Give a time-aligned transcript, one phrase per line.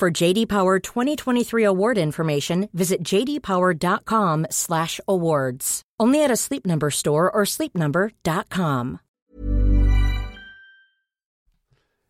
[0.00, 5.82] For JD Power 2023 award information, visit jdpower.com/awards.
[6.00, 9.00] Only at a Sleep Number store or sleepnumber.com.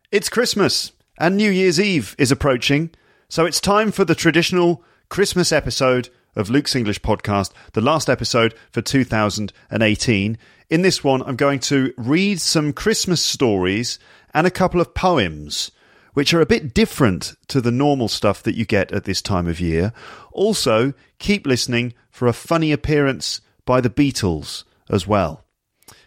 [0.09, 2.91] It's Christmas and New Year's Eve is approaching,
[3.27, 8.53] so it's time for the traditional Christmas episode of Luke's English podcast, the last episode
[8.71, 10.37] for 2018.
[10.69, 13.99] In this one, I'm going to read some Christmas stories
[14.33, 15.71] and a couple of poems
[16.13, 19.47] which are a bit different to the normal stuff that you get at this time
[19.47, 19.93] of year.
[20.31, 25.45] Also, keep listening for a funny appearance by the Beatles as well.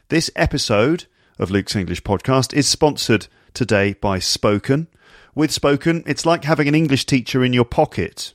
[0.09, 1.07] This episode
[1.39, 4.89] of Luke's English podcast is sponsored today by Spoken.
[5.35, 8.35] With Spoken, it's like having an English teacher in your pocket.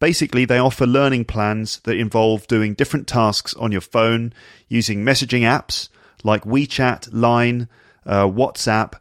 [0.00, 4.32] Basically, they offer learning plans that involve doing different tasks on your phone
[4.68, 5.88] using messaging apps
[6.24, 7.68] like WeChat, Line,
[8.04, 8.94] uh, WhatsApp,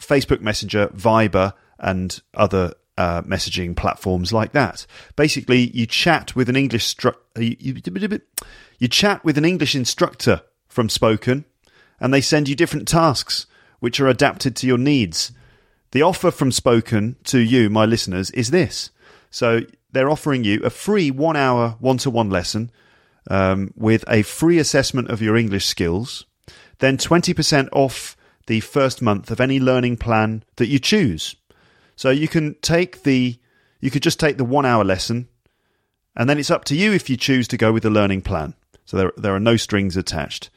[0.00, 4.86] Facebook Messenger, Viber, and other uh, messaging platforms like that.
[5.16, 11.44] Basically, you chat with an English stru- you, chat with an English instructor from Spoken,
[12.00, 13.46] and they send you different tasks
[13.80, 15.32] which are adapted to your needs.
[15.92, 18.90] The offer from Spoken to you, my listeners, is this.
[19.30, 19.60] So
[19.92, 22.70] they're offering you a free one hour one to one lesson
[23.30, 26.26] um, with a free assessment of your English skills,
[26.78, 28.16] then 20% off
[28.48, 31.36] the first month of any learning plan that you choose.
[31.94, 33.38] So you can take the
[33.80, 35.28] you could just take the 1 hour lesson
[36.16, 38.54] and then it's up to you if you choose to go with the learning plan.
[38.84, 40.50] So there there are no strings attached.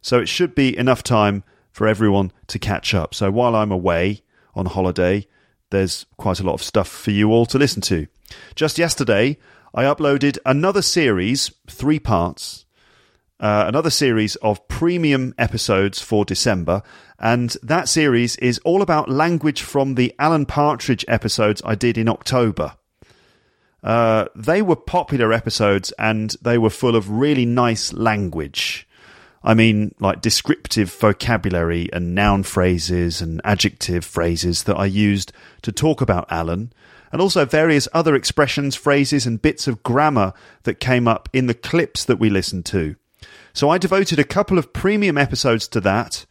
[0.00, 3.14] So it should be enough time for everyone to catch up.
[3.14, 4.22] So while I'm away
[4.54, 5.26] on holiday,
[5.70, 8.06] there's quite a lot of stuff for you all to listen to.
[8.54, 9.38] Just yesterday,
[9.74, 12.64] I uploaded another series, three parts,
[13.40, 16.82] uh, another series of premium episodes for December.
[17.18, 22.08] And that series is all about language from the Alan Partridge episodes I did in
[22.08, 22.76] October.
[23.84, 28.88] Uh, they were popular episodes and they were full of really nice language.
[29.42, 35.70] I mean, like descriptive vocabulary and noun phrases and adjective phrases that I used to
[35.70, 36.72] talk about Alan,
[37.12, 40.32] and also various other expressions, phrases, and bits of grammar
[40.62, 42.96] that came up in the clips that we listened to.
[43.52, 46.24] So I devoted a couple of premium episodes to that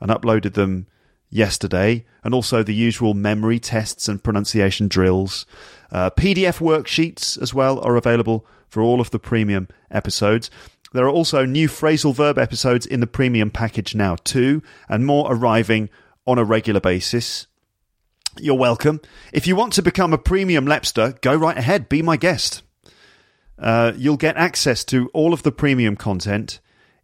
[0.00, 0.88] and uploaded them
[1.30, 5.46] yesterday, and also the usual memory tests and pronunciation drills.
[5.96, 10.50] Uh, PDF worksheets as well are available for all of the premium episodes.
[10.92, 15.26] There are also new phrasal verb episodes in the premium package now, too, and more
[15.32, 15.88] arriving
[16.26, 17.46] on a regular basis.
[18.38, 19.00] You're welcome.
[19.32, 22.62] If you want to become a premium Lepster, go right ahead, be my guest.
[23.58, 26.60] Uh, you'll get access to all of the premium content,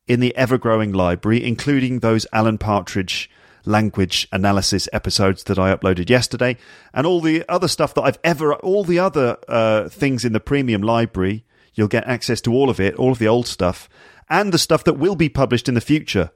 [0.07, 3.31] in the ever growing library, including those Alan Partridge
[3.65, 6.57] language analysis episodes that I uploaded yesterday,
[6.93, 10.41] and all the other stuff that I've ever, all the other uh, things in the
[10.41, 11.45] premium library.
[11.75, 13.89] You'll get access to all of it, all of the old stuff,
[14.29, 16.31] and the stuff that will be published in the future.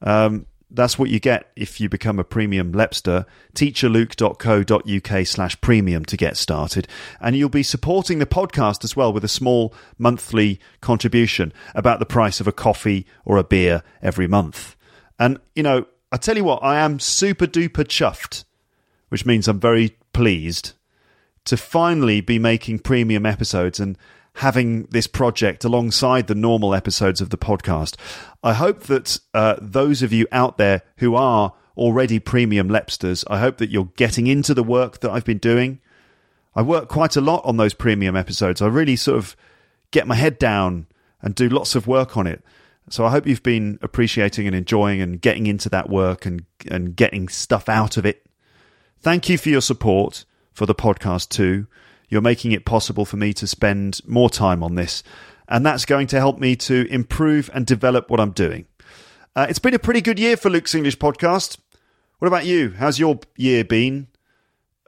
[0.00, 3.24] Um, that's what you get if you become a premium Lepster.
[3.54, 6.88] Teacherluke.co.uk slash premium to get started.
[7.20, 12.06] And you'll be supporting the podcast as well with a small monthly contribution about the
[12.06, 14.76] price of a coffee or a beer every month.
[15.18, 18.44] And, you know, I tell you what, I am super duper chuffed,
[19.10, 20.72] which means I'm very pleased
[21.44, 23.98] to finally be making premium episodes and
[24.36, 27.96] having this project alongside the normal episodes of the podcast.
[28.42, 33.38] I hope that uh, those of you out there who are already premium Lepsters, I
[33.38, 35.80] hope that you're getting into the work that I've been doing.
[36.54, 38.62] I work quite a lot on those premium episodes.
[38.62, 39.36] I really sort of
[39.90, 40.86] get my head down
[41.20, 42.42] and do lots of work on it.
[42.88, 46.94] So I hope you've been appreciating and enjoying and getting into that work and and
[46.94, 48.26] getting stuff out of it.
[49.00, 51.66] Thank you for your support for the podcast too.
[52.08, 55.02] You're making it possible for me to spend more time on this,
[55.48, 58.66] and that's going to help me to improve and develop what I'm doing.
[59.34, 61.58] Uh, it's been a pretty good year for Luke's English podcast.
[62.18, 62.70] What about you?
[62.78, 64.06] How's your year been?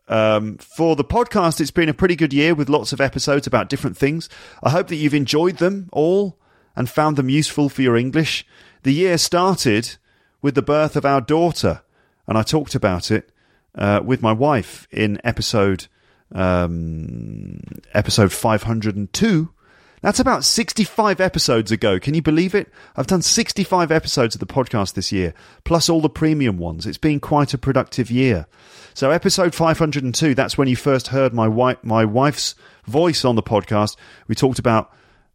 [0.07, 3.69] Um, for the podcast, it's been a pretty good year with lots of episodes about
[3.69, 4.29] different things.
[4.63, 6.39] I hope that you've enjoyed them all
[6.79, 8.47] and found them useful for your English.
[8.85, 9.97] The year started
[10.41, 11.83] with the birth of our daughter,
[12.29, 13.33] and I talked about it
[13.75, 15.89] uh, with my wife in episode
[16.33, 17.61] um,
[17.93, 19.51] episode 502.
[20.03, 21.99] That's about 65 episodes ago.
[21.99, 22.71] Can you believe it?
[22.95, 25.35] I've done 65 episodes of the podcast this year,
[25.65, 26.87] plus all the premium ones.
[26.87, 28.47] It's been quite a productive year.
[28.95, 32.55] So, episode 502, that's when you first heard my, wife, my wife's
[32.87, 33.97] voice on the podcast.
[34.29, 34.93] We talked about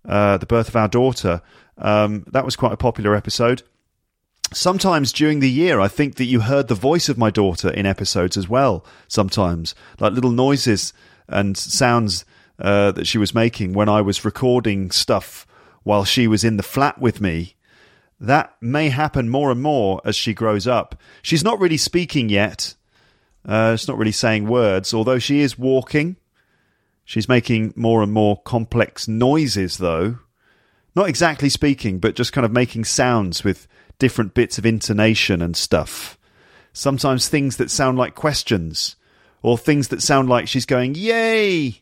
[0.07, 1.41] uh, the birth of our daughter.
[1.77, 3.63] Um, that was quite a popular episode.
[4.53, 7.85] Sometimes during the year, I think that you heard the voice of my daughter in
[7.85, 8.85] episodes as well.
[9.07, 10.93] Sometimes, like little noises
[11.27, 12.25] and sounds
[12.59, 15.47] uh, that she was making when I was recording stuff
[15.83, 17.55] while she was in the flat with me.
[18.19, 20.95] That may happen more and more as she grows up.
[21.21, 22.75] She's not really speaking yet.
[23.45, 26.15] Uh, she's not really saying words, although she is walking.
[27.05, 30.19] She's making more and more complex noises, though.
[30.95, 33.67] Not exactly speaking, but just kind of making sounds with
[33.99, 36.17] different bits of intonation and stuff.
[36.71, 38.95] Sometimes things that sound like questions,
[39.41, 41.81] or things that sound like she's going, Yay!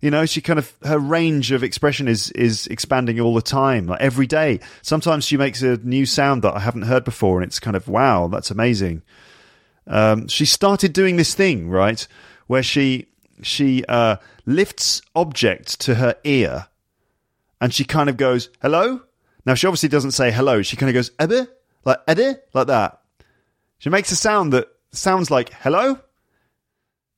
[0.00, 3.86] You know, she kind of her range of expression is is expanding all the time,
[3.86, 4.60] like every day.
[4.82, 7.88] Sometimes she makes a new sound that I haven't heard before, and it's kind of
[7.88, 9.02] wow, that's amazing.
[9.86, 12.06] Um, she started doing this thing right
[12.46, 13.06] where she
[13.42, 14.16] she uh,
[14.46, 16.68] lifts objects to her ear,
[17.60, 19.02] and she kind of goes hello.
[19.46, 20.62] Now she obviously doesn't say hello.
[20.62, 21.48] She kind of goes ebbe
[21.84, 23.00] like ebbe like that.
[23.78, 26.00] She makes a sound that sounds like hello,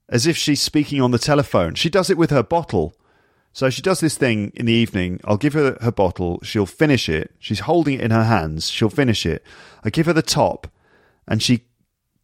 [0.09, 1.75] as if she's speaking on the telephone.
[1.75, 2.95] She does it with her bottle.
[3.53, 5.19] So she does this thing in the evening.
[5.25, 6.41] I'll give her her bottle.
[6.43, 7.35] She'll finish it.
[7.39, 8.69] She's holding it in her hands.
[8.69, 9.43] She'll finish it.
[9.83, 10.69] I give her the top,
[11.27, 11.65] and she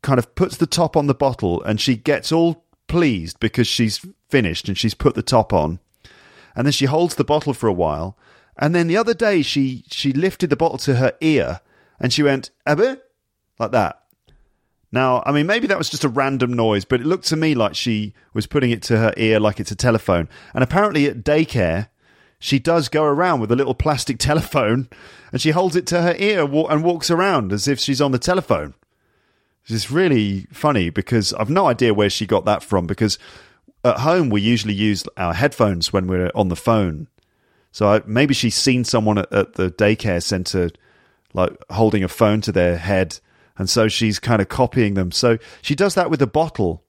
[0.03, 2.62] kind of puts the top on the bottle, and she gets all
[2.93, 5.81] pleased because she's finished and she's put the top on.
[6.55, 8.19] And then she holds the bottle for a while.
[8.59, 11.63] And then the other day she she lifted the bottle to her ear
[11.99, 12.99] and she went, Abbe?
[13.59, 14.03] Like that.
[14.93, 17.55] Now, I mean, maybe that was just a random noise, but it looked to me
[17.55, 20.29] like she was putting it to her ear like it's a telephone.
[20.53, 21.89] And apparently at daycare,
[22.39, 24.91] she does go around with a little plastic telephone
[25.33, 28.19] and she holds it to her ear and walks around as if she's on the
[28.19, 28.75] telephone.
[29.67, 33.19] It's really funny because I've no idea where she got that from because
[33.85, 37.09] at home we usually use our headphones when we're on the phone.
[37.71, 40.71] So I, maybe she's seen someone at, at the daycare center
[41.33, 43.19] like holding a phone to their head
[43.59, 45.13] and so she's kind of copying them.
[45.13, 46.85] So she does that with a bottle.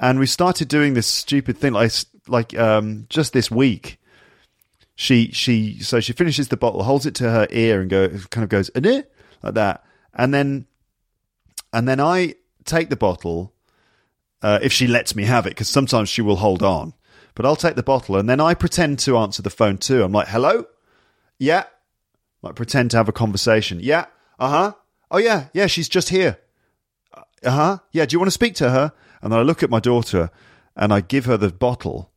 [0.00, 1.92] And we started doing this stupid thing like
[2.26, 4.00] like um, just this week.
[4.94, 8.42] She she so she finishes the bottle, holds it to her ear and go kind
[8.42, 9.84] of goes like that.
[10.14, 10.66] And then
[11.72, 13.52] and then I take the bottle
[14.42, 16.94] uh, if she lets me have it, because sometimes she will hold on.
[17.34, 20.02] But I'll take the bottle and then I pretend to answer the phone too.
[20.02, 20.66] I'm like, hello?
[21.38, 21.64] Yeah.
[22.42, 23.80] Like, pretend to have a conversation.
[23.80, 24.06] Yeah.
[24.38, 24.72] Uh huh.
[25.10, 25.46] Oh, yeah.
[25.54, 26.38] Yeah, she's just here.
[27.14, 27.78] Uh huh.
[27.92, 28.04] Yeah.
[28.04, 28.92] Do you want to speak to her?
[29.22, 30.30] And then I look at my daughter
[30.76, 32.10] and I give her the bottle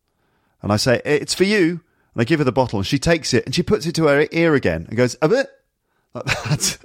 [0.61, 1.81] and I say, it's for you.
[2.13, 4.07] And I give her the bottle and she takes it and she puts it to
[4.07, 5.47] her ear again and goes, a bit.
[6.13, 6.77] Like that.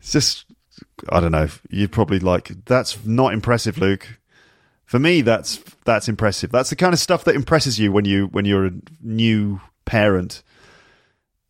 [0.00, 0.44] It's just
[1.08, 1.48] I don't know.
[1.70, 4.18] You'd probably like that's not impressive, Luke.
[4.84, 6.50] For me, that's that's impressive.
[6.50, 10.42] That's the kind of stuff that impresses you when you when you're a new parent.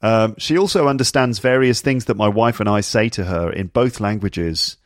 [0.01, 3.69] Um, she also understands various things that my wife and I say to her in
[3.69, 4.77] both languages.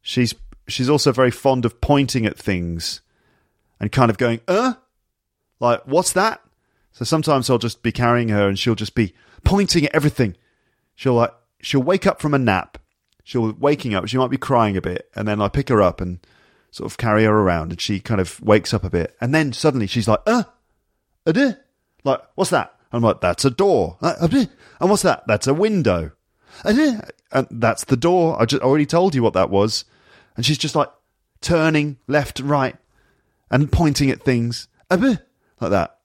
[0.00, 0.34] She's
[0.68, 3.00] she's also very fond of pointing at things
[3.80, 4.74] and kind of going, "Uh,
[5.60, 6.40] like what's that?"
[6.92, 9.14] So sometimes I'll just be carrying her and she'll just be
[9.44, 10.36] pointing at everything.
[10.94, 12.78] She'll like she'll wake up from a nap.
[13.26, 14.06] She'll waking up.
[14.06, 16.24] She might be crying a bit, and then I pick her up and
[16.70, 19.52] sort of carry her around, and she kind of wakes up a bit, and then
[19.52, 20.44] suddenly she's like, "Uh,
[21.26, 21.52] uh,
[22.04, 25.24] like what's that?" And I'm like, "That's a door." And what's that?
[25.26, 26.12] That's a window.
[27.32, 28.40] And that's the door.
[28.40, 29.84] I just already told you what that was.
[30.36, 30.90] And she's just like
[31.40, 32.76] turning left, right,
[33.50, 35.98] and pointing at things like that.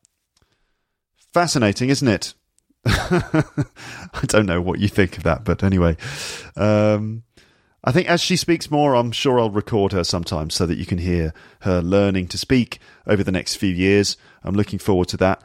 [1.36, 2.34] Fascinating, isn't it?
[2.86, 5.98] I don't know what you think of that, but anyway,
[6.56, 7.24] um,
[7.84, 10.86] I think as she speaks more, I'm sure I'll record her sometime so that you
[10.86, 14.18] can hear her learning to speak over the next few years.
[14.44, 15.42] I'm looking forward to that.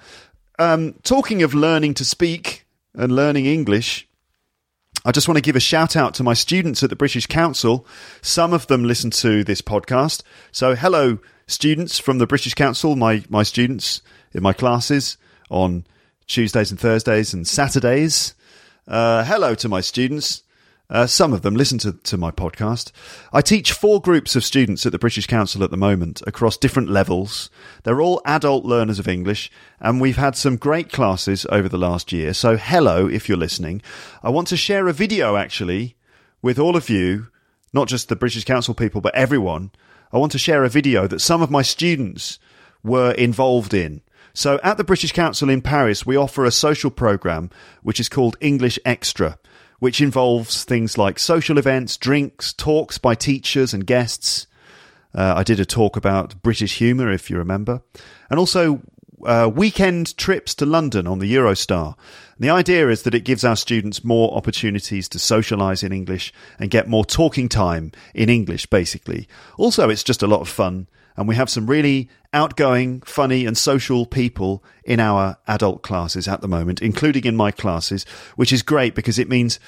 [0.59, 4.09] Um, talking of learning to speak and learning English,
[5.05, 7.87] I just want to give a shout out to my students at the British Council.
[8.23, 10.23] Some of them listen to this podcast.
[10.52, 14.02] So, hello, students from the British Council, my, my students
[14.33, 15.16] in my classes
[15.49, 15.87] on
[16.26, 18.35] Tuesdays and Thursdays and Saturdays.
[18.87, 20.42] Uh, hello to my students.
[20.88, 22.92] Uh, some of them listen to, to my podcast.
[23.33, 26.88] I teach four groups of students at the British Council at the moment across different
[26.88, 27.50] levels.
[27.83, 32.12] They're all adult learners of English, and we've had some great classes over the last
[32.12, 32.33] year.
[32.35, 33.83] So, hello if you're listening.
[34.23, 35.97] I want to share a video actually
[36.40, 37.28] with all of you,
[37.73, 39.73] not just the British Council people, but everyone.
[40.12, 42.38] I want to share a video that some of my students
[42.85, 44.02] were involved in.
[44.37, 47.49] So at the British Council in Paris, we offer a social program
[47.83, 49.38] which is called English Extra,
[49.78, 54.47] which involves things like social events, drinks, talks by teachers and guests.
[55.14, 57.81] Uh, I did a talk about British humour, if you remember,
[58.28, 58.83] and also
[59.25, 61.97] uh, weekend trips to London on the Eurostar.
[62.37, 66.35] And the idea is that it gives our students more opportunities to socialise in English
[66.59, 69.28] and get more talking time in English, basically.
[69.57, 73.56] Also, it's just a lot of fun and we have some really outgoing, funny, and
[73.56, 78.04] social people in our adult classes at the moment, including in my classes,
[78.37, 79.58] which is great because it means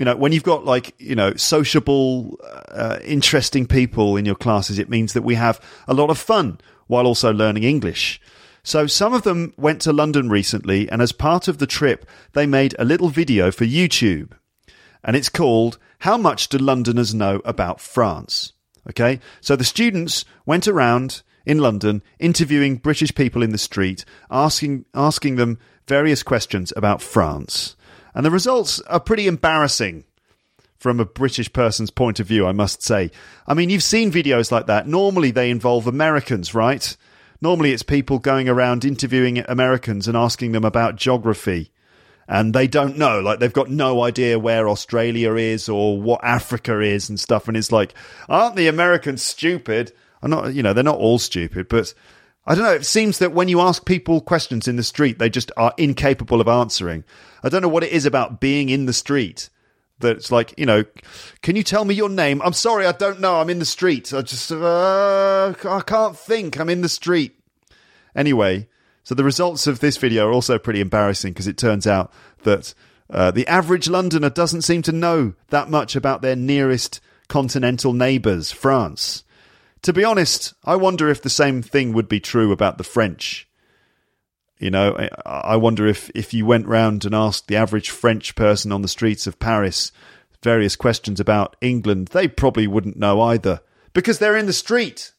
[0.00, 2.38] you know, when you've got like, you know, sociable,
[2.70, 6.58] uh, interesting people in your classes, it means that we have a lot of fun
[6.86, 8.18] while also learning English.
[8.62, 12.46] So some of them went to London recently, and as part of the trip, they
[12.46, 14.32] made a little video for YouTube.
[15.04, 18.54] And it's called How Much Do Londoners Know About France?
[18.90, 24.84] Okay, so the students went around in London interviewing British people in the street, asking
[24.94, 27.76] asking them various questions about France,
[28.14, 30.04] and the results are pretty embarrassing
[30.76, 32.46] from a British person's point of view.
[32.46, 33.10] I must say.
[33.46, 34.88] I mean, you've seen videos like that.
[34.88, 36.96] Normally, they involve Americans, right?
[37.40, 41.70] Normally, it's people going around interviewing Americans and asking them about geography
[42.30, 46.80] and they don't know like they've got no idea where australia is or what africa
[46.80, 47.48] is and stuff.
[47.48, 47.92] And it's like
[48.28, 49.92] aren't the americans stupid?
[50.22, 51.92] I'm not you know they're not all stupid but
[52.46, 52.72] i don't know.
[52.72, 56.40] It seems that when you ask people questions in the street they just are incapable
[56.40, 57.04] of answering.
[57.42, 59.50] I don't know what it is about being in the street
[59.98, 60.84] that's like you know
[61.42, 62.40] can you tell me your name?
[62.42, 63.40] I'm sorry i don't know.
[63.40, 64.14] I'm in the street.
[64.14, 66.60] I just uh, i can't think.
[66.60, 67.36] I'm in the street.
[68.14, 68.68] Anyway
[69.02, 72.74] so the results of this video are also pretty embarrassing because it turns out that
[73.08, 78.52] uh, the average Londoner doesn't seem to know that much about their nearest continental neighbours,
[78.52, 79.24] France.
[79.82, 83.48] To be honest, I wonder if the same thing would be true about the French.
[84.58, 88.72] You know, I wonder if, if you went round and asked the average French person
[88.72, 89.90] on the streets of Paris
[90.42, 93.60] various questions about England, they probably wouldn't know either
[93.94, 95.12] because they're in the street.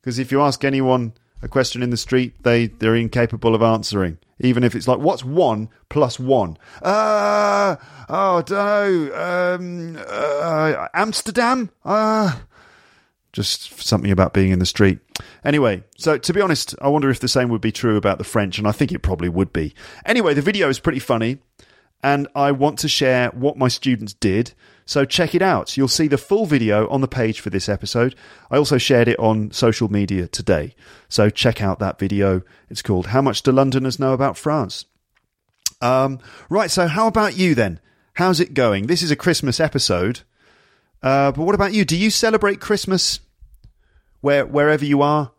[0.00, 4.18] Because if you ask anyone a question in the street they they're incapable of answering
[4.40, 6.56] even if it's like what's one plus one?
[6.82, 7.76] Uh
[8.08, 11.70] oh don't know um uh, amsterdam?
[11.84, 12.38] Uh
[13.32, 14.98] just something about being in the street.
[15.44, 18.24] Anyway so to be honest i wonder if the same would be true about the
[18.24, 19.74] french and i think it probably would be.
[20.04, 21.38] Anyway the video is pretty funny
[22.02, 24.52] and i want to share what my students did
[24.88, 25.76] so check it out.
[25.76, 28.14] You'll see the full video on the page for this episode.
[28.50, 30.74] I also shared it on social media today.
[31.10, 32.40] So check out that video.
[32.70, 34.86] It's called How Much Do Londoners Know About France?
[35.82, 37.80] Um, right, so how about you then?
[38.14, 38.86] How's it going?
[38.86, 40.20] This is a Christmas episode.
[41.02, 41.84] Uh, but what about you?
[41.84, 43.20] Do you celebrate Christmas
[44.22, 45.32] where wherever you are?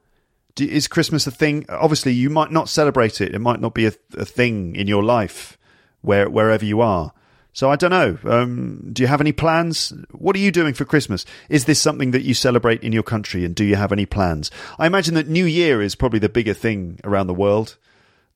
[0.53, 1.65] Do, is Christmas a thing?
[1.69, 3.33] Obviously, you might not celebrate it.
[3.33, 5.57] It might not be a, a thing in your life
[6.01, 7.13] where wherever you are.
[7.51, 8.17] So I don't know.
[8.25, 9.91] Um, do you have any plans?
[10.11, 11.25] What are you doing for Christmas?
[11.49, 13.43] Is this something that you celebrate in your country?
[13.43, 14.51] And do you have any plans?
[14.77, 17.77] I imagine that New Year is probably the bigger thing around the world.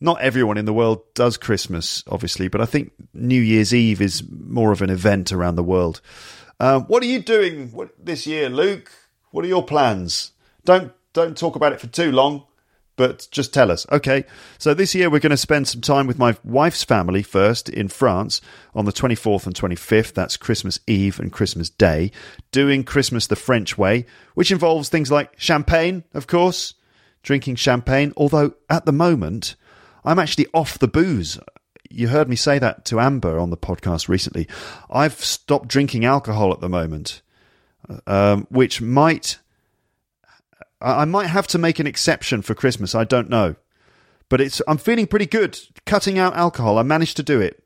[0.03, 4.21] not everyone in the world does Christmas, obviously, but I think New Year's Eve is
[4.29, 6.01] more of an event around the world.
[6.59, 8.91] Um, what are you doing this year, Luke?
[9.31, 10.33] What are your plans?
[10.65, 12.43] Don't don't talk about it for too long
[12.95, 13.85] but just tell us.
[13.91, 14.25] Okay,
[14.57, 17.87] so this year we're going to spend some time with my wife's family first in
[17.87, 18.41] France
[18.75, 20.13] on the 24th and 25th.
[20.13, 22.11] That's Christmas Eve and Christmas Day,
[22.51, 26.75] doing Christmas the French way, which involves things like champagne, of course,
[27.23, 28.13] drinking champagne.
[28.15, 29.55] Although at the moment,
[30.05, 31.39] I'm actually off the booze.
[31.89, 34.47] You heard me say that to Amber on the podcast recently.
[34.89, 37.21] I've stopped drinking alcohol at the moment,
[38.07, 39.39] um, which might
[40.83, 42.93] I might have to make an exception for Christmas.
[42.93, 43.55] I don't know,
[44.29, 46.77] but it's I'm feeling pretty good cutting out alcohol.
[46.77, 47.63] I managed to do it.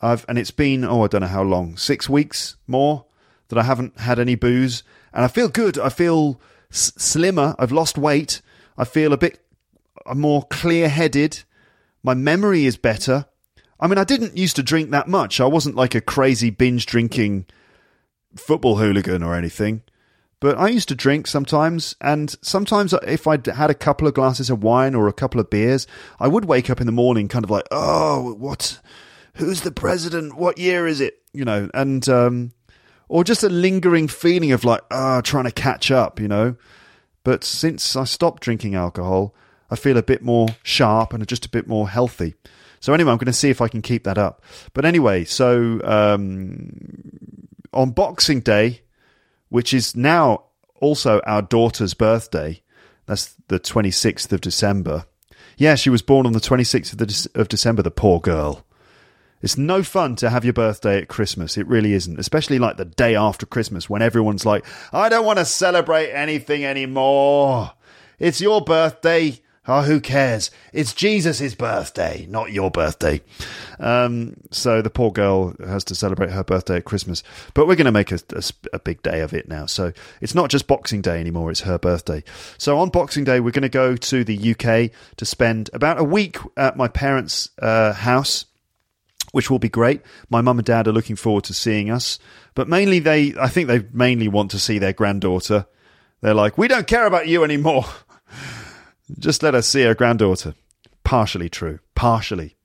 [0.00, 3.04] I've and it's been oh I don't know how long six weeks more
[3.48, 5.78] that I haven't had any booze, and I feel good.
[5.78, 7.54] I feel s- slimmer.
[7.58, 8.40] I've lost weight.
[8.78, 9.44] I feel a bit
[10.06, 11.42] uh, more clear headed.
[12.02, 13.26] My memory is better.
[13.78, 15.38] I mean, I didn't used to drink that much.
[15.40, 17.46] I wasn't like a crazy binge drinking
[18.36, 19.82] football hooligan or anything.
[20.42, 24.50] But I used to drink sometimes, and sometimes if I'd had a couple of glasses
[24.50, 25.86] of wine or a couple of beers,
[26.18, 28.80] I would wake up in the morning kind of like, oh, what?
[29.34, 30.34] Who's the president?
[30.34, 31.22] What year is it?
[31.32, 32.52] You know, and, um,
[33.08, 36.56] or just a lingering feeling of like, ah, oh, trying to catch up, you know.
[37.22, 39.36] But since I stopped drinking alcohol,
[39.70, 42.34] I feel a bit more sharp and just a bit more healthy.
[42.80, 44.42] So anyway, I'm going to see if I can keep that up.
[44.74, 48.80] But anyway, so um, on Boxing Day,
[49.52, 50.44] which is now
[50.80, 52.62] also our daughter's birthday.
[53.04, 55.04] That's the 26th of December.
[55.58, 58.64] Yeah, she was born on the 26th of, the, of December, the poor girl.
[59.42, 61.58] It's no fun to have your birthday at Christmas.
[61.58, 65.38] It really isn't, especially like the day after Christmas when everyone's like, I don't want
[65.38, 67.72] to celebrate anything anymore.
[68.18, 69.38] It's your birthday.
[69.68, 70.50] Oh, who cares?
[70.72, 73.20] It's Jesus' birthday, not your birthday.
[73.78, 77.22] Um, so the poor girl has to celebrate her birthday at Christmas.
[77.54, 78.42] But we're going to make a, a,
[78.72, 79.66] a, big day of it now.
[79.66, 82.24] So it's not just Boxing Day anymore, it's her birthday.
[82.58, 86.04] So on Boxing Day, we're going to go to the UK to spend about a
[86.04, 88.46] week at my parents' uh, house.
[89.30, 90.02] Which will be great.
[90.28, 92.18] My mum and dad are looking forward to seeing us,
[92.54, 95.64] but mainly they, I think they mainly want to see their granddaughter.
[96.20, 97.86] They're like, we don't care about you anymore.
[99.18, 100.54] Just let us see her granddaughter.
[101.04, 101.78] Partially true.
[101.94, 102.56] Partially.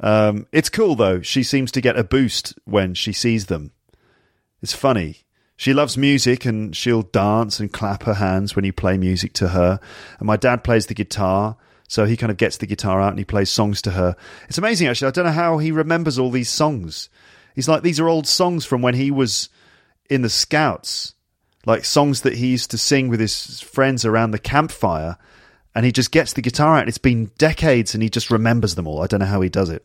[0.00, 1.20] Um, it's cool, though.
[1.20, 3.72] She seems to get a boost when she sees them.
[4.62, 5.24] It's funny.
[5.56, 9.48] She loves music and she'll dance and clap her hands when you play music to
[9.48, 9.78] her.
[10.18, 13.18] And my dad plays the guitar, so he kind of gets the guitar out and
[13.18, 14.16] he plays songs to her.
[14.48, 15.08] It's amazing, actually.
[15.08, 17.08] I don't know how he remembers all these songs.
[17.54, 19.50] He's like, these are old songs from when he was
[20.10, 21.14] in the Scouts,
[21.64, 25.16] like songs that he used to sing with his friends around the campfire
[25.74, 26.88] and he just gets the guitar out.
[26.88, 29.02] It's been decades, and he just remembers them all.
[29.02, 29.84] I don't know how he does it.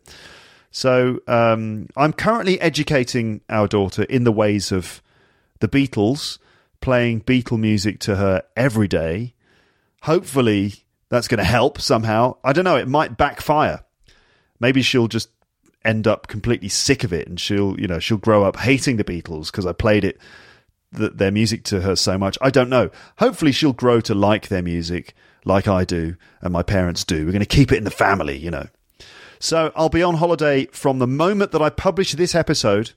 [0.71, 5.01] So um, I'm currently educating our daughter in the ways of
[5.59, 6.37] the Beatles,
[6.81, 9.33] playing Beatle music to her every day.
[10.03, 10.73] Hopefully,
[11.09, 12.35] that's going to help somehow.
[12.43, 12.75] I don't know.
[12.75, 13.83] It might backfire.
[14.59, 15.29] Maybe she'll just
[15.85, 19.03] end up completely sick of it, and she'll, you know, she'll grow up hating the
[19.03, 20.19] Beatles because I played it,
[20.91, 22.37] the, their music to her so much.
[22.41, 22.89] I don't know.
[23.19, 25.15] Hopefully, she'll grow to like their music
[25.47, 27.25] like I do and my parents do.
[27.25, 28.67] We're going to keep it in the family, you know.
[29.39, 32.91] So I'll be on holiday from the moment that I publish this episode.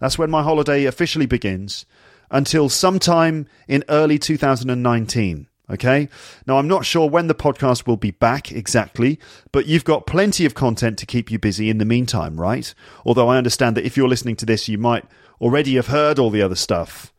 [0.00, 1.86] That's when my holiday officially begins
[2.30, 5.46] until sometime in early 2019.
[5.70, 6.10] Okay.
[6.46, 9.18] Now, I'm not sure when the podcast will be back exactly,
[9.50, 12.74] but you've got plenty of content to keep you busy in the meantime, right?
[13.06, 15.06] Although I understand that if you're listening to this, you might
[15.40, 17.13] already have heard all the other stuff.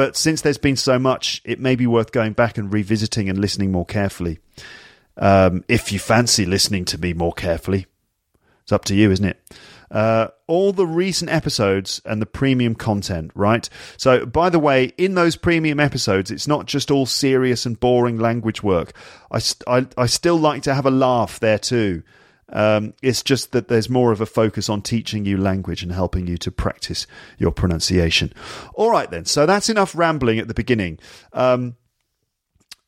[0.00, 3.38] But since there's been so much, it may be worth going back and revisiting and
[3.38, 4.38] listening more carefully.
[5.18, 7.84] Um, if you fancy listening to me more carefully,
[8.62, 9.38] it's up to you, isn't it?
[9.90, 13.68] Uh, all the recent episodes and the premium content, right?
[13.98, 18.16] So, by the way, in those premium episodes, it's not just all serious and boring
[18.16, 18.94] language work.
[19.30, 22.04] I, I, I still like to have a laugh there too.
[22.52, 26.26] Um, it's just that there's more of a focus on teaching you language and helping
[26.26, 27.06] you to practice
[27.38, 28.32] your pronunciation.
[28.74, 29.24] All right, then.
[29.24, 30.98] So that's enough rambling at the beginning.
[31.32, 31.76] Um,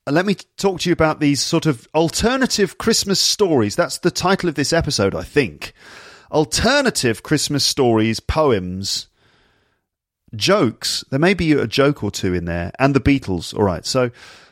[0.09, 3.77] let me talk to you about these sort of alternative Christmas stories.
[3.77, 5.72] That's the title of this episode, I think.
[6.33, 9.09] Alternative Christmas stories, poems,
[10.35, 11.05] jokes.
[11.11, 13.57] There may be a joke or two in there, and the Beatles.
[13.57, 13.87] All right.
[13.87, 14.11] So,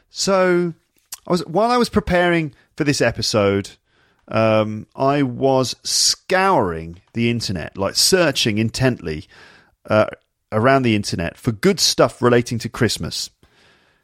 [0.09, 0.75] so
[1.27, 3.70] I was while I was preparing for this episode
[4.31, 9.27] um, I was scouring the internet, like searching intently
[9.88, 10.07] uh,
[10.53, 13.31] around the internet for good stuff relating to Christmas.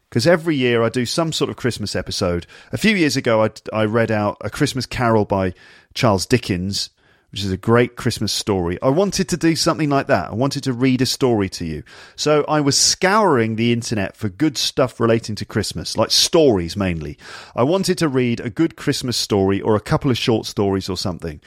[0.09, 2.47] because every year I do some sort of Christmas episode.
[2.73, 5.53] A few years ago, I, I read out A Christmas Carol by
[5.95, 6.91] Charles Dickens,
[7.37, 8.79] which is a great Christmas story.
[8.81, 10.31] I wanted to do something like that.
[10.31, 11.83] I wanted to read a story to you.
[12.16, 17.18] So I was scouring the internet for good stuff relating to Christmas, like stories mainly.
[17.55, 20.96] I wanted to read a good Christmas story or a couple of short stories or
[20.96, 21.42] something.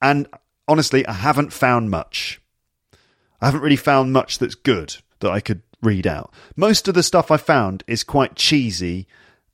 [0.00, 0.28] And
[0.68, 2.40] honestly, I haven't found much.
[3.40, 6.32] I haven't really found much that's good that I could read out.
[6.54, 9.08] Most of the stuff I found is quite cheesy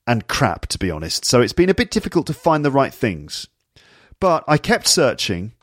[0.07, 1.25] and crap, to be honest.
[1.25, 3.47] So it's been a bit difficult to find the right things.
[4.21, 5.55] But I kept searching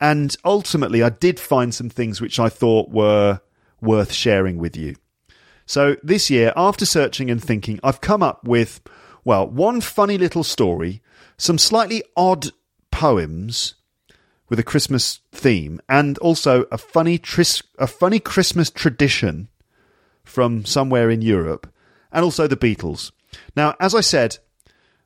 [0.00, 3.40] and ultimately, I did find some things which I thought were
[3.80, 4.96] worth sharing with you.
[5.66, 8.80] So this year, after searching and thinking, I've come up with,
[9.24, 11.02] well, one funny little story,
[11.36, 12.48] some slightly odd
[12.90, 13.74] poems
[14.48, 19.48] with a Christmas theme, and also a funny, tris- a funny Christmas tradition
[20.24, 21.72] from somewhere in Europe,
[22.10, 23.12] and also the Beatles.
[23.54, 24.38] Now, as I said,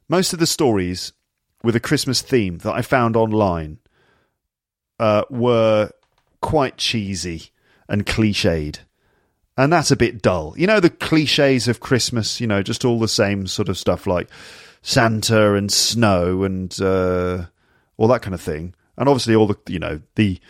[0.08, 1.12] most of the stories
[1.62, 3.78] with a Christmas theme that I found online
[4.98, 5.90] uh, were
[6.40, 7.50] quite cheesy
[7.88, 8.78] and cliched.
[9.56, 10.54] And that's a bit dull.
[10.56, 14.06] You know, the cliches of Christmas, you know, just all the same sort of stuff
[14.06, 14.28] like
[14.82, 17.46] Santa and snow and uh,
[17.96, 18.74] all that kind of thing.
[18.96, 20.40] And obviously, all the, you know, the,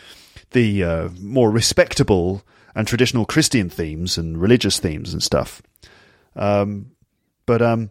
[0.51, 2.43] the uh, more respectable
[2.75, 5.63] and traditional Christian themes and religious themes and stuff.
[6.35, 6.93] Um,
[7.47, 7.91] but um,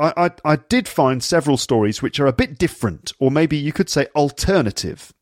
[0.00, 3.90] I, I, did find several stories which are a bit different, or maybe you could
[3.90, 5.12] say alternative.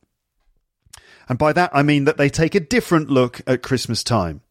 [1.28, 4.42] And by that I mean that they take a different look at Christmas time.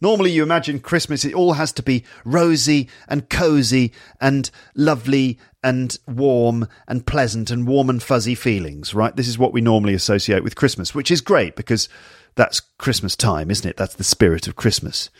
[0.00, 5.98] Normally, you imagine Christmas, it all has to be rosy and cozy and lovely and
[6.06, 9.16] warm and pleasant and warm and fuzzy feelings, right?
[9.16, 11.88] This is what we normally associate with Christmas, which is great because
[12.34, 13.76] that's Christmas time, isn't it?
[13.76, 15.10] That's the spirit of Christmas.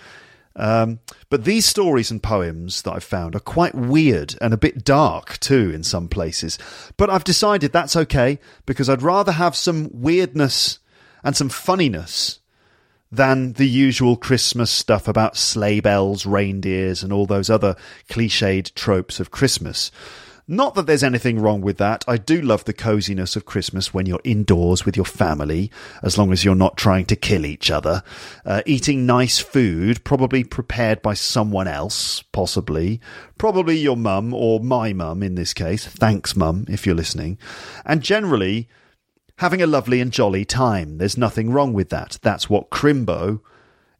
[0.56, 4.84] Um, but these stories and poems that I've found are quite weird and a bit
[4.84, 6.58] dark too in some places.
[6.96, 10.78] But I've decided that's okay because I'd rather have some weirdness
[11.22, 12.40] and some funniness
[13.12, 17.76] than the usual Christmas stuff about sleigh bells, reindeers, and all those other
[18.08, 19.90] cliched tropes of Christmas.
[20.48, 22.04] Not that there's anything wrong with that.
[22.06, 25.72] I do love the coziness of Christmas when you're indoors with your family,
[26.04, 28.04] as long as you're not trying to kill each other.
[28.44, 33.00] Uh, eating nice food, probably prepared by someone else, possibly.
[33.38, 35.84] Probably your mum, or my mum in this case.
[35.84, 37.38] Thanks, mum, if you're listening.
[37.84, 38.68] And generally,
[39.38, 40.98] having a lovely and jolly time.
[40.98, 42.18] There's nothing wrong with that.
[42.22, 43.40] That's what Crimbo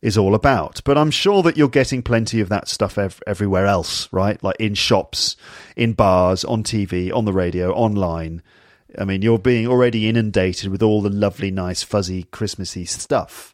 [0.07, 0.81] is all about.
[0.85, 4.41] But I'm sure that you're getting plenty of that stuff ev- everywhere else, right?
[4.41, 5.37] Like in shops,
[5.75, 8.41] in bars, on TV, on the radio, online.
[8.97, 13.53] I mean, you're being already inundated with all the lovely, nice, fuzzy, Christmassy stuff.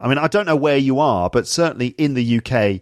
[0.00, 2.80] I mean, I don't know where you are, but certainly in the UK,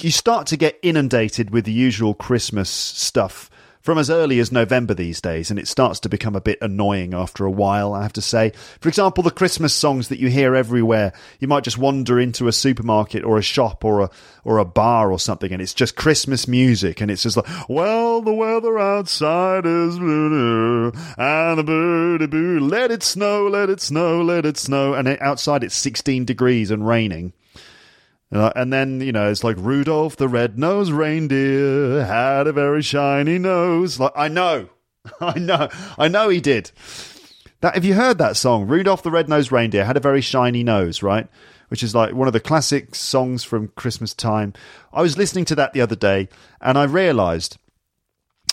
[0.00, 3.50] you start to get inundated with the usual Christmas stuff
[3.88, 7.14] from as early as November these days, and it starts to become a bit annoying
[7.14, 8.52] after a while, I have to say.
[8.82, 11.14] For example, the Christmas songs that you hear everywhere.
[11.40, 14.10] You might just wander into a supermarket or a shop or a
[14.44, 18.20] or a bar or something, and it's just Christmas music, and it's just like, well,
[18.20, 24.20] the weather outside is blue, and the birdie boo, let it snow, let it snow,
[24.20, 27.32] let it snow, and outside it's 16 degrees and raining.
[28.30, 33.38] Uh, and then, you know, it's like Rudolph the red-nosed reindeer had a very shiny
[33.38, 33.98] nose.
[33.98, 34.68] Like I know.
[35.20, 35.68] I know.
[35.98, 36.70] I know he did.
[37.60, 38.66] That have you heard that song?
[38.66, 41.26] Rudolph the red-nosed reindeer had a very shiny nose, right?
[41.68, 44.52] Which is like one of the classic songs from Christmas time.
[44.92, 46.28] I was listening to that the other day
[46.60, 47.58] and I realized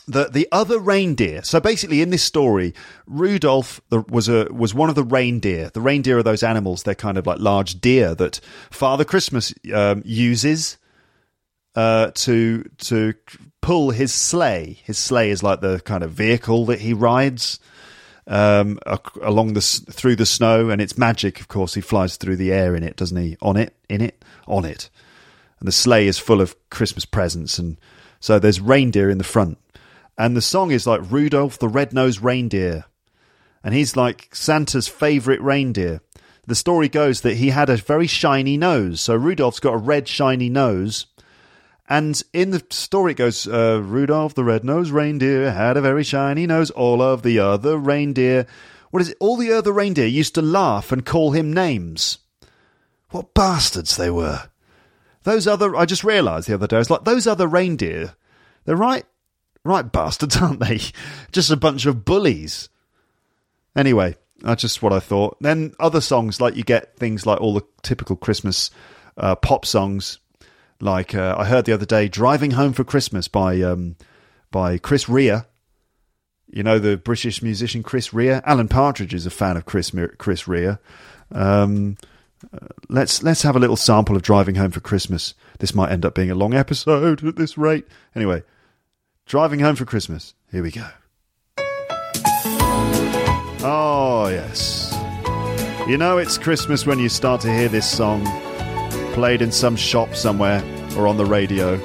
[0.07, 1.43] the the other reindeer.
[1.43, 2.73] So basically, in this story,
[3.07, 5.69] Rudolph was a was one of the reindeer.
[5.69, 6.83] The reindeer are those animals.
[6.83, 8.39] They're kind of like large deer that
[8.71, 10.77] Father Christmas um, uses
[11.75, 13.13] uh, to to
[13.61, 14.79] pull his sleigh.
[14.83, 17.59] His sleigh is like the kind of vehicle that he rides
[18.27, 18.79] um,
[19.21, 21.39] along the through the snow, and it's magic.
[21.39, 23.37] Of course, he flies through the air in it, doesn't he?
[23.41, 24.89] On it, in it, on it.
[25.59, 27.77] And the sleigh is full of Christmas presents, and
[28.19, 29.57] so there's reindeer in the front
[30.17, 32.85] and the song is like Rudolph the Red-Nosed Reindeer.
[33.63, 36.01] And he's like Santa's favorite reindeer.
[36.47, 39.01] The story goes that he had a very shiny nose.
[39.01, 41.07] So Rudolph's got a red shiny nose.
[41.89, 46.45] And in the story it goes, uh, Rudolph the Red-Nosed Reindeer had a very shiny
[46.45, 46.69] nose.
[46.71, 48.45] All of the other reindeer,
[48.91, 49.17] what is it?
[49.19, 52.19] All the other reindeer used to laugh and call him names.
[53.09, 54.49] What bastards they were.
[55.23, 58.13] Those other, I just realised the other day, I was like, those other reindeer,
[58.65, 59.05] they're right
[59.65, 60.79] Right bastards, aren't they?
[61.33, 62.69] Just a bunch of bullies.
[63.75, 65.35] Anyway, that's just what I thought.
[65.41, 68.71] Then other songs, like you get things like all the typical Christmas
[69.17, 70.19] uh, pop songs,
[70.79, 73.95] Like uh, I heard the other day, "Driving Home for Christmas" by um,
[74.51, 75.41] by Chris Rea.
[76.47, 78.41] You know the British musician Chris Rea.
[78.45, 80.77] Alan Partridge is a fan of Chris Chris Rea.
[81.31, 81.97] Um,
[82.53, 86.05] uh, let's let's have a little sample of "Driving Home for Christmas." This might end
[86.05, 87.87] up being a long episode at this rate.
[88.15, 88.43] Anyway,
[89.25, 90.87] "Driving Home for Christmas." Here we go.
[93.67, 94.95] Oh yes,
[95.87, 98.23] you know it's Christmas when you start to hear this song
[99.13, 100.61] played in some shop somewhere
[100.97, 101.79] or on the radio.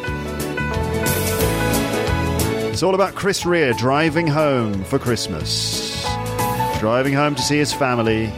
[2.71, 6.05] It's all about Chris Rea driving home for Christmas.
[6.81, 8.33] Driving home to see his family.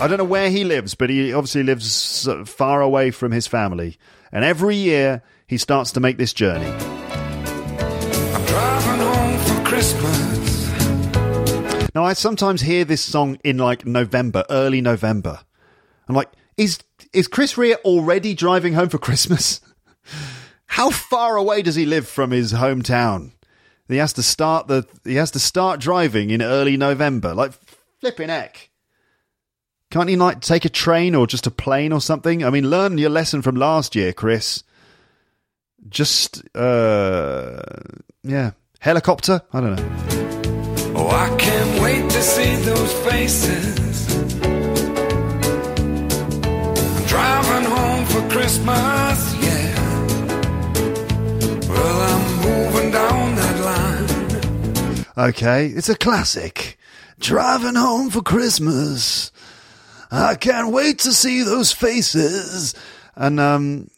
[0.00, 3.98] I don't know where he lives, but he obviously lives far away from his family.
[4.30, 6.70] And every year he starts to make this journey.
[11.94, 15.40] Now, I sometimes hear this song in like November, early November.
[16.08, 16.78] I'm like, is
[17.12, 19.60] is Chris Rea already driving home for Christmas?
[20.66, 23.32] How far away does he live from his hometown?
[23.88, 27.34] He has to start the he has to start driving in early November.
[27.34, 27.52] Like
[28.00, 28.70] flipping heck.
[29.90, 32.44] Can't he like take a train or just a plane or something?
[32.44, 34.62] I mean, learn your lesson from last year, Chris.
[35.88, 37.62] Just uh
[38.22, 39.42] yeah, helicopter?
[39.52, 40.27] I don't know.
[41.10, 44.06] Oh, I can't wait to see those faces.
[47.08, 49.74] Driving home for Christmas, yeah.
[51.66, 55.28] Well, I'm moving down that line.
[55.30, 56.78] Okay, it's a classic.
[57.18, 59.32] Driving home for Christmas.
[60.10, 62.74] I can't wait to see those faces.
[63.16, 63.90] And, um,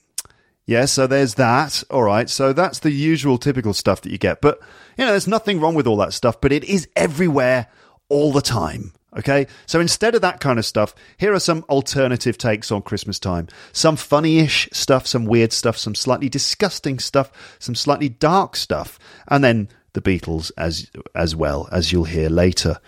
[0.64, 1.82] yeah, so there's that.
[1.90, 2.30] All right.
[2.30, 4.40] So that's the usual typical stuff that you get.
[4.40, 4.60] But,
[4.96, 7.68] you know, there's nothing wrong with all that stuff, but it is everywhere
[8.08, 8.92] all the time.
[9.18, 13.18] Okay, so instead of that kind of stuff, here are some alternative takes on Christmas
[13.18, 13.48] time.
[13.72, 19.00] Some funny ish stuff, some weird stuff, some slightly disgusting stuff, some slightly dark stuff,
[19.26, 22.78] and then the Beatles as as well, as you'll hear later.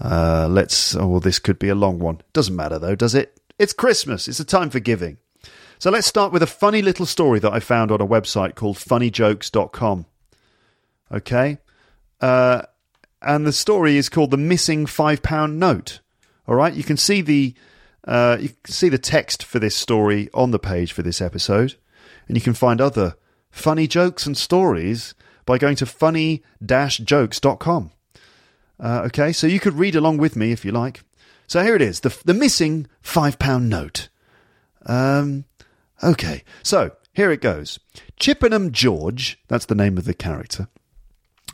[0.00, 2.20] Uh, let's, oh, well, this could be a long one.
[2.32, 3.40] Doesn't matter though, does it?
[3.58, 5.18] It's Christmas, it's a time for giving.
[5.78, 8.76] So let's start with a funny little story that I found on a website called
[8.76, 10.06] funnyjokes.com.
[11.12, 11.58] Okay.
[12.20, 12.62] Uh,
[13.20, 16.00] and the story is called "The Missing Five Pound Note."
[16.46, 17.54] All right, you can see the
[18.06, 21.76] uh, you can see the text for this story on the page for this episode,
[22.28, 23.16] and you can find other
[23.50, 25.14] funny jokes and stories
[25.46, 27.90] by going to funny-jokes.com.
[28.80, 31.02] Uh, okay, so you could read along with me if you like.
[31.46, 34.08] So here it is: the the missing five pound note.
[34.86, 35.44] Um,
[36.02, 37.78] okay, so here it goes.
[38.18, 40.68] Chippenham George, that's the name of the character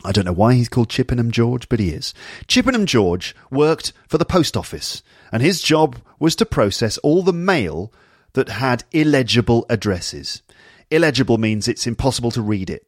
[0.03, 2.13] I don't know why he's called Chippenham George, but he is.
[2.47, 7.33] Chippenham George worked for the post office, and his job was to process all the
[7.33, 7.93] mail
[8.33, 10.41] that had illegible addresses.
[10.89, 12.87] Illegible means it's impossible to read it.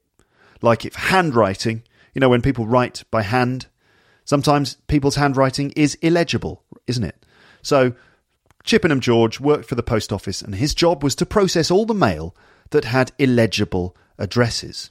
[0.62, 3.68] Like if handwriting, you know, when people write by hand,
[4.26, 7.26] sometimes people's handwriting is illegible, isn't it?
[7.62, 7.94] So
[8.64, 11.94] Chippenham George worked for the post office, and his job was to process all the
[11.94, 12.36] mail
[12.72, 14.90] that had illegible addresses.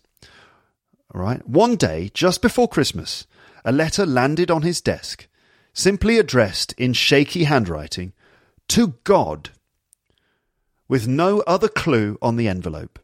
[1.15, 1.47] All right.
[1.47, 3.27] One day, just before Christmas,
[3.65, 5.29] a letter landed on his desk,
[5.73, 8.13] simply addressed in shaky handwriting
[8.69, 9.51] to God,
[10.89, 12.99] with no other clue on the envelope.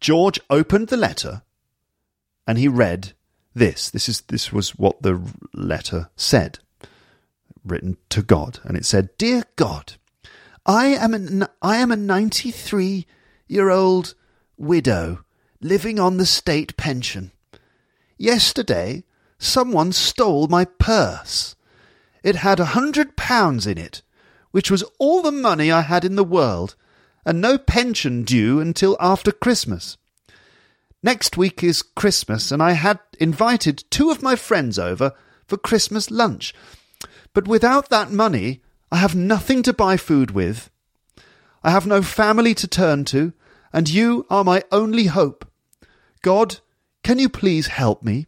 [0.00, 1.42] George opened the letter
[2.46, 3.12] and he read
[3.54, 3.90] this.
[3.90, 5.20] This is this was what the
[5.52, 6.58] letter said,
[7.64, 9.94] written to God, and it said, "Dear God,
[10.66, 13.06] I am an I am a 93
[13.46, 14.14] year old
[14.56, 15.23] widow
[15.64, 17.32] living on the state pension.
[18.18, 19.02] Yesterday,
[19.38, 21.56] someone stole my purse.
[22.22, 24.02] It had a hundred pounds in it,
[24.50, 26.76] which was all the money I had in the world,
[27.24, 29.96] and no pension due until after Christmas.
[31.02, 35.12] Next week is Christmas, and I had invited two of my friends over
[35.46, 36.54] for Christmas lunch.
[37.32, 38.60] But without that money,
[38.92, 40.68] I have nothing to buy food with.
[41.62, 43.32] I have no family to turn to,
[43.72, 45.46] and you are my only hope.
[46.24, 46.60] God,
[47.02, 48.26] can you please help me?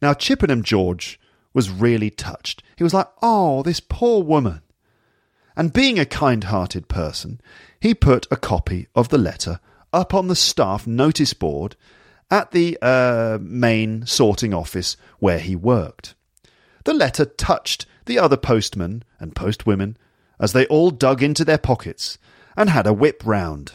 [0.00, 1.20] Now, Chippenham George
[1.52, 2.62] was really touched.
[2.76, 4.62] He was like, Oh, this poor woman.
[5.54, 7.42] And being a kind hearted person,
[7.78, 9.60] he put a copy of the letter
[9.92, 11.76] up on the staff notice board
[12.30, 16.14] at the uh, main sorting office where he worked.
[16.84, 19.96] The letter touched the other postmen and postwomen
[20.40, 22.16] as they all dug into their pockets
[22.56, 23.74] and had a whip round.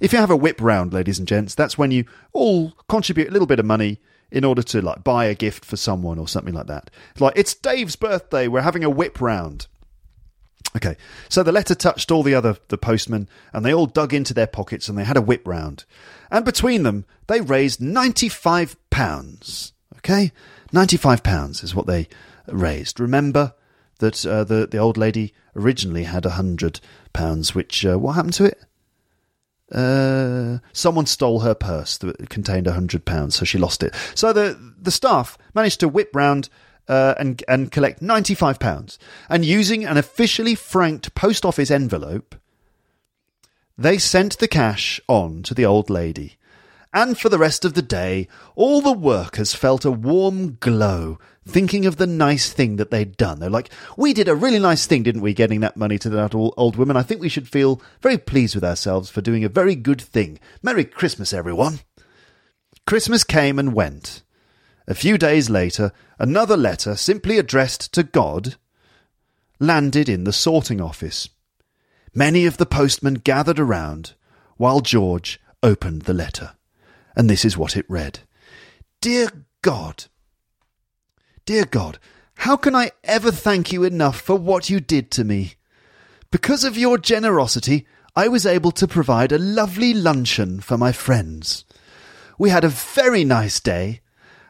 [0.00, 3.32] If you have a whip round, ladies and gents, that's when you all contribute a
[3.32, 6.54] little bit of money in order to like buy a gift for someone or something
[6.54, 6.90] like that.
[7.18, 9.66] Like it's Dave's birthday, we're having a whip round.
[10.76, 10.96] Okay,
[11.28, 14.46] so the letter touched all the other the postmen, and they all dug into their
[14.46, 15.84] pockets and they had a whip round,
[16.30, 19.72] and between them they raised ninety five pounds.
[19.98, 20.32] Okay,
[20.72, 22.08] ninety five pounds is what they
[22.48, 23.00] raised.
[23.00, 23.54] Remember
[24.00, 26.80] that uh, the the old lady originally had a hundred
[27.14, 28.60] pounds, which uh, what happened to it?
[29.72, 33.94] Uh, someone stole her purse that contained a hundred pounds, so she lost it.
[34.14, 36.48] So the the staff managed to whip round
[36.88, 38.98] uh, and and collect ninety five pounds,
[39.28, 42.36] and using an officially franked post office envelope,
[43.76, 46.38] they sent the cash on to the old lady.
[46.96, 51.84] And for the rest of the day, all the workers felt a warm glow thinking
[51.84, 53.38] of the nice thing that they'd done.
[53.38, 56.34] They're like, we did a really nice thing, didn't we, getting that money to that
[56.34, 56.96] old woman?
[56.96, 60.38] I think we should feel very pleased with ourselves for doing a very good thing.
[60.62, 61.80] Merry Christmas, everyone.
[62.86, 64.22] Christmas came and went.
[64.88, 68.56] A few days later, another letter, simply addressed to God,
[69.60, 71.28] landed in the sorting office.
[72.14, 74.14] Many of the postmen gathered around
[74.56, 76.52] while George opened the letter.
[77.16, 78.20] And this is what it read
[79.00, 79.30] Dear
[79.62, 80.04] God,
[81.46, 81.98] Dear God,
[82.38, 85.54] how can I ever thank you enough for what you did to me?
[86.32, 91.64] Because of your generosity, I was able to provide a lovely luncheon for my friends.
[92.38, 94.00] We had a very nice day,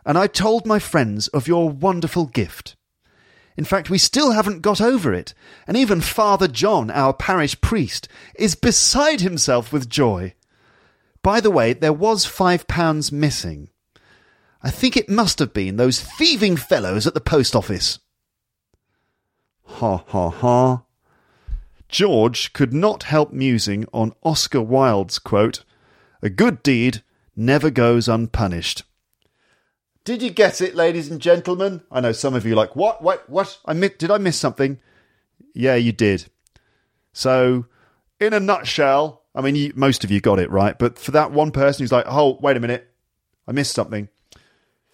[0.07, 2.77] and I told my friends of your wonderful gift.
[3.57, 5.35] In fact, we still haven't got over it,
[5.67, 10.35] and even Father John, our parish priest, is beside himself with joy.
[11.27, 13.71] By the way, there was five pounds missing.
[14.63, 17.99] I think it must have been those thieving fellows at the post office.
[19.65, 20.85] Ha ha ha.
[21.89, 25.65] George could not help musing on Oscar Wilde's quote,
[26.23, 27.03] A good deed
[27.35, 28.85] never goes unpunished.
[30.05, 31.83] Did you get it, ladies and gentlemen?
[31.91, 33.59] I know some of you like, what, what, what?
[33.65, 34.79] I mi- did I miss something?
[35.55, 36.27] Yeah, you did.
[37.13, 37.67] So,
[38.21, 41.31] in a nutshell, I mean, you, most of you got it right, but for that
[41.31, 42.91] one person who's like, oh, wait a minute,
[43.47, 44.09] I missed something.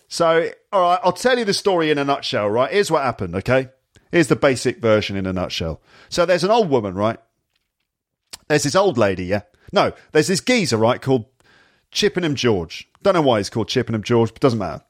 [0.08, 2.70] So, all right, I'll tell you the story in a nutshell, right?
[2.70, 3.68] Here's what happened, okay?
[4.10, 5.80] Here's the basic version in a nutshell.
[6.08, 7.18] So, there's an old woman, right?
[8.48, 9.42] There's this old lady, yeah?
[9.72, 11.26] No, there's this geezer, right, called
[11.92, 12.88] Chippenham George.
[13.02, 14.82] Don't know why he's called Chippenham George, but doesn't matter.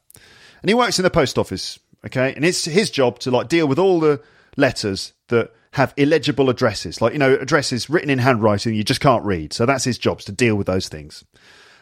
[0.63, 2.33] And he works in the post office, okay?
[2.35, 4.23] And it's his job to, like, deal with all the
[4.57, 9.25] letters that have illegible addresses, like, you know, addresses written in handwriting you just can't
[9.25, 9.53] read.
[9.53, 11.25] So that's his job, to deal with those things.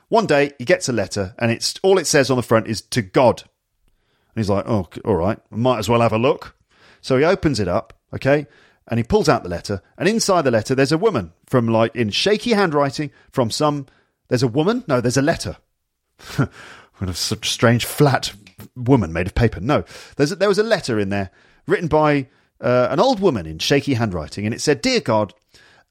[0.08, 2.80] One day he gets a letter and it's all it says on the front is
[2.82, 3.42] to God.
[3.42, 6.56] And he's like, oh, all right, might as well have a look.
[7.00, 8.46] So he opens it up, okay,
[8.86, 9.82] and he pulls out the letter.
[9.98, 13.86] And inside the letter, there's a woman from like in shaky handwriting from some.
[14.28, 14.84] There's a woman?
[14.86, 15.56] No, there's a letter.
[16.36, 18.32] what a strange flat
[18.76, 19.60] woman made of paper.
[19.60, 19.84] No,
[20.16, 21.30] there's a, there was a letter in there
[21.66, 22.28] written by
[22.60, 25.34] uh, an old woman in shaky handwriting, and it said, "Dear God,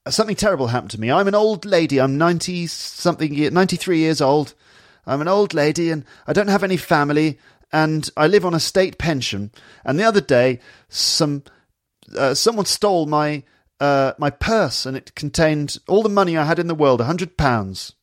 [0.08, 1.12] something terrible happened to me.
[1.12, 1.99] I'm an old lady.
[1.99, 4.53] I'm 90 something, 93 years old.
[5.05, 7.39] I'm an old lady and I don't have any family
[7.71, 9.51] and I live on a state pension.
[9.84, 11.43] And the other day, some,
[12.17, 13.43] uh, someone stole my,
[13.79, 17.05] uh, my purse and it contained all the money I had in the world, a
[17.05, 17.93] hundred pounds.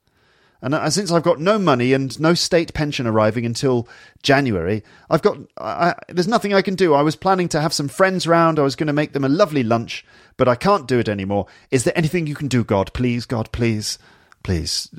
[0.62, 3.88] And uh, since I've got no money and no state pension arriving until
[4.22, 6.94] January, I've got I, there's nothing I can do.
[6.94, 8.58] I was planning to have some friends round.
[8.58, 10.04] I was going to make them a lovely lunch,
[10.36, 11.46] but I can't do it anymore.
[11.70, 12.92] Is there anything you can do, God?
[12.94, 13.98] Please, God, please,
[14.42, 14.90] please,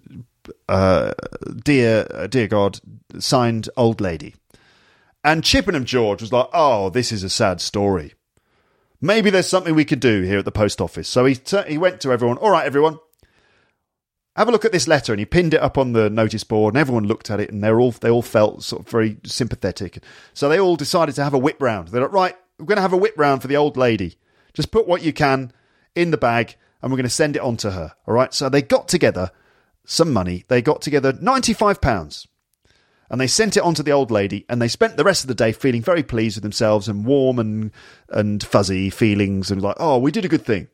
[0.70, 1.13] uh,
[1.63, 2.80] dear, dear God,
[3.20, 4.36] signed old lady.
[5.24, 8.13] And Chippenham George was like, "Oh, this is a sad story.
[9.02, 11.78] Maybe there's something we could do here at the post office." So he t- he
[11.78, 12.38] went to everyone.
[12.38, 13.00] All right, everyone
[14.38, 16.73] have a look at this letter and he pinned it up on the notice board
[16.73, 20.04] and everyone looked at it and they all they all felt sort of very sympathetic.
[20.34, 21.89] So they all decided to have a whip round.
[21.89, 24.17] They're like right we're going to have a whip round for the old lady.
[24.54, 25.52] Just put what you can
[25.95, 28.34] in the bag and we're going to send it on to her all right?
[28.34, 29.32] So they got together
[29.86, 30.43] some money.
[30.47, 32.28] They got together 95 pounds.
[33.10, 35.30] And they sent it on to the old lady and they spent the rest of
[35.30, 37.71] the day feeling very pleased with themselves and warm and
[38.10, 40.67] and fuzzy feelings and like oh we did a good thing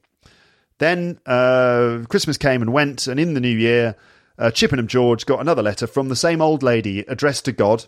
[0.79, 3.95] then uh, Christmas came and went, and in the new year,
[4.37, 7.85] uh, Chippenham George got another letter from the same old lady addressed to God.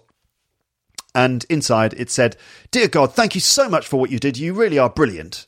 [1.13, 2.36] And inside it said,
[2.71, 4.38] Dear God, thank you so much for what you did.
[4.38, 5.48] You really are brilliant.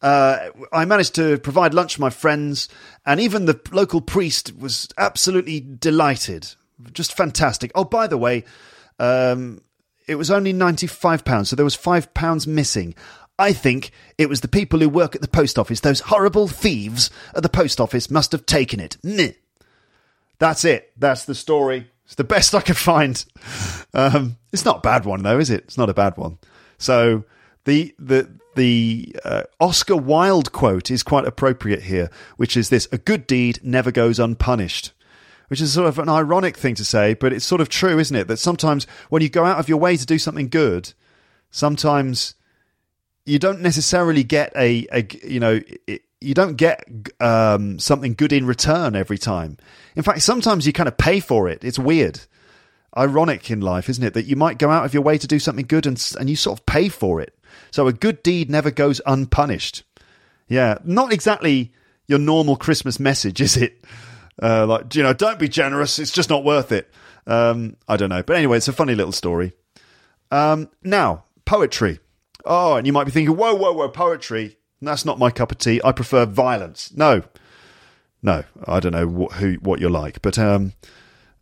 [0.00, 2.68] Uh, I managed to provide lunch for my friends,
[3.04, 6.54] and even the local priest was absolutely delighted.
[6.92, 7.72] Just fantastic.
[7.74, 8.44] Oh, by the way,
[9.00, 9.62] um,
[10.06, 12.94] it was only £95, so there was £5 missing.
[13.38, 17.10] I think it was the people who work at the post office, those horrible thieves
[17.34, 18.96] at the post office, must have taken it.
[20.38, 20.92] That's it.
[20.96, 21.88] That's the story.
[22.04, 23.24] It's the best I could find.
[23.94, 25.64] Um, it's not a bad one though, is it?
[25.64, 26.38] It's not a bad one.
[26.78, 27.24] So
[27.64, 32.98] the the the uh, Oscar Wilde quote is quite appropriate here, which is this: "A
[32.98, 34.92] good deed never goes unpunished."
[35.48, 38.14] Which is sort of an ironic thing to say, but it's sort of true, isn't
[38.14, 38.28] it?
[38.28, 40.92] That sometimes when you go out of your way to do something good,
[41.50, 42.34] sometimes
[43.28, 46.84] you don't necessarily get a, a you know, it, you don't get
[47.20, 49.56] um, something good in return every time.
[49.94, 51.62] In fact, sometimes you kind of pay for it.
[51.62, 52.20] It's weird,
[52.96, 54.14] ironic in life, isn't it?
[54.14, 56.36] That you might go out of your way to do something good and and you
[56.36, 57.38] sort of pay for it.
[57.70, 59.84] So a good deed never goes unpunished.
[60.48, 61.72] Yeah, not exactly
[62.06, 63.84] your normal Christmas message, is it?
[64.40, 65.98] Uh, like, you know, don't be generous.
[65.98, 66.90] It's just not worth it.
[67.26, 68.22] Um, I don't know.
[68.22, 69.52] But anyway, it's a funny little story.
[70.30, 72.00] Um, now, poetry.
[72.48, 74.56] Oh, and you might be thinking, whoa, whoa, whoa, poetry.
[74.80, 75.82] That's not my cup of tea.
[75.84, 76.90] I prefer violence.
[76.96, 77.22] No,
[78.22, 80.72] no, I don't know what, who, what you're like, but um,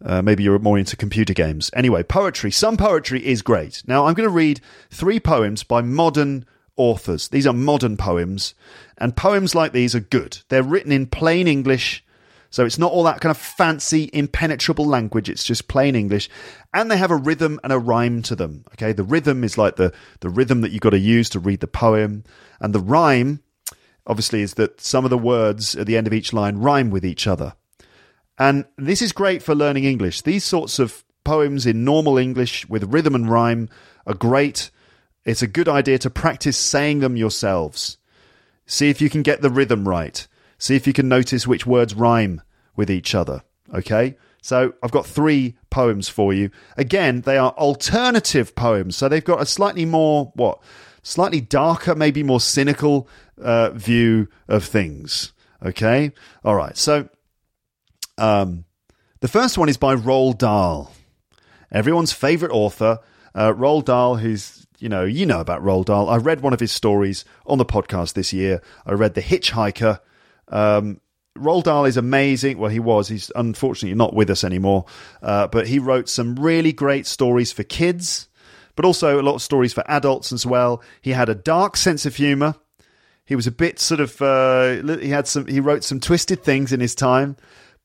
[0.05, 1.71] uh, maybe you're more into computer games.
[1.75, 2.51] Anyway, poetry.
[2.51, 3.85] Some poetry is great.
[3.87, 6.45] Now, I'm going to read three poems by modern
[6.77, 7.29] authors.
[7.29, 8.55] These are modern poems,
[8.99, 10.39] and poems like these are good.
[10.49, 12.03] They're written in plain English
[12.51, 15.29] so it's not all that kind of fancy, impenetrable language.
[15.29, 16.31] It's just plain English.
[16.77, 18.67] And they have a rhythm and a rhyme to them.
[18.75, 18.93] Okay.
[18.93, 21.67] The rhythm is like the, the rhythm that you've got to use to read the
[21.67, 22.23] poem.
[22.61, 23.41] And the rhyme,
[24.07, 27.03] obviously, is that some of the words at the end of each line rhyme with
[27.03, 27.55] each other.
[28.39, 30.21] And this is great for learning English.
[30.21, 33.71] These sorts of poems in normal English with rhythm and rhyme
[34.07, 34.71] are great.
[35.25, 37.97] It's a good idea to practice saying them yourselves.
[38.67, 40.29] See if you can get the rhythm right.
[40.59, 42.43] See if you can notice which words rhyme
[42.77, 43.45] with each other.
[43.73, 44.19] Okay?
[44.47, 46.51] So I've got three poems for you.
[46.77, 48.95] Again, they are alternative poems.
[48.95, 50.63] So they've got a slightly more, what?
[51.03, 53.09] Slightly darker, maybe more cynical
[53.43, 55.33] uh, view of things.
[55.65, 56.13] Okay?
[56.45, 56.77] All right.
[56.77, 57.09] So
[58.19, 58.67] um,
[59.19, 60.93] the first one is by Roald Dahl,
[61.73, 63.01] everyone's favorite author.
[63.35, 66.09] Uh, Roald Dahl, who's you know, you know about Roald Dahl.
[66.09, 68.63] I read one of his stories on the podcast this year.
[68.87, 69.99] I read The Hitchhiker,
[70.49, 71.01] um,
[71.37, 72.59] Roald Dahl is amazing.
[72.59, 73.09] Well, he was.
[73.09, 74.87] He's unfortunately not with us anymore.
[75.23, 78.29] Uh, but he wrote some really great stories for kids,
[78.75, 80.83] but also a lot of stories for adults as well.
[81.01, 82.55] He had a dark sense of humor.
[83.25, 84.21] He was a bit sort of.
[84.23, 85.47] Uh, he had some.
[85.47, 87.37] He wrote some twisted things in his time.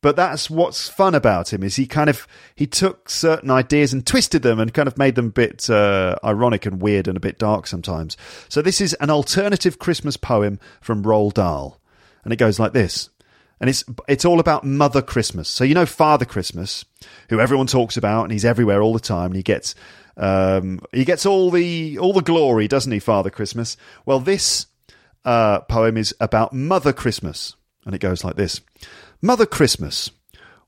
[0.01, 4.05] But that's what's fun about him is he kind of he took certain ideas and
[4.05, 7.19] twisted them and kind of made them a bit uh, ironic and weird and a
[7.19, 8.17] bit dark sometimes.
[8.49, 11.79] So this is an alternative Christmas poem from Roald Dahl
[12.23, 13.09] and it goes like this.
[13.61, 15.47] And it's it's all about Mother Christmas.
[15.47, 16.83] So you know Father Christmas,
[17.29, 19.75] who everyone talks about, and he's everywhere all the time, and he gets
[20.17, 23.77] um, he gets all the all the glory, doesn't he, Father Christmas?
[24.03, 24.65] Well, this
[25.23, 27.55] uh, poem is about Mother Christmas,
[27.85, 28.61] and it goes like this:
[29.21, 30.09] Mother Christmas,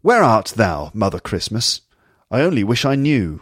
[0.01, 1.81] where art thou, Mother Christmas?
[2.29, 3.41] I only wish I knew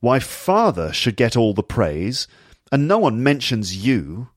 [0.00, 2.26] why Father should get all the praise,
[2.72, 4.28] and no one mentions you.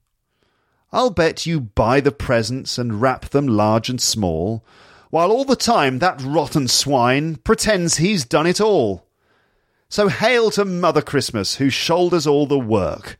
[0.95, 4.63] I'll bet you buy the presents and wrap them large and small,
[5.09, 9.05] while all the time that rotten swine pretends he's done it all.
[9.89, 13.19] So hail to Mother Christmas, who shoulders all the work,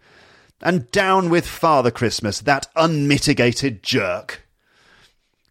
[0.62, 4.48] and down with Father Christmas, that unmitigated jerk.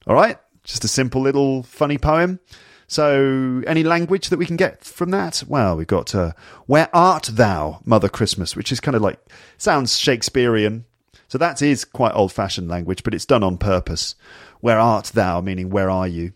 [0.07, 2.41] All right, just a simple little funny poem.
[2.87, 5.45] So, any language that we can get from that?
[5.47, 6.33] Well, we've got uh,
[6.65, 9.19] Where Art Thou, Mother Christmas, which is kind of like,
[9.59, 10.87] sounds Shakespearean,
[11.35, 14.15] so that is quite old fashioned language, but it's done on purpose.
[14.61, 15.41] Where art thou?
[15.41, 16.33] Meaning, where are you?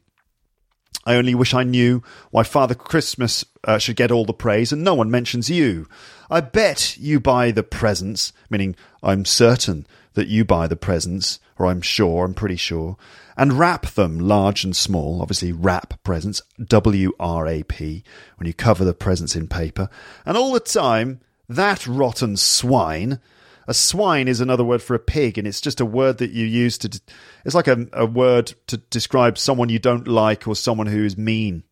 [1.07, 4.83] I only wish I knew why Father Christmas uh, should get all the praise and
[4.83, 5.87] no one mentions you.
[6.29, 11.67] I bet you buy the presents, meaning I'm certain that you buy the presents, or
[11.67, 12.97] I'm sure, I'm pretty sure,
[13.37, 15.23] and wrap them large and small.
[15.23, 18.03] Obviously, wrap presents, W R A P,
[18.35, 19.89] when you cover the presents in paper.
[20.27, 23.21] And all the time, that rotten swine
[23.69, 26.47] a swine is another word for a pig, and it's just a word that you
[26.47, 27.01] use to.
[27.45, 31.19] It's like a, a word to describe someone you don't like or someone who is
[31.19, 31.65] mean.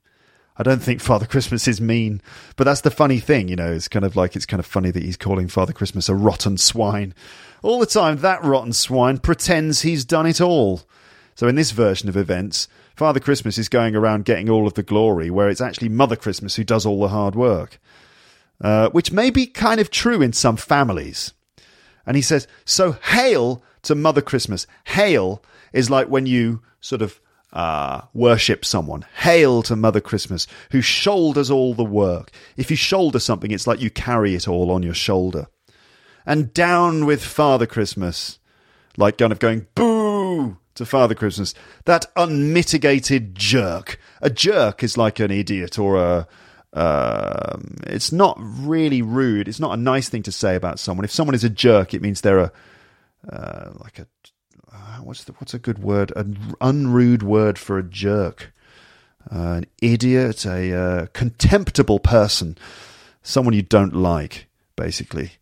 [0.59, 2.21] I don't think Father Christmas is mean,
[2.57, 3.73] but that's the funny thing, you know.
[3.73, 6.59] It's kind of like it's kind of funny that he's calling Father Christmas a rotten
[6.59, 7.15] swine.
[7.63, 10.83] All the time, that rotten swine pretends he's done it all.
[11.35, 14.83] So in this version of events, Father Christmas is going around getting all of the
[14.83, 17.81] glory, where it's actually Mother Christmas who does all the hard work.
[18.61, 21.33] Uh, which may be kind of true in some families.
[22.07, 24.67] And he says, So hail to Mother Christmas.
[24.85, 25.43] Hail
[25.73, 27.21] is like when you sort of
[27.53, 29.05] uh, worship someone.
[29.17, 32.31] Hail to Mother Christmas, who shoulders all the work.
[32.57, 35.49] If you shoulder something, it's like you carry it all on your shoulder.
[36.25, 38.39] And down with Father Christmas,
[38.97, 41.55] like kind of going boo to Father Christmas.
[41.85, 43.99] That unmitigated jerk.
[44.21, 46.29] A jerk is like an idiot or a
[46.73, 49.49] um, it's not really rude.
[49.49, 51.05] It's not a nice thing to say about someone.
[51.05, 52.53] If someone is a jerk, it means they're a
[53.31, 54.07] uh, like a
[54.73, 56.13] uh, what's the, what's a good word?
[56.17, 58.53] An unrude word for a jerk,
[59.33, 62.59] uh, an idiot, a uh, contemptible person,
[63.23, 64.47] someone you don't like,
[64.77, 65.33] basically.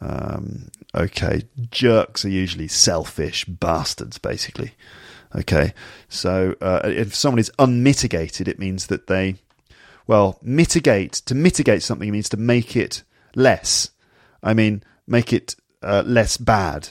[0.00, 4.72] Um, okay, jerks are usually selfish bastards, basically.
[5.34, 5.72] Okay,
[6.08, 9.36] so uh, if someone is unmitigated, it means that they,
[10.06, 11.12] well, mitigate.
[11.12, 13.02] To mitigate something means to make it
[13.34, 13.90] less.
[14.42, 16.90] I mean, make it uh, less bad.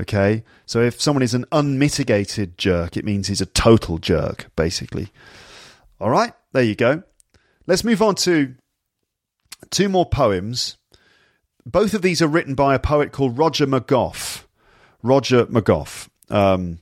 [0.00, 5.08] Okay, so if someone is an unmitigated jerk, it means he's a total jerk, basically.
[6.00, 7.02] All right, there you go.
[7.66, 8.54] Let's move on to
[9.70, 10.78] two more poems
[11.64, 14.44] both of these are written by a poet called Roger McGough.
[15.02, 16.08] Roger McGough.
[16.28, 16.78] Um,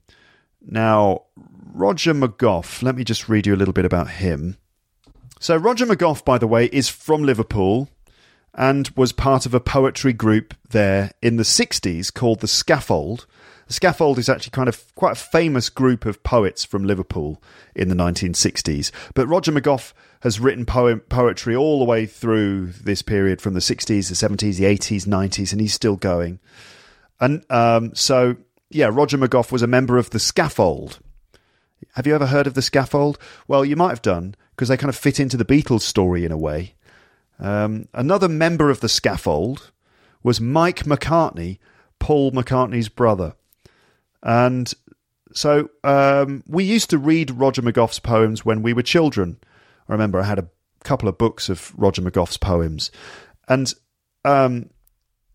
[0.63, 1.23] now,
[1.73, 4.57] Roger McGough, let me just read you a little bit about him.
[5.43, 7.89] So, Roger McGough, by the way, is from Liverpool
[8.53, 13.25] and was part of a poetry group there in the 60s called The Scaffold.
[13.67, 17.43] The Scaffold is actually kind of quite a famous group of poets from Liverpool
[17.75, 18.91] in the 1960s.
[19.15, 23.61] But Roger McGough has written poem, poetry all the way through this period from the
[23.61, 26.39] 60s, the 70s, the 80s, 90s, and he's still going.
[27.19, 28.37] And um, so,
[28.69, 30.99] yeah, Roger McGough was a member of the Scaffold.
[31.95, 33.19] Have you ever heard of the Scaffold?
[33.49, 36.33] Well, you might have done because they kind of fit into the Beatles story in
[36.33, 36.75] a way.
[37.39, 39.73] Um, another member of the Scaffold
[40.23, 41.59] was Mike McCartney,
[41.99, 43.35] Paul McCartney's brother.
[44.23, 44.73] And
[45.33, 49.39] so um, we used to read Roger McGough's poems when we were children.
[49.89, 50.49] I remember I had a
[50.85, 52.91] couple of books of Roger McGough's poems.
[53.49, 53.73] And
[54.25, 54.71] um,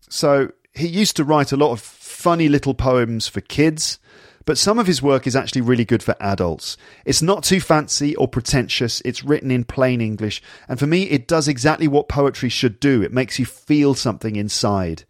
[0.08, 3.98] so he used to write a lot of funny little poems for kids,
[4.46, 6.78] but some of his work is actually really good for adults.
[7.04, 11.28] It's not too fancy or pretentious, it's written in plain English, and for me, it
[11.28, 15.04] does exactly what poetry should do it makes you feel something inside.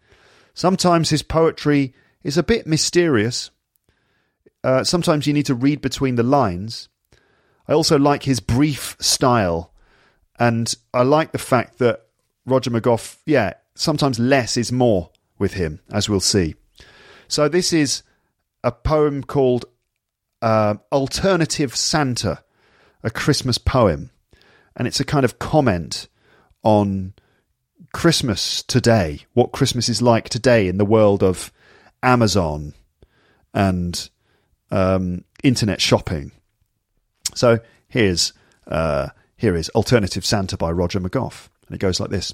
[0.53, 3.51] Sometimes his poetry is a bit mysterious.
[4.63, 6.89] Uh, sometimes you need to read between the lines.
[7.67, 9.71] I also like his brief style,
[10.39, 12.07] and I like the fact that
[12.45, 16.55] Roger McGough, yeah, sometimes less is more with him, as we'll see.
[17.27, 18.01] So this is
[18.63, 19.65] a poem called
[20.41, 22.43] uh, Alternative Santa,
[23.03, 24.11] a Christmas poem,
[24.75, 26.07] and it's a kind of comment
[26.63, 27.13] on
[27.93, 31.51] Christmas today, what Christmas is like today in the world of
[32.03, 32.73] Amazon
[33.53, 34.09] and
[34.71, 36.31] um, internet shopping.
[37.33, 38.33] So here's
[38.67, 42.33] uh, here is Alternative Santa by Roger McGough, and it goes like this: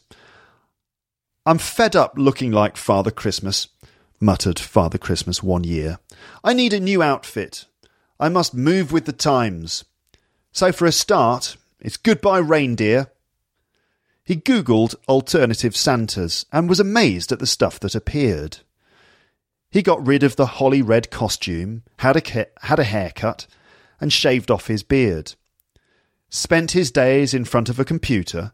[1.46, 3.68] I'm fed up looking like Father Christmas,
[4.24, 6.00] muttered Father Christmas one year.
[6.44, 7.66] I need a new outfit.
[8.20, 9.84] I must move with the times.
[10.52, 13.12] So for a start, it's goodbye reindeer.
[14.24, 18.60] He googled alternative Santas and was amazed at the stuff that appeared.
[19.70, 23.48] He got rid of the holly red costume, had a, had a haircut,
[24.00, 25.34] and shaved off his beard.
[26.30, 28.54] Spent his days in front of a computer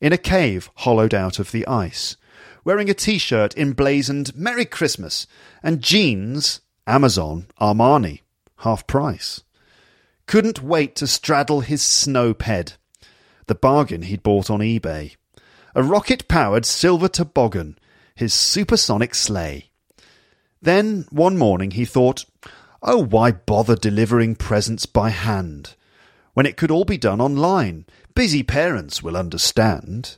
[0.00, 2.16] in a cave hollowed out of the ice,
[2.64, 5.26] wearing a t shirt emblazoned Merry Christmas
[5.62, 8.20] and jeans Amazon Armani,
[8.58, 9.42] half price.
[10.26, 12.76] Couldn't wait to straddle his snow ped,
[13.46, 15.16] the bargain he'd bought on eBay.
[15.74, 17.78] A rocket powered silver toboggan,
[18.14, 19.70] his supersonic sleigh.
[20.62, 22.26] Then, one morning, he thought,
[22.82, 25.74] Oh, why bother delivering presents by hand
[26.34, 27.86] when it could all be done online?
[28.14, 30.16] Busy parents will understand.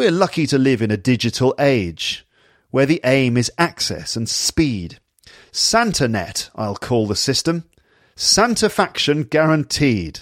[0.00, 2.26] We're lucky to live in a digital age
[2.70, 4.98] where the aim is access and speed.
[5.52, 7.64] SantaNet, I'll call the system.
[8.16, 10.20] Santafaction guaranteed.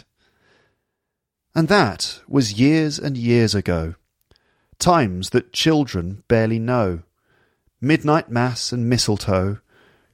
[1.55, 3.95] And that was years and years ago.
[4.81, 7.05] Times that children barely know.
[7.81, 9.61] Midnight mass and mistletoe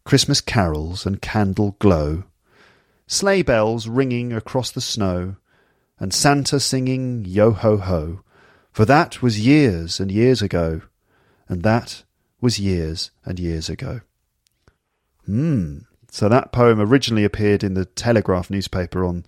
[0.04, 2.24] Christmas carols and candle glow,
[3.06, 5.36] sleigh bells ringing across the snow,
[5.98, 8.20] and Santa singing yo ho ho,
[8.74, 10.82] for that was years and years ago,
[11.48, 12.02] and that
[12.40, 14.00] was years and years ago.
[15.26, 15.78] Hmm.
[16.10, 19.24] So that poem originally appeared in the Telegraph newspaper on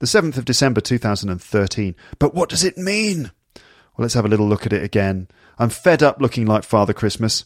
[0.00, 1.94] the 7th of December 2013.
[2.18, 3.30] But what does it mean?
[3.54, 5.28] Well, let's have a little look at it again.
[5.60, 7.44] I'm fed up looking like Father Christmas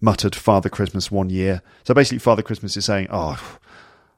[0.00, 1.62] muttered Father Christmas one year.
[1.84, 3.58] So basically, Father Christmas is saying, Oh,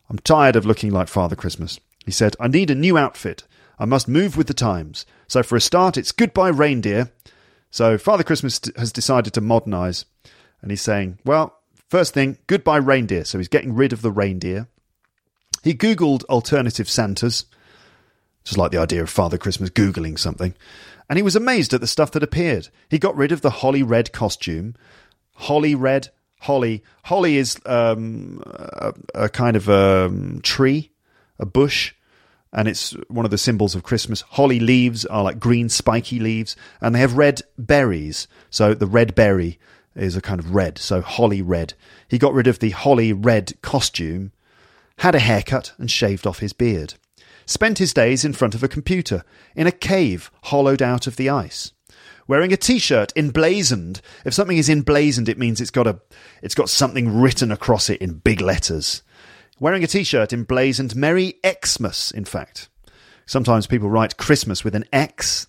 [0.08, 1.78] I'm tired of looking like Father Christmas.
[2.06, 3.44] He said, I need a new outfit.
[3.80, 5.04] I must move with the times.
[5.26, 7.10] So for a start, it's goodbye reindeer.
[7.72, 10.04] So Father Christmas has decided to modernize.
[10.62, 11.58] And he's saying, Well,
[11.88, 13.24] first thing, goodbye reindeer.
[13.24, 14.68] So he's getting rid of the reindeer.
[15.64, 17.46] He Googled alternative Santas.
[18.44, 20.54] Just like the idea of Father Christmas Googling something.
[21.08, 22.68] And he was amazed at the stuff that appeared.
[22.88, 24.76] He got rid of the holly red costume
[25.40, 26.08] holly red,
[26.40, 26.84] holly.
[27.04, 30.92] Holly is um, a, a kind of um, tree,
[31.38, 31.94] a bush,
[32.52, 34.22] and it's one of the symbols of Christmas.
[34.22, 38.26] Holly leaves are like green spiky leaves, and they have red berries.
[38.50, 39.58] So the red berry
[39.94, 41.74] is a kind of red, so holly red.
[42.08, 44.32] He got rid of the holly red costume,
[44.98, 46.94] had a haircut, and shaved off his beard.
[47.46, 49.24] Spent his days in front of a computer,
[49.54, 51.72] in a cave hollowed out of the ice.
[52.26, 54.00] Wearing a t-shirt emblazoned.
[54.24, 56.00] If something is emblazoned, it means it's got a,
[56.42, 59.02] it's got something written across it in big letters
[59.60, 62.68] wearing a t shirt emblazoned Merry Xmas, in fact.
[63.26, 65.46] Sometimes people write Christmas with an X.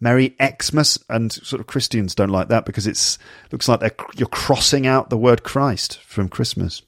[0.00, 3.18] Merry Xmas, and sort of Christians don't like that because it
[3.52, 6.82] looks like you're crossing out the word Christ from Christmas.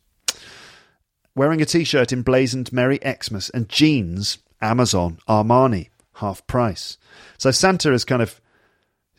[1.37, 6.99] Wearing a t shirt emblazoned Merry Xmas and jeans, Amazon, Armani, half price.
[7.39, 8.41] So Santa is kind of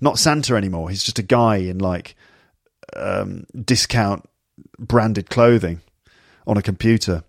[0.01, 0.89] not Santa anymore.
[0.89, 2.15] He's just a guy in like
[2.95, 4.27] um, discount
[4.77, 5.81] branded clothing
[6.45, 7.23] on a computer.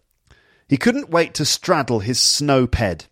[0.68, 3.08] He couldn't wait to straddle his snowped.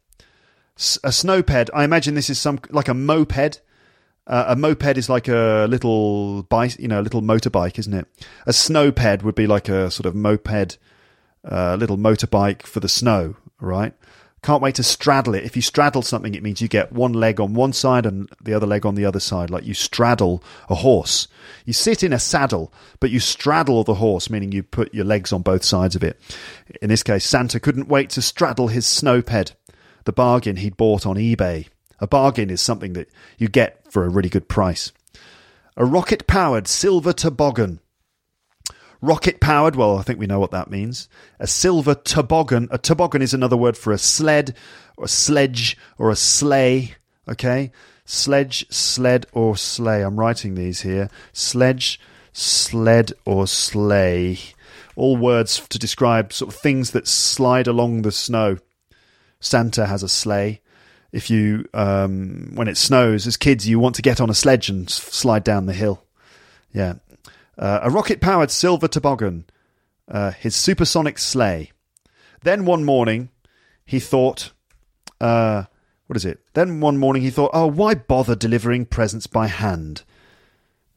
[1.04, 3.60] A snowped, I imagine this is some like a moped.
[4.26, 8.06] Uh, a moped is like a little bike, you know, a little motorbike, isn't it?
[8.46, 10.78] A snowped would be like a sort of moped,
[11.48, 13.92] uh, little motorbike for the snow, right?
[14.44, 15.44] Can't wait to straddle it.
[15.44, 18.52] If you straddle something, it means you get one leg on one side and the
[18.52, 21.28] other leg on the other side, like you straddle a horse.
[21.64, 22.70] You sit in a saddle,
[23.00, 26.20] but you straddle the horse, meaning you put your legs on both sides of it.
[26.82, 29.54] In this case, Santa couldn't wait to straddle his snowped,
[30.04, 31.68] the bargain he'd bought on eBay.
[32.00, 34.92] A bargain is something that you get for a really good price.
[35.78, 37.80] A rocket powered silver toboggan
[39.04, 41.10] Rocket powered, well, I think we know what that means.
[41.38, 42.68] A silver toboggan.
[42.70, 44.56] A toboggan is another word for a sled,
[44.96, 46.94] or a sledge, or a sleigh.
[47.28, 47.70] Okay?
[48.06, 50.00] Sledge, sled, or sleigh.
[50.00, 51.10] I'm writing these here.
[51.34, 52.00] Sledge,
[52.32, 54.38] sled, or sleigh.
[54.96, 58.56] All words to describe sort of things that slide along the snow.
[59.38, 60.62] Santa has a sleigh.
[61.12, 64.70] If you, um, when it snows, as kids, you want to get on a sledge
[64.70, 66.02] and slide down the hill.
[66.72, 66.94] Yeah.
[67.58, 69.44] Uh, a rocket powered silver toboggan,
[70.08, 71.70] uh, his supersonic sleigh.
[72.42, 73.30] Then one morning,
[73.84, 74.52] he thought,
[75.20, 75.64] uh,
[76.06, 76.40] what is it?
[76.54, 80.02] Then one morning he thought, oh, why bother delivering presents by hand?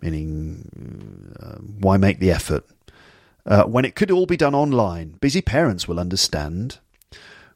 [0.01, 2.66] Meaning, uh, why make the effort?
[3.45, 5.18] Uh, when it could all be done online.
[5.22, 6.80] Busy parents will understand.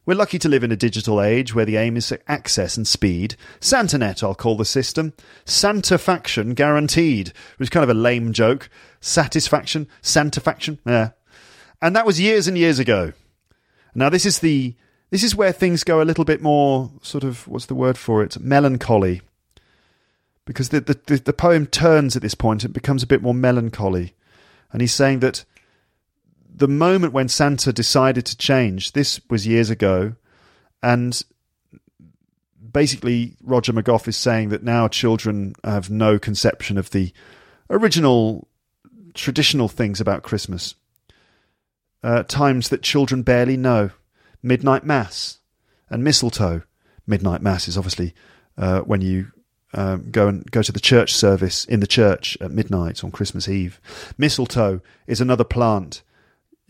[0.04, 3.36] We're lucky to live in a digital age where the aim is access and speed.
[3.60, 5.12] SantaNet, I'll call the system.
[5.44, 7.28] Santafaction guaranteed.
[7.28, 8.68] It was kind of a lame joke.
[9.02, 11.10] Satisfaction, Santafaction, yeah.
[11.82, 13.12] And that was years and years ago.
[13.94, 14.76] Now this is the
[15.10, 18.22] this is where things go a little bit more sort of what's the word for
[18.22, 18.38] it?
[18.40, 19.20] Melancholy.
[20.46, 24.14] Because the the, the poem turns at this point, it becomes a bit more melancholy.
[24.72, 25.44] And he's saying that
[26.54, 30.14] the moment when Santa decided to change, this was years ago,
[30.80, 31.20] and
[32.72, 37.12] basically Roger McGough is saying that now children have no conception of the
[37.68, 38.46] original
[39.14, 40.74] traditional things about Christmas.
[42.02, 43.90] Uh, times that children barely know.
[44.42, 45.38] Midnight Mass
[45.88, 46.62] and mistletoe.
[47.06, 48.14] Midnight Mass is obviously
[48.58, 49.30] uh, when you
[49.74, 53.48] um, go and go to the church service in the church at midnight on Christmas
[53.48, 53.80] Eve.
[54.18, 56.02] Mistletoe is another plant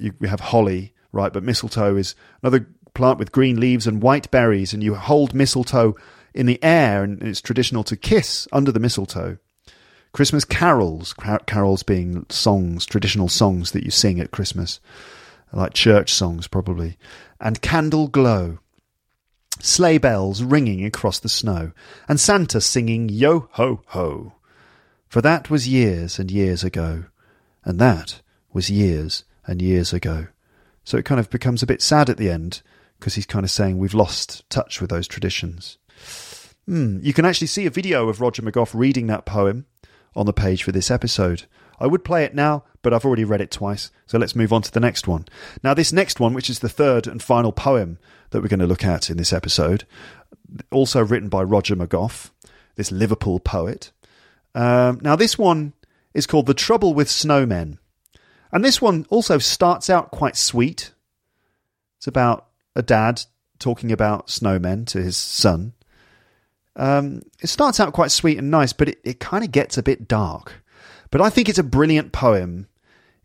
[0.03, 1.33] you, we have holly, right?
[1.33, 5.95] But mistletoe is another plant with green leaves and white berries, and you hold mistletoe
[6.35, 9.39] in the air, and it's traditional to kiss under the mistletoe.
[10.13, 11.15] Christmas carols,
[11.47, 14.79] carols being songs, traditional songs that you sing at Christmas,
[15.53, 16.99] like church songs probably,
[17.41, 18.59] and candle glow.
[19.61, 21.73] Sleigh bells ringing across the snow,
[22.09, 24.35] and Santa singing Yo ho ho.
[25.09, 27.05] For that was years and years ago,
[27.65, 28.21] and that
[28.53, 30.27] was years and years ago.
[30.85, 32.61] So it kind of becomes a bit sad at the end
[32.99, 35.79] because he's kind of saying we've lost touch with those traditions.
[36.69, 39.67] Mm, you can actually see a video of Roger McGough reading that poem
[40.15, 41.45] on the page for this episode.
[41.79, 44.63] I would play it now, but I've already read it twice, so let's move on
[44.63, 45.27] to the next one.
[45.65, 47.99] Now, this next one, which is the third and final poem
[48.31, 49.85] that we're going to look at in this episode,
[50.71, 52.31] also written by Roger McGough,
[52.77, 53.91] this Liverpool poet.
[54.55, 55.73] Um, now, this one
[56.15, 57.79] is called The Trouble with Snowmen.
[58.53, 60.93] And this one also starts out quite sweet.
[61.99, 62.47] It's about
[62.77, 63.23] a dad
[63.59, 65.73] talking about snowmen to his son.
[66.77, 69.83] Um, it starts out quite sweet and nice, but it, it kind of gets a
[69.83, 70.63] bit dark.
[71.11, 72.69] But I think it's a brilliant poem,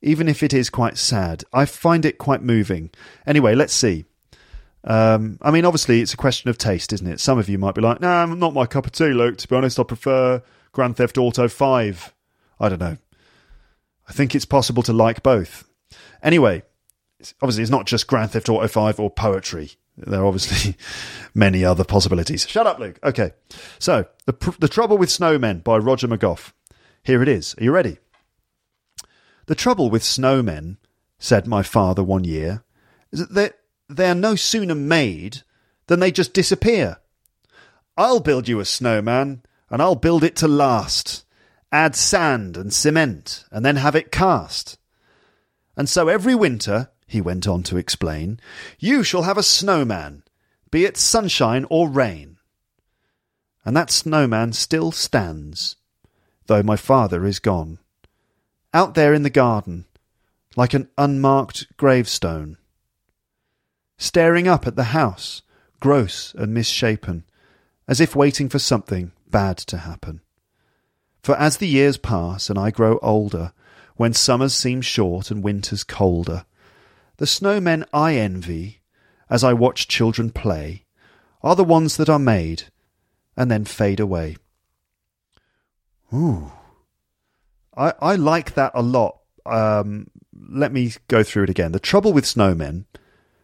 [0.02, 1.44] even if it is quite sad.
[1.54, 2.92] I find it quite moving.
[3.26, 4.06] Anyway, let's see.
[4.84, 7.20] Um, I mean, obviously, it's a question of taste, isn't it?
[7.20, 9.38] Some of you might be like, "No, nah, not my cup of tea, Luke.
[9.38, 10.42] To be honest, I prefer
[10.72, 12.14] Grand Theft Auto Five.
[12.60, 12.98] I don't know.
[14.08, 15.68] I think it's possible to like both.
[16.24, 16.64] Anyway,
[17.42, 19.72] obviously, it's not just Grand Theft Auto 5 or poetry.
[19.98, 20.76] There are obviously
[21.34, 22.48] many other possibilities.
[22.48, 23.00] Shut up, Luke.
[23.04, 23.34] Okay.
[23.80, 26.52] So, The, the Trouble with Snowmen by Roger McGough.
[27.04, 27.56] Here it is.
[27.58, 27.98] Are you ready?
[29.48, 30.76] The trouble with snowmen,
[31.20, 32.64] said my father one year,
[33.14, 33.52] is that they,
[33.88, 35.44] they are no sooner made
[35.88, 36.98] than they just disappear.
[37.96, 41.24] I'll build you a snowman, and I'll build it to last.
[41.72, 44.78] Add sand and cement, and then have it cast.
[45.78, 48.40] And so every winter, he went on to explain,
[48.78, 50.24] you shall have a snowman,
[50.70, 52.38] be it sunshine or rain.
[53.66, 55.78] And that snowman still stands,
[56.46, 57.80] though my father is gone
[58.74, 59.86] out there in the garden,
[60.56, 62.58] like an unmarked gravestone.
[63.98, 65.42] Staring up at the house,
[65.80, 67.24] gross and misshapen,
[67.88, 70.22] as if waiting for something bad to happen.
[71.24, 73.52] For as the years pass and I grow older,
[73.96, 76.46] when summers seem short and winters colder,
[77.18, 78.82] the snowmen I envy,
[79.30, 80.86] as I watch children play,
[81.42, 82.64] are the ones that are made
[83.36, 84.38] and then fade away.
[86.14, 86.52] Ooh.
[87.76, 89.20] I, I like that a lot.
[89.46, 90.08] Um,
[90.50, 91.72] let me go through it again.
[91.72, 92.86] The trouble with snowmen,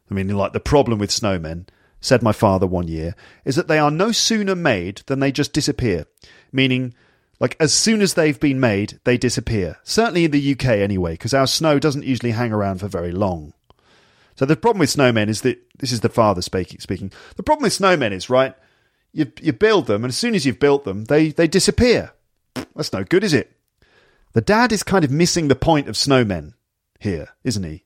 [0.10, 1.68] I mean, like the problem with snowmen,
[2.02, 3.16] said my father one year,
[3.46, 6.06] is that they are no sooner made than they just disappear.
[6.52, 6.94] Meaning,
[7.40, 9.78] like, as soon as they've been made, they disappear.
[9.84, 13.54] Certainly in the UK, anyway, because our snow doesn't usually hang around for very long.
[14.36, 16.80] So the problem with snowmen is that this is the father speaking.
[16.80, 17.12] Speaking.
[17.36, 18.56] The problem with snowmen is right.
[19.12, 22.14] You you build them, and as soon as you've built them, they they disappear.
[22.76, 23.52] That's no good, is it?
[24.34, 26.54] The dad is kind of missing the point of snowmen
[27.00, 27.86] here, isn't he?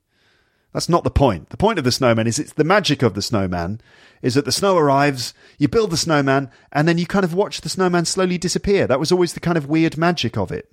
[0.74, 1.50] That's not the point.
[1.50, 3.82] The point of the snowman is it's the magic of the snowman
[4.22, 7.62] is that the snow arrives, you build the snowman, and then you kind of watch
[7.62, 8.88] the snowman slowly disappear.
[8.88, 10.72] That was always the kind of weird magic of it.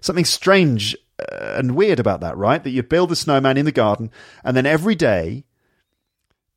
[0.00, 0.96] Something strange
[1.30, 2.62] and weird about that, right?
[2.62, 4.10] That you build the snowman in the garden,
[4.44, 5.44] and then every day,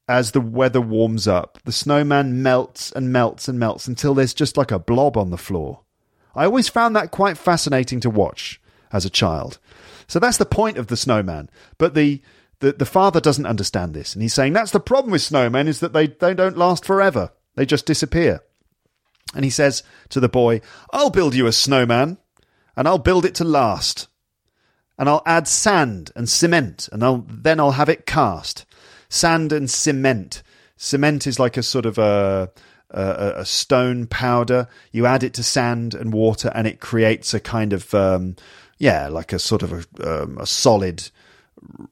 [0.08, 4.58] as the weather warms up, the snowman melts and melts and melts until there's just
[4.58, 5.82] like a blob on the floor.
[6.36, 8.60] I always found that quite fascinating to watch
[8.92, 9.60] as a child.
[10.08, 11.50] So that's the point of the snowman.
[11.78, 12.22] But the,
[12.60, 14.14] the, the father doesn't understand this.
[14.14, 17.32] And he's saying that's the problem with snowmen is that they, they don't last forever.
[17.56, 18.42] They just disappear.
[19.36, 20.62] And he says to the boy,
[20.92, 22.18] I'll build you a snowman
[22.76, 24.08] and I'll build it to last.
[24.98, 28.66] And I'll add sand and cement and I'll, then I'll have it cast.
[29.10, 30.44] Sand and cement.
[30.78, 32.52] Cement is like a sort of a,
[32.90, 34.68] a, a, stone powder.
[34.92, 38.36] You add it to sand and water, and it creates a kind of um,
[38.78, 41.10] yeah, like a sort of a, um, a solid,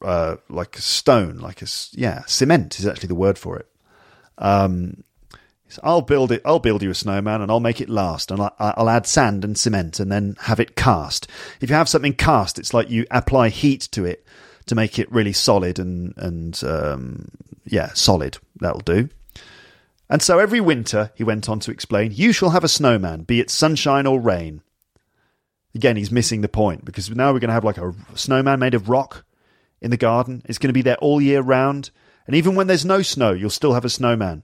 [0.02, 3.68] uh, like a stone, like a yeah, cement is actually the word for it.
[4.38, 5.04] Um,
[5.72, 6.42] so I'll build it.
[6.46, 8.30] I'll build you a snowman, and I'll make it last.
[8.30, 11.28] And I'll, I'll add sand and cement, and then have it cast.
[11.62, 14.26] If you have something cast, it's like you apply heat to it
[14.66, 17.30] to make it really solid and and um,
[17.66, 18.38] yeah, solid.
[18.60, 19.10] That'll do.
[20.10, 23.40] And so every winter, he went on to explain, you shall have a snowman, be
[23.40, 24.62] it sunshine or rain.
[25.74, 28.74] Again, he's missing the point because now we're going to have like a snowman made
[28.74, 29.24] of rock
[29.80, 30.42] in the garden.
[30.46, 31.92] It's going to be there all year round.
[32.28, 34.44] And even when there's no snow, you'll still have a snowman.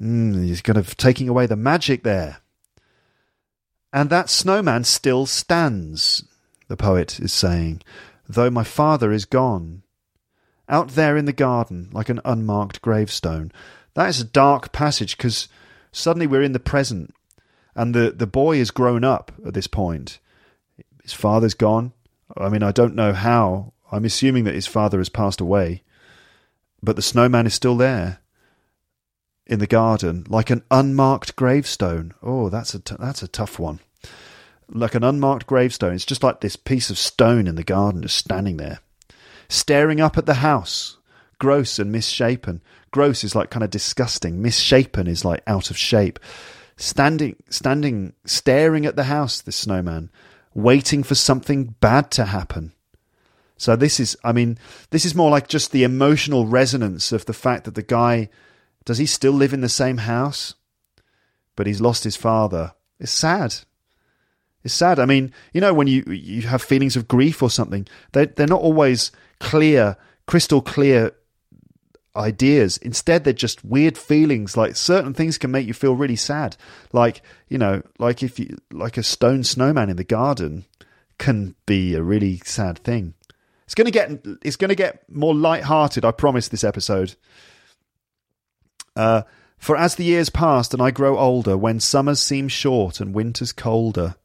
[0.00, 2.38] Mm, he's kind of taking away the magic there.
[3.92, 6.24] And that snowman still stands,
[6.68, 7.82] the poet is saying,
[8.28, 9.82] though my father is gone.
[10.68, 13.52] Out there in the garden, like an unmarked gravestone,
[13.94, 15.48] that is a dark passage because
[15.92, 17.14] suddenly we're in the present
[17.76, 20.18] and the, the boy is grown up at this point.
[21.02, 21.92] His father's gone.
[22.36, 23.74] I mean, I don't know how.
[23.92, 25.82] I'm assuming that his father has passed away.
[26.82, 28.20] But the snowman is still there
[29.46, 32.14] in the garden, like an unmarked gravestone.
[32.22, 33.80] Oh, that's a t- that's a tough one.
[34.68, 35.94] Like an unmarked gravestone.
[35.94, 38.80] It's just like this piece of stone in the garden, just standing there,
[39.48, 40.96] staring up at the house,
[41.38, 42.62] gross and misshapen,
[42.94, 44.40] gross is like kind of disgusting.
[44.40, 46.20] Misshapen is like out of shape.
[46.76, 50.10] Standing, standing, staring at the house, this snowman,
[50.54, 52.72] waiting for something bad to happen.
[53.56, 54.58] So this is, I mean,
[54.90, 58.28] this is more like just the emotional resonance of the fact that the guy,
[58.84, 60.54] does he still live in the same house?
[61.56, 62.74] But he's lost his father.
[62.98, 63.54] It's sad.
[64.64, 64.98] It's sad.
[64.98, 68.46] I mean, you know, when you you have feelings of grief or something, they they're
[68.46, 71.12] not always clear, crystal clear
[72.16, 72.76] ideas.
[72.78, 74.56] Instead, they're just weird feelings.
[74.56, 76.56] Like certain things can make you feel really sad.
[76.92, 80.64] Like you know, like if you like a stone snowman in the garden
[81.18, 83.14] can be a really sad thing.
[83.64, 86.04] It's gonna get it's gonna get more light-hearted.
[86.04, 86.48] I promise.
[86.48, 87.14] This episode.
[88.96, 89.22] Uh,
[89.58, 93.52] for as the years passed and I grow older, when summers seem short and winters
[93.52, 94.16] colder,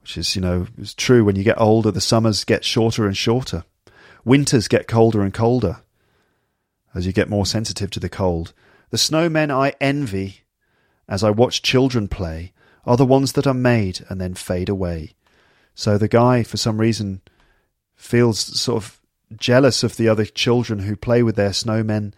[0.00, 3.16] which is, you know, it's true when you get older, the summers get shorter and
[3.16, 3.64] shorter.
[4.24, 5.82] Winters get colder and colder
[6.94, 8.52] as you get more sensitive to the cold.
[8.90, 10.44] The snowmen I envy
[11.08, 12.52] as I watch children play
[12.86, 15.14] are the ones that are made and then fade away.
[15.74, 17.20] So the guy, for some reason,
[17.94, 19.00] feels sort of
[19.36, 22.14] jealous of the other children who play with their snowmen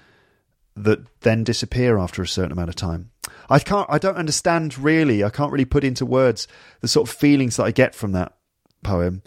[0.85, 3.11] that then disappear after a certain amount of time.
[3.51, 5.24] I can't I don't understand really.
[5.24, 6.47] I can't really put into words
[6.81, 8.35] the sort of feelings that I get from that
[8.83, 9.22] poem,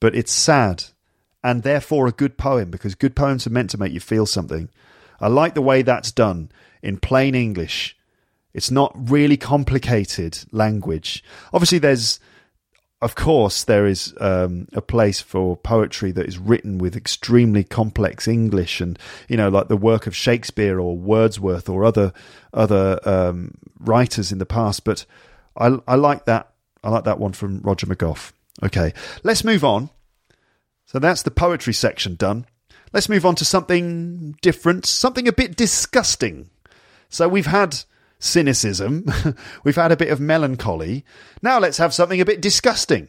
[0.00, 0.84] but it's sad
[1.42, 4.68] and therefore a good poem because good poems are meant to make you feel something.
[5.20, 6.50] I like the way that's done
[6.82, 7.96] in plain English.
[8.52, 11.22] It's not really complicated language.
[11.52, 12.18] Obviously there's
[13.02, 18.26] of course, there is um, a place for poetry that is written with extremely complex
[18.26, 22.12] English, and you know, like the work of Shakespeare or Wordsworth or other
[22.54, 24.84] other um, writers in the past.
[24.84, 25.04] But
[25.58, 26.52] I, I like that.
[26.82, 28.32] I like that one from Roger McGough.
[28.62, 29.90] Okay, let's move on.
[30.86, 32.46] So that's the poetry section done.
[32.94, 36.48] Let's move on to something different, something a bit disgusting.
[37.10, 37.76] So we've had
[38.26, 39.06] cynicism.
[39.64, 41.04] We've had a bit of melancholy.
[41.42, 43.08] Now let's have something a bit disgusting.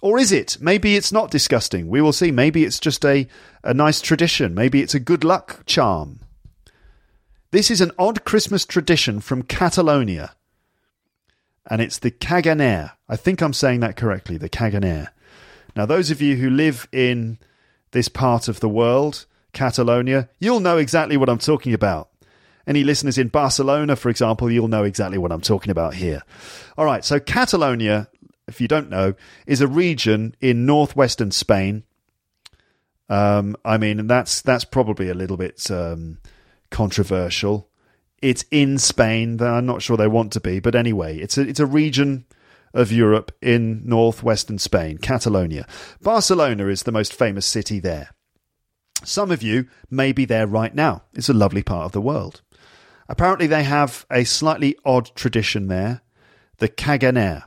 [0.00, 0.56] Or is it?
[0.60, 1.88] Maybe it's not disgusting.
[1.88, 2.30] We will see.
[2.30, 3.26] Maybe it's just a,
[3.62, 4.54] a nice tradition.
[4.54, 6.20] Maybe it's a good luck charm.
[7.50, 10.34] This is an odd Christmas tradition from Catalonia.
[11.68, 12.92] And it's the Caganer.
[13.08, 15.08] I think I'm saying that correctly, the Caganer.
[15.76, 17.38] Now, those of you who live in
[17.92, 22.09] this part of the world, Catalonia, you'll know exactly what I'm talking about.
[22.66, 26.22] Any listeners in Barcelona, for example, you'll know exactly what I'm talking about here.
[26.76, 28.08] All right, so Catalonia,
[28.46, 29.14] if you don't know,
[29.46, 31.84] is a region in northwestern Spain.
[33.08, 36.18] Um, I mean, that's that's probably a little bit um,
[36.70, 37.68] controversial.
[38.22, 39.40] It's in Spain.
[39.40, 42.26] I'm not sure they want to be, but anyway, it's a it's a region
[42.72, 45.66] of Europe in northwestern Spain, Catalonia.
[46.00, 48.10] Barcelona is the most famous city there.
[49.02, 51.02] Some of you may be there right now.
[51.14, 52.42] It's a lovely part of the world.
[53.10, 56.00] Apparently, they have a slightly odd tradition there
[56.58, 57.44] the Caganer.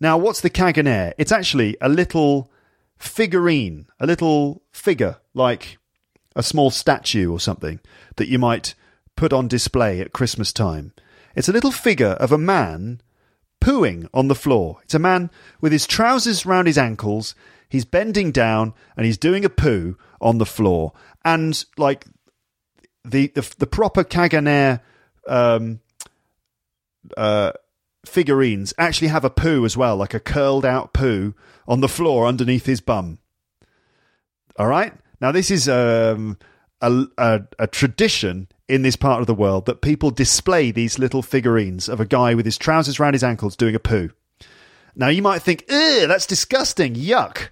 [0.00, 1.12] Now, what's the Caganer?
[1.18, 2.50] It's actually a little
[2.96, 5.76] figurine, a little figure, like
[6.34, 7.80] a small statue or something,
[8.16, 8.74] that you might
[9.14, 10.94] put on display at Christmas time.
[11.34, 13.02] It's a little figure of a man
[13.60, 14.78] pooing on the floor.
[14.84, 17.34] It's a man with his trousers round his ankles,
[17.68, 20.92] he's bending down, and he's doing a poo on the floor.
[21.24, 22.06] And, like,
[23.04, 24.80] the the, the proper Caganer
[25.28, 25.80] um,
[27.16, 27.52] uh,
[28.04, 31.34] figurines actually have a poo as well, like a curled out poo
[31.66, 33.18] on the floor underneath his bum.
[34.58, 34.92] All right.
[35.20, 36.38] Now this is um,
[36.80, 41.22] a, a, a tradition in this part of the world that people display these little
[41.22, 44.10] figurines of a guy with his trousers around his ankles doing a poo.
[44.94, 46.94] Now you might think, "Ugh, that's disgusting!
[46.94, 47.48] Yuck!"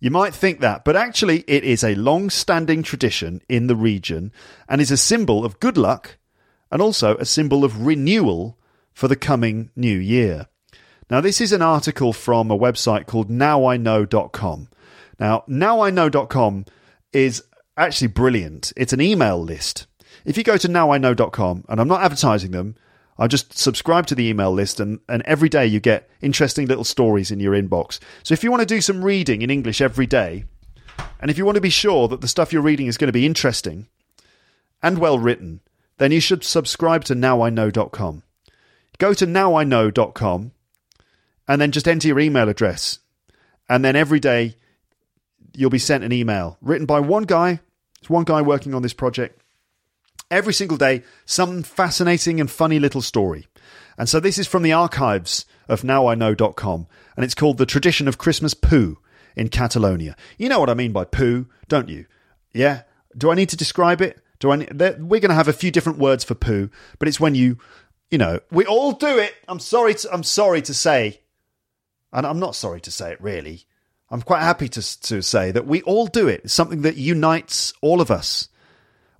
[0.00, 4.32] You might think that, but actually, it is a long standing tradition in the region
[4.68, 6.18] and is a symbol of good luck
[6.70, 8.58] and also a symbol of renewal
[8.92, 10.46] for the coming new year.
[11.10, 14.68] Now, this is an article from a website called nowiknow.com.
[15.18, 16.64] Now, nowiknow.com
[17.12, 17.42] is
[17.76, 18.72] actually brilliant.
[18.76, 19.86] It's an email list.
[20.24, 22.76] If you go to nowiknow.com, and I'm not advertising them,
[23.18, 26.84] I just subscribe to the email list, and, and every day you get interesting little
[26.84, 27.98] stories in your inbox.
[28.22, 30.44] So if you want to do some reading in English every day,
[31.20, 33.12] and if you want to be sure that the stuff you're reading is going to
[33.12, 33.88] be interesting
[34.82, 35.60] and well written,
[35.98, 38.22] then you should subscribe to nowiknow.com.
[38.98, 40.52] Go to nowiknow.com
[41.48, 43.00] and then just enter your email address.
[43.68, 44.54] And then every day
[45.54, 47.60] you'll be sent an email written by one guy.
[48.00, 49.40] It's one guy working on this project
[50.30, 53.46] every single day some fascinating and funny little story.
[53.96, 58.18] And so this is from the archives of nowiknow.com, and it's called The Tradition of
[58.18, 58.98] Christmas Poo
[59.36, 60.16] in Catalonia.
[60.36, 62.06] You know what I mean by poo, don't you?
[62.52, 62.82] Yeah?
[63.16, 64.20] Do I need to describe it?
[64.38, 64.56] Do I?
[64.56, 67.58] we're going to have a few different words for poo, but it's when you,
[68.10, 69.34] you know, we all do it.
[69.48, 69.94] I'm sorry.
[69.94, 71.20] To, I'm sorry to say,
[72.12, 73.64] and I'm not sorry to say it really.
[74.10, 76.42] I'm quite happy to to say that we all do it.
[76.44, 78.48] It's something that unites all of us.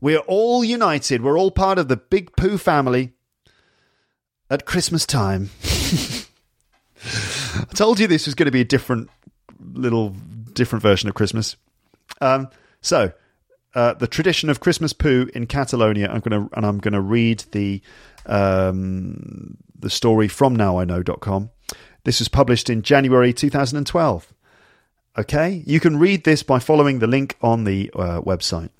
[0.01, 1.22] We're all united.
[1.22, 3.12] We're all part of the Big Poo family
[4.51, 5.51] at Christmas time.
[7.05, 9.11] I told you this was going to be a different
[9.61, 10.11] little
[10.53, 11.57] different version of Christmas.
[12.20, 12.49] Um,
[12.80, 13.12] so,
[13.74, 16.09] uh, the tradition of Christmas poo in Catalonia.
[16.09, 17.82] I'm going to and I'm going to read the
[18.26, 21.51] um, the story from nowiknow.com.
[22.05, 24.32] This was published in January 2012.
[25.18, 28.70] Okay, you can read this by following the link on the uh, website.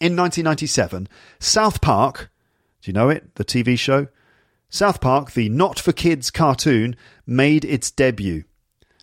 [0.00, 2.30] In 1997, South Park,
[2.80, 3.34] do you know it?
[3.34, 4.08] The TV show?
[4.70, 6.96] South Park, the not for kids cartoon,
[7.26, 8.44] made its debut.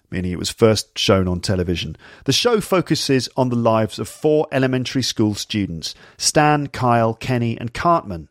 [0.09, 1.95] meaning it was first shown on television.
[2.23, 7.75] The show focuses on the lives of four elementary school students Stan, Kyle, Kenny, and
[7.75, 8.27] Cartman.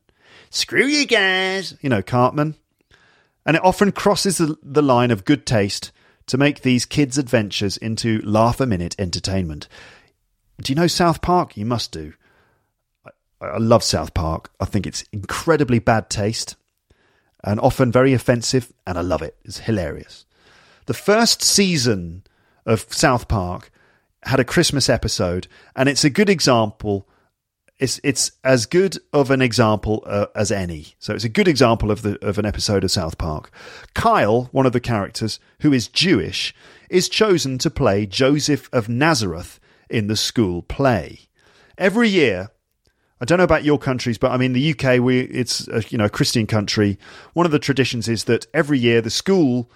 [0.50, 1.76] Screw you guys!
[1.80, 2.56] You know, Cartman.
[3.44, 5.92] And it often crosses the, the line of good taste
[6.26, 9.68] to make these kids' adventures into laugh a minute entertainment.
[10.60, 11.56] Do you know South Park?
[11.56, 12.14] You must do.
[13.41, 14.51] I, love South Park.
[14.61, 16.57] I think it's incredibly bad taste
[17.45, 19.37] and often very offensive, and I love it.
[19.45, 20.24] It's hilarious.
[20.87, 22.24] The first season
[22.64, 23.70] of South Park
[24.24, 27.09] had a Christmas episode, and it's a good example.
[27.78, 30.95] It's it's as good of an example uh, as any.
[30.99, 33.51] So it's a good example of the of an episode of South Park.
[33.95, 36.55] Kyle, one of the characters who is Jewish,
[36.91, 41.20] is chosen to play Joseph of Nazareth in the school play.
[41.78, 42.51] Every year,
[43.20, 45.00] I don't know about your countries, but I mean the UK.
[45.00, 46.98] We it's a, you know a Christian country.
[47.32, 49.70] One of the traditions is that every year the school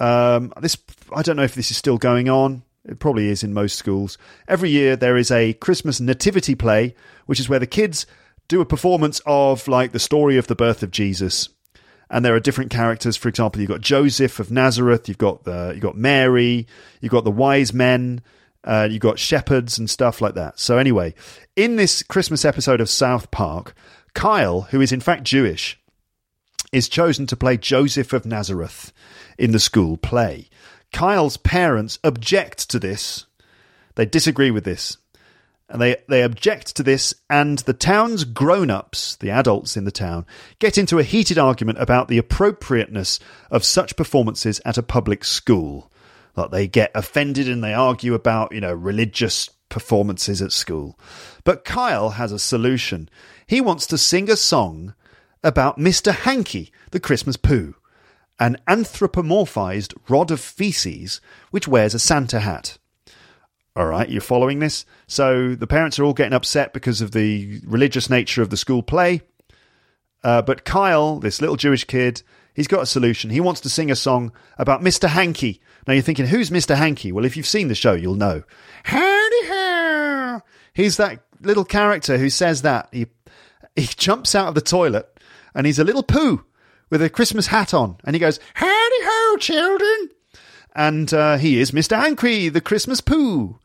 [0.00, 0.76] um, this
[1.14, 2.62] I don't know if this is still going on.
[2.86, 4.16] It probably is in most schools.
[4.48, 6.94] Every year there is a Christmas nativity play,
[7.26, 8.06] which is where the kids
[8.48, 11.50] do a performance of like the story of the birth of Jesus.
[12.08, 13.16] And there are different characters.
[13.16, 16.66] For example, you've got Joseph of Nazareth, you've got the, you've got Mary,
[17.00, 18.22] you've got the wise men,
[18.64, 20.58] uh, you've got shepherds and stuff like that.
[20.58, 21.14] So anyway,
[21.56, 23.74] in this Christmas episode of South Park,
[24.14, 25.78] Kyle, who is in fact Jewish,
[26.72, 28.92] is chosen to play Joseph of Nazareth
[29.38, 30.48] in the school play.
[30.92, 33.26] Kyle's parents object to this.
[33.94, 34.96] They disagree with this.
[35.68, 39.92] And they, they object to this, and the town's grown ups, the adults in the
[39.92, 40.26] town,
[40.58, 43.20] get into a heated argument about the appropriateness
[43.52, 45.89] of such performances at a public school.
[46.36, 50.98] Like they get offended and they argue about, you know, religious performances at school.
[51.44, 53.08] But Kyle has a solution.
[53.46, 54.94] He wants to sing a song
[55.42, 56.12] about Mr.
[56.12, 57.74] Hanky, the Christmas poo,
[58.38, 61.20] an anthropomorphized rod of feces
[61.50, 62.78] which wears a Santa hat.
[63.76, 64.84] All right, you're following this?
[65.06, 68.82] So the parents are all getting upset because of the religious nature of the school
[68.82, 69.22] play.
[70.22, 72.22] Uh, but Kyle, this little Jewish kid,
[72.54, 73.30] he's got a solution.
[73.30, 75.08] He wants to sing a song about Mr.
[75.08, 75.60] Hanky.
[75.86, 76.76] Now you're thinking, who's Mr.
[76.76, 77.12] Hanky?
[77.12, 78.42] Well, if you've seen the show, you'll know.
[78.84, 80.40] Howdy ho!
[80.72, 82.88] He's that little character who says that.
[82.92, 83.06] He,
[83.76, 85.08] he jumps out of the toilet
[85.54, 86.44] and he's a little poo
[86.90, 88.70] with a Christmas hat on, and he goes, "Howdy
[89.02, 90.10] ho, children!"
[90.74, 93.58] And uh, he is Mister Hanky, the Christmas poo.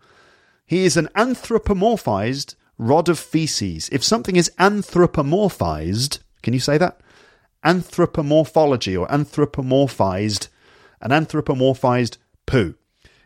[0.65, 3.89] He is an anthropomorphized rod of feces.
[3.91, 6.99] If something is anthropomorphized, can you say that?
[7.66, 10.47] Anthropomorphology or anthropomorphized,
[11.01, 12.76] an anthropomorphized poo.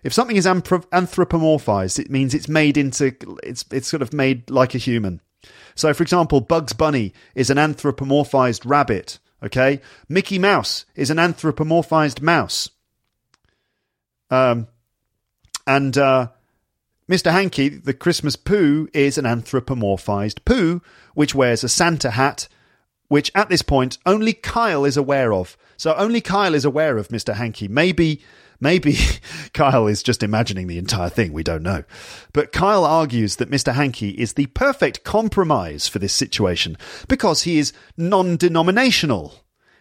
[0.03, 3.13] If something is anthropomorphized, it means it's made into
[3.43, 5.21] it's it's sort of made like a human.
[5.75, 9.19] So, for example, Bugs Bunny is an anthropomorphized rabbit.
[9.43, 12.69] Okay, Mickey Mouse is an anthropomorphized mouse.
[14.29, 14.67] Um,
[15.65, 16.29] and uh,
[17.09, 17.31] Mr.
[17.31, 20.81] Hanky, the Christmas poo, is an anthropomorphized poo,
[21.13, 22.47] which wears a Santa hat,
[23.09, 25.57] which at this point only Kyle is aware of.
[25.75, 27.35] So only Kyle is aware of Mr.
[27.35, 27.67] Hanky.
[27.67, 28.21] Maybe
[28.59, 28.97] Maybe
[29.53, 31.83] Kyle is just imagining the entire thing, we don't know.
[32.33, 33.73] But Kyle argues that Mr.
[33.73, 39.33] Hanky is the perfect compromise for this situation because he is non denominational.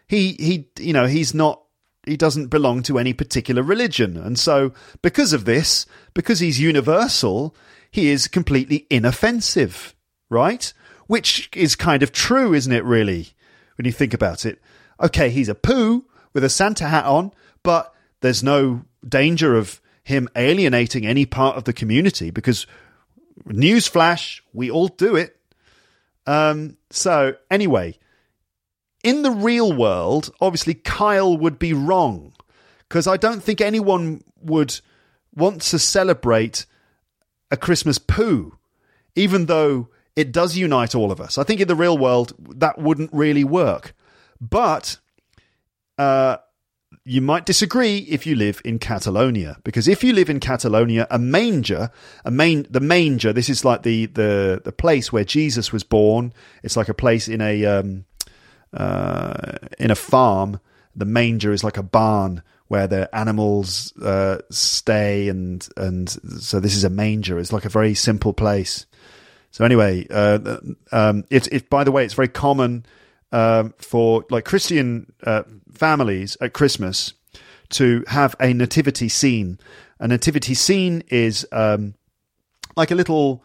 [0.06, 1.62] He, he, you know, he's not,
[2.06, 4.16] he doesn't belong to any particular religion.
[4.16, 4.72] And so,
[5.02, 7.54] because of this, because he's universal,
[7.90, 9.94] he is completely inoffensive,
[10.30, 10.72] right?
[11.08, 13.30] Which is kind of true, isn't it, really?
[13.76, 14.60] When you think about it.
[15.00, 17.32] Okay, he's a poo with a Santa hat on,
[17.64, 22.66] but there's no danger of him alienating any part of the community because
[23.46, 25.36] newsflash, we all do it.
[26.26, 27.98] Um, so anyway,
[29.02, 32.32] in the real world, obviously Kyle would be wrong
[32.88, 34.80] because I don't think anyone would
[35.34, 36.66] want to celebrate
[37.50, 38.58] a Christmas poo,
[39.14, 39.88] even though
[40.18, 41.38] it does unite all of us.
[41.38, 43.94] I think in the real world that wouldn't really work,
[44.40, 44.98] but
[45.96, 46.38] uh,
[47.04, 51.20] you might disagree if you live in Catalonia, because if you live in Catalonia, a
[51.20, 51.92] manger,
[52.24, 56.32] a main, the manger, this is like the the the place where Jesus was born.
[56.64, 58.04] It's like a place in a um,
[58.72, 60.58] uh, in a farm.
[60.96, 66.10] The manger is like a barn where the animals uh, stay, and and
[66.42, 67.38] so this is a manger.
[67.38, 68.84] It's like a very simple place.
[69.50, 70.58] So anyway, uh,
[70.92, 72.84] um, it, it by the way, it's very common
[73.32, 75.42] um, for like Christian uh,
[75.72, 77.14] families at Christmas
[77.70, 79.58] to have a nativity scene.
[80.00, 81.94] A nativity scene is um,
[82.76, 83.42] like a little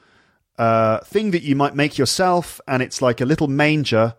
[0.57, 4.15] uh, thing that you might make yourself, and it's like a little manger,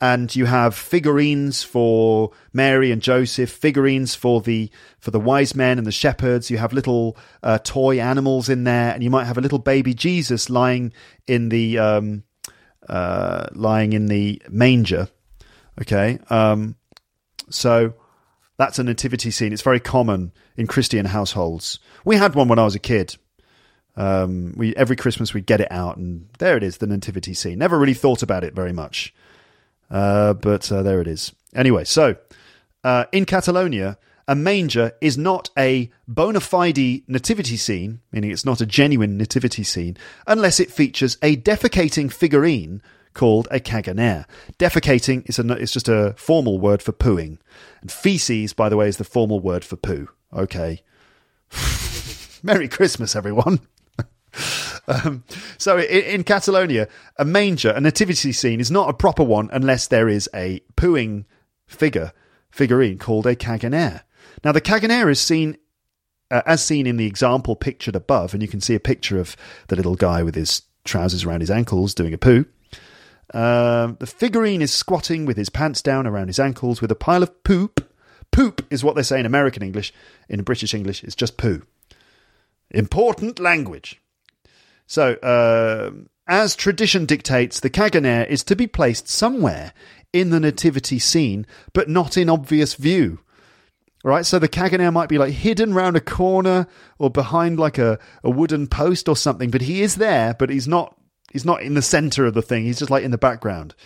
[0.00, 5.76] and you have figurines for Mary and Joseph, figurines for the for the wise men
[5.76, 6.50] and the shepherds.
[6.50, 9.92] You have little uh, toy animals in there, and you might have a little baby
[9.92, 10.92] Jesus lying
[11.26, 12.22] in the um,
[12.88, 15.08] uh, lying in the manger.
[15.80, 16.76] Okay, um,
[17.50, 17.94] so
[18.56, 19.52] that's a nativity scene.
[19.52, 21.78] It's very common in Christian households.
[22.04, 23.16] We had one when I was a kid.
[23.96, 27.58] Um, we every Christmas we'd get it out, and there it is, the nativity scene.
[27.58, 29.12] Never really thought about it very much.
[29.90, 31.32] Uh, but uh, there it is.
[31.54, 32.16] Anyway, so
[32.84, 38.60] uh, in Catalonia, a manger is not a bona fide nativity scene, meaning it's not
[38.60, 42.80] a genuine nativity scene, unless it features a defecating figurine
[43.12, 44.26] called a caganer.
[44.58, 47.38] Defecating is, a, is just a formal word for pooing.
[47.80, 50.08] And feces, by the way, is the formal word for poo.
[50.32, 50.82] Okay.
[52.42, 53.60] Merry Christmas, everyone.
[54.90, 55.22] Um,
[55.56, 59.86] so in, in, Catalonia, a manger, a nativity scene, is not a proper one unless
[59.86, 61.26] there is a pooing
[61.66, 62.12] figure,
[62.50, 64.02] figurine called a caganer.
[64.44, 65.56] Now, the caganer is seen
[66.30, 69.36] uh, as seen in the example pictured above, and you can see a picture of
[69.68, 72.46] the little guy with his trousers around his ankles doing a poo.
[73.32, 77.22] Um, the figurine is squatting with his pants down around his ankles with a pile
[77.22, 77.92] of poop.
[78.32, 79.92] Poop is what they say in American English.
[80.28, 81.62] In British English, it's just poo.
[82.70, 84.00] Important language.
[84.90, 85.92] So, uh,
[86.26, 89.72] as tradition dictates, the caganer is to be placed somewhere
[90.12, 93.20] in the nativity scene, but not in obvious view.
[94.02, 96.66] Right, so the caganer might be like hidden round a corner
[96.98, 100.66] or behind like a, a wooden post or something, but he is there, but he's
[100.66, 100.96] not
[101.30, 103.76] he's not in the center of the thing, he's just like in the background.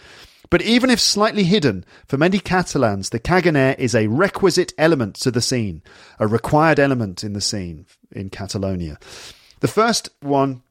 [0.49, 5.31] But even if slightly hidden, for many Catalans, the caganer is a requisite element to
[5.31, 5.83] the scene,
[6.19, 8.99] a required element in the scene in Catalonia.
[9.61, 10.63] The first one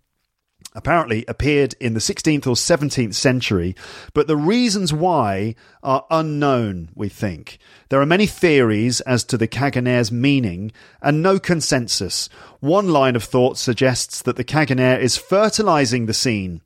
[0.74, 3.76] apparently appeared in the 16th or 17th century,
[4.14, 7.58] but the reasons why are unknown, we think.
[7.90, 12.30] There are many theories as to the Caganer's meaning and no consensus.
[12.60, 16.62] One line of thought suggests that the Caganer is fertilizing the scene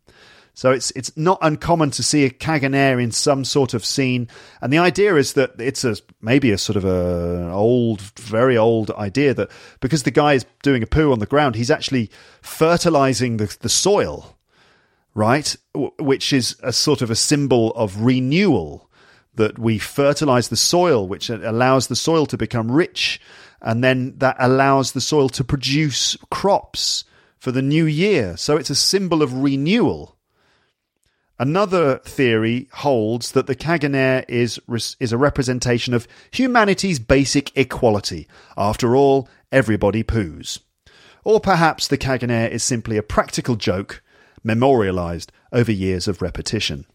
[0.58, 4.28] so it's it's not uncommon to see a caganer in some sort of scene,
[4.60, 8.90] and the idea is that it's a maybe a sort of a old, very old
[8.90, 9.52] idea that
[9.82, 12.10] because the guy is doing a poo on the ground, he's actually
[12.42, 14.36] fertilizing the the soil,
[15.14, 15.56] right?
[16.00, 18.90] Which is a sort of a symbol of renewal
[19.36, 23.22] that we fertilize the soil, which allows the soil to become rich,
[23.62, 27.04] and then that allows the soil to produce crops
[27.38, 28.36] for the new year.
[28.38, 30.17] So it's a symbol of renewal.
[31.40, 34.60] Another theory holds that the Caganer is,
[35.00, 38.28] is a representation of humanity's basic equality.
[38.58, 40.60] After all, everybody poos.
[41.24, 44.02] Or perhaps the Caganer is simply a practical joke,
[44.44, 46.86] memorialized over years of repetition.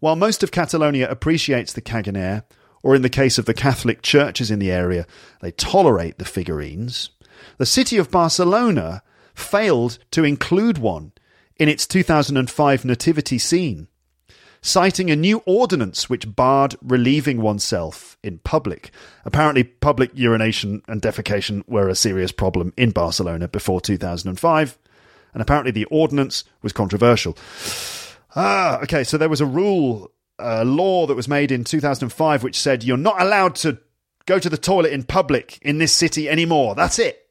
[0.00, 2.42] While most of Catalonia appreciates the Caganer,
[2.82, 5.06] or in the case of the Catholic churches in the area,
[5.40, 7.10] they tolerate the figurines,
[7.56, 9.02] the city of Barcelona
[9.34, 11.12] failed to include one
[11.56, 13.88] in its 2005 nativity scene,
[14.60, 18.90] citing a new ordinance which barred relieving oneself in public.
[19.24, 24.78] Apparently, public urination and defecation were a serious problem in Barcelona before 2005,
[25.34, 27.36] and apparently the ordinance was controversial.
[28.34, 32.58] Ah, okay, so there was a rule, a law that was made in 2005 which
[32.58, 33.78] said you're not allowed to
[34.26, 36.74] go to the toilet in public in this city anymore.
[36.74, 37.28] That's it.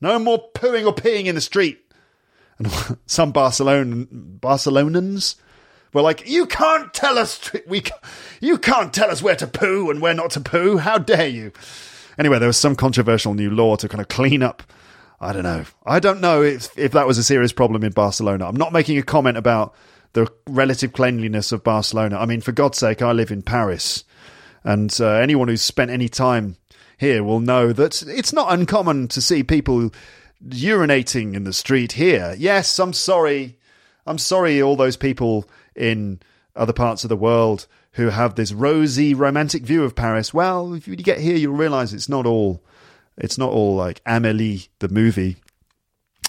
[0.00, 1.80] No more pooing or peeing in the street.
[2.58, 5.36] And some Barcelona Barcelonans
[5.92, 7.84] were like, "You can't tell us we,
[8.40, 10.78] you can't tell us where to poo and where not to poo.
[10.78, 11.52] How dare you?"
[12.18, 14.62] Anyway, there was some controversial new law to kind of clean up.
[15.20, 15.64] I don't know.
[15.84, 18.46] I don't know if if that was a serious problem in Barcelona.
[18.46, 19.74] I'm not making a comment about
[20.12, 22.18] the relative cleanliness of Barcelona.
[22.18, 24.04] I mean, for God's sake, I live in Paris,
[24.64, 26.56] and uh, anyone who's spent any time
[26.98, 29.90] here will know that it's not uncommon to see people
[30.48, 32.34] urinating in the street here.
[32.38, 33.58] Yes, I'm sorry.
[34.06, 36.20] I'm sorry, all those people in
[36.54, 40.32] other parts of the world who have this rosy romantic view of Paris.
[40.32, 42.62] Well, if you get here, you'll realize it's not all.
[43.18, 45.36] It's not all like Amelie the movie.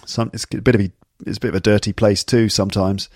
[0.06, 0.91] Some it's a bit of a
[1.26, 3.10] it's a bit of a dirty place too sometimes.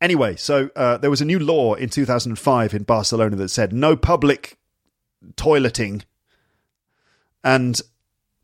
[0.00, 3.96] Anyway, so uh, there was a new law in 2005 in Barcelona that said no
[3.96, 4.58] public
[5.36, 6.02] toileting,
[7.44, 7.80] and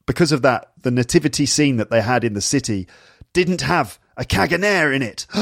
[0.06, 2.86] because of that, the nativity scene that they had in the city
[3.32, 5.26] didn't have a caganer in it.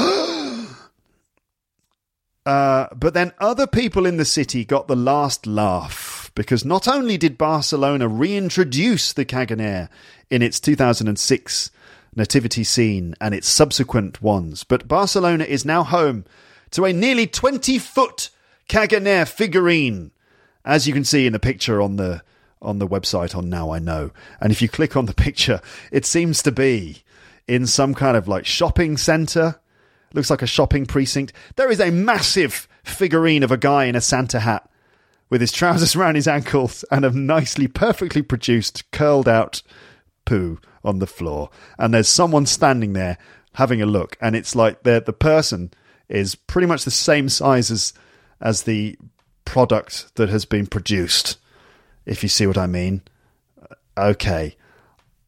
[2.45, 7.17] uh, but then other people in the city got the last laugh because not only
[7.17, 9.89] did Barcelona reintroduce the caganer
[10.29, 11.71] in its 2006
[12.15, 16.25] nativity scene and its subsequent ones, but Barcelona is now home
[16.71, 18.29] to a nearly 20 foot
[18.69, 20.11] Caganer figurine,
[20.63, 22.21] as you can see in the picture on the
[22.61, 24.11] on the website on Now I Know.
[24.41, 25.61] And if you click on the picture,
[25.91, 27.03] it seems to be
[27.47, 29.59] in some kind of like shopping center.
[30.13, 31.33] Looks like a shopping precinct.
[31.55, 34.69] There is a massive figurine of a guy in a Santa hat
[35.29, 39.61] with his trousers around his ankles and a nicely, perfectly produced, curled out
[40.25, 41.49] poo on the floor.
[41.77, 43.17] And there's someone standing there
[43.53, 44.17] having a look.
[44.21, 45.71] And it's like the the person
[46.07, 47.93] is pretty much the same size as
[48.41, 48.97] as the
[49.45, 51.37] product that has been produced,
[52.09, 53.03] if you see what I mean.
[53.97, 54.55] Okay.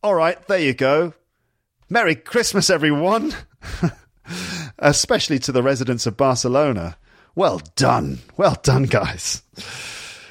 [0.04, 1.14] All right, there you go.
[1.90, 3.34] Merry Christmas, everyone.
[4.80, 6.98] Especially to the residents of Barcelona.
[7.36, 8.20] Well done.
[8.36, 9.44] Well done, guys.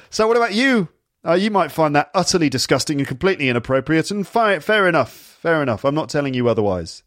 [0.09, 0.89] So, what about you?
[1.25, 5.11] Uh, you might find that utterly disgusting and completely inappropriate, and fi- fair enough.
[5.11, 5.85] Fair enough.
[5.85, 7.03] I'm not telling you otherwise.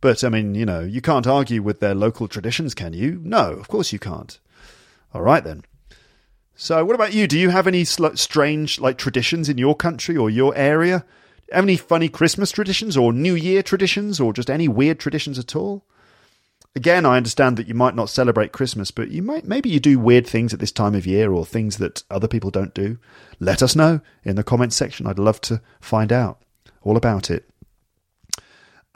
[0.00, 3.20] But, I mean, you know, you can't argue with their local traditions, can you?
[3.22, 4.38] No, of course you can't.
[5.12, 5.64] All right, then.
[6.60, 7.28] So, what about you?
[7.28, 11.04] Do you have any strange, like, traditions in your country or your area?
[11.52, 15.54] Have any funny Christmas traditions or New Year traditions or just any weird traditions at
[15.54, 15.84] all?
[16.74, 20.00] Again, I understand that you might not celebrate Christmas, but you might maybe you do
[20.00, 22.98] weird things at this time of year or things that other people don't do.
[23.38, 25.06] Let us know in the comments section.
[25.06, 26.42] I'd love to find out
[26.82, 27.48] all about it.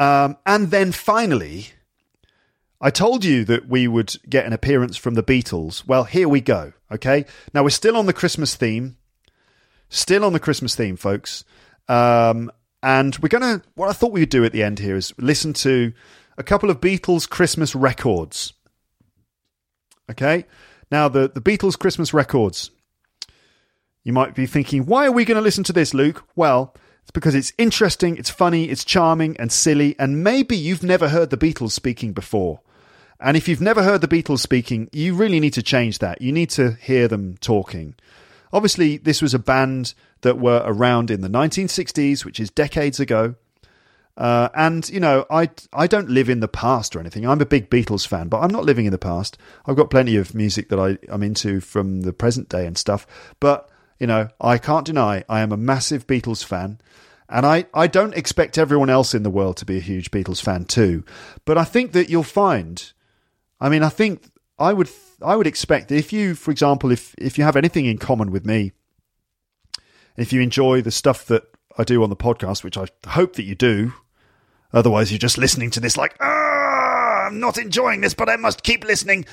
[0.00, 1.68] Um, and then finally,
[2.80, 5.86] I told you that we would get an appearance from the Beatles.
[5.86, 6.72] Well, here we go.
[6.92, 7.24] Okay.
[7.54, 8.96] Now we're still on the Christmas theme.
[9.88, 11.44] Still on the Christmas theme, folks.
[11.88, 12.50] Um,
[12.82, 15.12] and we're going to, what I thought we would do at the end here is
[15.18, 15.92] listen to
[16.38, 18.52] a couple of Beatles Christmas records.
[20.10, 20.46] Okay.
[20.90, 22.70] Now, the, the Beatles Christmas records.
[24.04, 26.24] You might be thinking, why are we going to listen to this, Luke?
[26.34, 31.08] Well, it's because it's interesting, it's funny, it's charming and silly, and maybe you've never
[31.08, 32.60] heard the Beatles speaking before.
[33.22, 36.20] And if you've never heard the Beatles speaking, you really need to change that.
[36.20, 37.94] You need to hear them talking.
[38.52, 43.36] Obviously, this was a band that were around in the 1960s, which is decades ago.
[44.16, 47.26] Uh, and you know, I I don't live in the past or anything.
[47.26, 49.38] I'm a big Beatles fan, but I'm not living in the past.
[49.64, 53.06] I've got plenty of music that I, I'm into from the present day and stuff.
[53.40, 56.80] But you know, I can't deny I am a massive Beatles fan.
[57.28, 60.42] And I, I don't expect everyone else in the world to be a huge Beatles
[60.42, 61.02] fan too.
[61.46, 62.92] But I think that you'll find
[63.62, 64.24] I mean, I think
[64.58, 64.90] I would
[65.22, 68.32] I would expect that if you, for example, if if you have anything in common
[68.32, 68.72] with me,
[70.16, 71.44] if you enjoy the stuff that
[71.78, 73.94] I do on the podcast, which I hope that you do,
[74.72, 78.64] otherwise you're just listening to this like, ah, I'm not enjoying this, but I must
[78.64, 79.26] keep listening.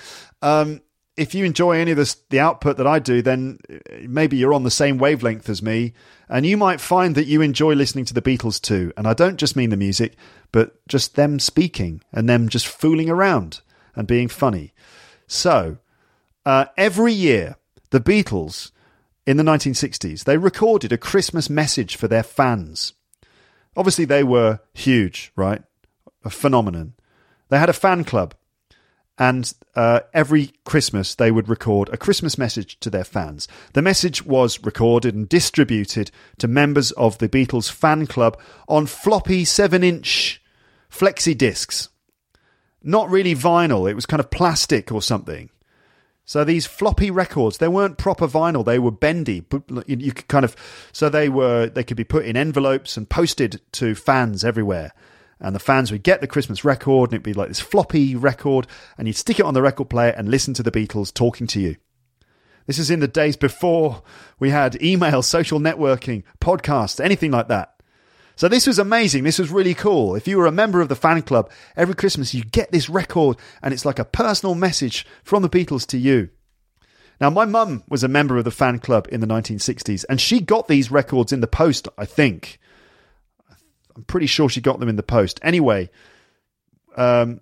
[0.44, 0.82] Um,
[1.18, 3.78] if you enjoy any of this, the output that I do, then uh,
[4.08, 5.94] maybe you're on the same wavelength as me,
[6.30, 8.94] and you might find that you enjoy listening to the Beatles too.
[8.96, 10.16] And I don't just mean the music,
[10.52, 13.62] but just them speaking and them just fooling around
[13.96, 14.74] and being funny.
[15.28, 15.78] So
[16.46, 17.56] uh, every year,
[17.92, 18.72] the Beatles
[19.26, 22.94] in the 1960s they recorded a Christmas message for their fans.
[23.76, 25.64] Obviously, they were huge, right?
[26.24, 26.94] A phenomenon.
[27.50, 28.34] They had a fan club
[29.20, 33.48] and uh, every Christmas they would record a Christmas message to their fans.
[33.74, 39.44] The message was recorded and distributed to members of the Beatles fan club on floppy
[39.44, 40.42] 7 inch
[40.90, 41.90] flexi discs.
[42.82, 45.50] Not really vinyl, it was kind of plastic or something.
[46.26, 49.40] So these floppy records, they weren't proper vinyl; they were bendy.
[49.42, 50.56] But You could kind of,
[50.92, 54.94] so they were, they could be put in envelopes and posted to fans everywhere
[55.40, 58.68] and the fans would get the Christmas record, and it'd be like this floppy record,
[58.98, 61.62] and you'd stick it on the record player and listen to the Beatles talking to
[61.62, 61.78] you.
[62.68, 64.04] This is in the days before
[64.38, 67.79] we had email, social networking, podcasts, anything like that.
[68.40, 69.26] So this was amazing.
[69.26, 70.16] This was really cool.
[70.16, 73.36] If you were a member of the fan club, every Christmas you get this record,
[73.62, 76.30] and it's like a personal message from the Beatles to you.
[77.20, 80.40] Now, my mum was a member of the fan club in the 1960s, and she
[80.40, 82.62] got these records in the post, I think.
[83.98, 85.42] I'm pretty sure she got them in the post.
[85.44, 85.90] Anyway,
[86.96, 87.42] um,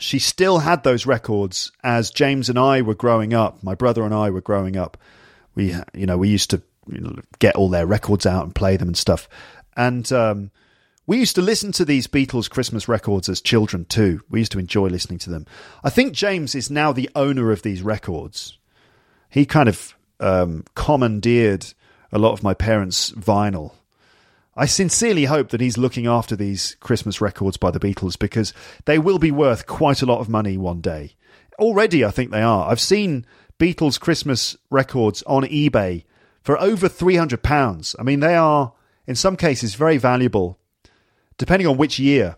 [0.00, 3.62] she still had those records as James and I were growing up.
[3.62, 4.96] My brother and I were growing up.
[5.54, 8.76] We, you know, we used to you know, get all their records out and play
[8.76, 9.28] them and stuff.
[9.76, 10.50] And um,
[11.06, 14.22] we used to listen to these Beatles Christmas records as children too.
[14.28, 15.46] We used to enjoy listening to them.
[15.82, 18.58] I think James is now the owner of these records.
[19.28, 21.66] He kind of um, commandeered
[22.12, 23.72] a lot of my parents' vinyl
[24.54, 28.52] I sincerely hope that he's looking after these Christmas records by the Beatles because
[28.84, 31.14] they will be worth quite a lot of money one day.
[31.58, 32.70] Already, I think they are.
[32.70, 33.24] I've seen
[33.58, 36.04] Beatles Christmas records on eBay
[36.42, 37.96] for over £300.
[37.98, 38.74] I mean, they are,
[39.06, 40.58] in some cases, very valuable,
[41.38, 42.36] depending on which year.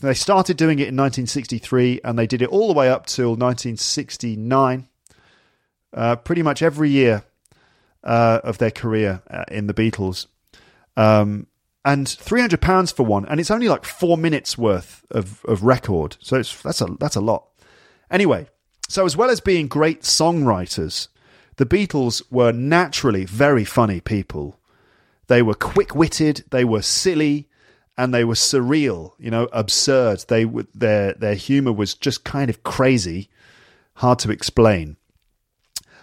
[0.00, 3.30] They started doing it in 1963 and they did it all the way up till
[3.30, 4.88] 1969.
[5.96, 7.24] uh, pretty much every year
[8.04, 10.26] uh, of their career uh, in the Beatles.
[10.96, 11.46] Um,
[11.84, 15.62] and three hundred pounds for one, and it's only like four minutes worth of, of
[15.62, 17.46] record, so that's a that's a lot.
[18.10, 18.48] Anyway,
[18.88, 21.08] so as well as being great songwriters,
[21.56, 24.58] the Beatles were naturally very funny people.
[25.28, 27.48] They were quick witted, they were silly,
[27.96, 29.12] and they were surreal.
[29.18, 30.24] You know, absurd.
[30.28, 30.44] They
[30.74, 33.28] their their humor was just kind of crazy,
[33.94, 34.96] hard to explain.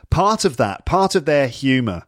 [0.10, 2.04] Part of that, part of their humor,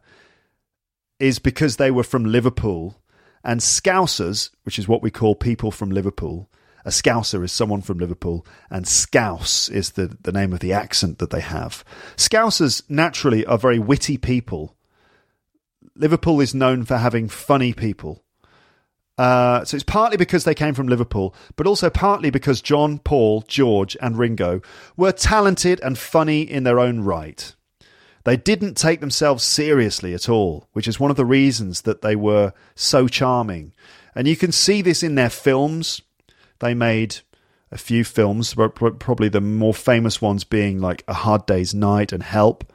[1.18, 3.00] is because they were from Liverpool
[3.42, 6.50] and Scousers, which is what we call people from Liverpool.
[6.84, 11.18] A Scouser is someone from Liverpool, and Scouse is the, the name of the accent
[11.18, 11.84] that they have.
[12.16, 14.75] Scousers naturally are very witty people.
[15.96, 18.22] Liverpool is known for having funny people.
[19.18, 23.42] Uh, so it's partly because they came from Liverpool, but also partly because John, Paul,
[23.48, 24.60] George, and Ringo
[24.96, 27.54] were talented and funny in their own right.
[28.24, 32.16] They didn't take themselves seriously at all, which is one of the reasons that they
[32.16, 33.72] were so charming.
[34.14, 36.02] And you can see this in their films.
[36.58, 37.18] They made
[37.70, 42.12] a few films, but probably the more famous ones being like A Hard Day's Night
[42.12, 42.70] and Help,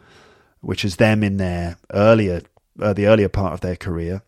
[0.61, 2.41] which is them in their earlier,
[2.79, 4.23] uh, the earlier part of their career,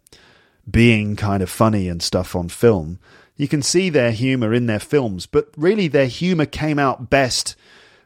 [0.70, 3.00] being kind of funny and stuff on film.
[3.36, 7.56] You can see their humor in their films, but really their humor came out best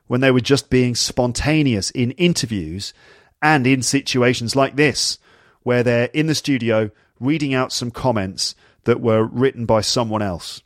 [0.08, 2.94] when they were just being spontaneous in interviews
[3.42, 5.20] and in situations like this,
[5.64, 6.90] where they're in the studio
[7.20, 8.56] reading out some comments
[8.86, 10.62] that were written by someone else,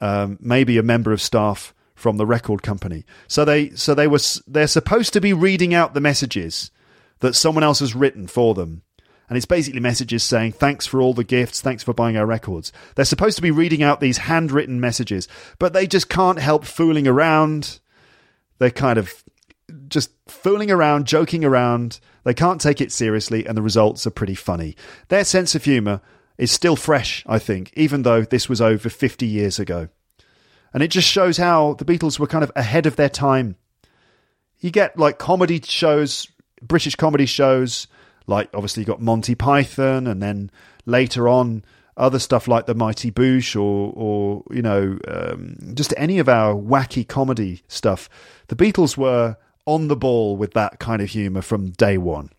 [0.00, 3.04] um, maybe a member of staff from the record company.
[3.26, 6.70] So they so they were they're supposed to be reading out the messages
[7.20, 8.82] that someone else has written for them.
[9.28, 12.72] And it's basically messages saying, thanks for all the gifts, thanks for buying our records.
[12.94, 15.28] They're supposed to be reading out these handwritten messages,
[15.58, 17.80] but they just can't help fooling around
[18.58, 19.24] they're kind of
[19.88, 22.00] just fooling around, joking around.
[22.24, 24.76] They can't take it seriously, and the results are pretty funny.
[25.08, 26.00] Their sense of humour
[26.36, 29.88] is still fresh, I think, even though this was over 50 years ago.
[30.74, 33.56] And it just shows how the Beatles were kind of ahead of their time.
[34.60, 36.28] You get like comedy shows,
[36.60, 37.86] British comedy shows,
[38.28, 40.50] like obviously you got Monty Python, and then
[40.86, 41.64] later on,
[41.96, 46.54] other stuff like the Mighty Boosh or, or you know, um, just any of our
[46.54, 48.08] wacky comedy stuff.
[48.46, 49.36] The Beatles were
[49.66, 52.30] on the ball with that kind of humour from day one.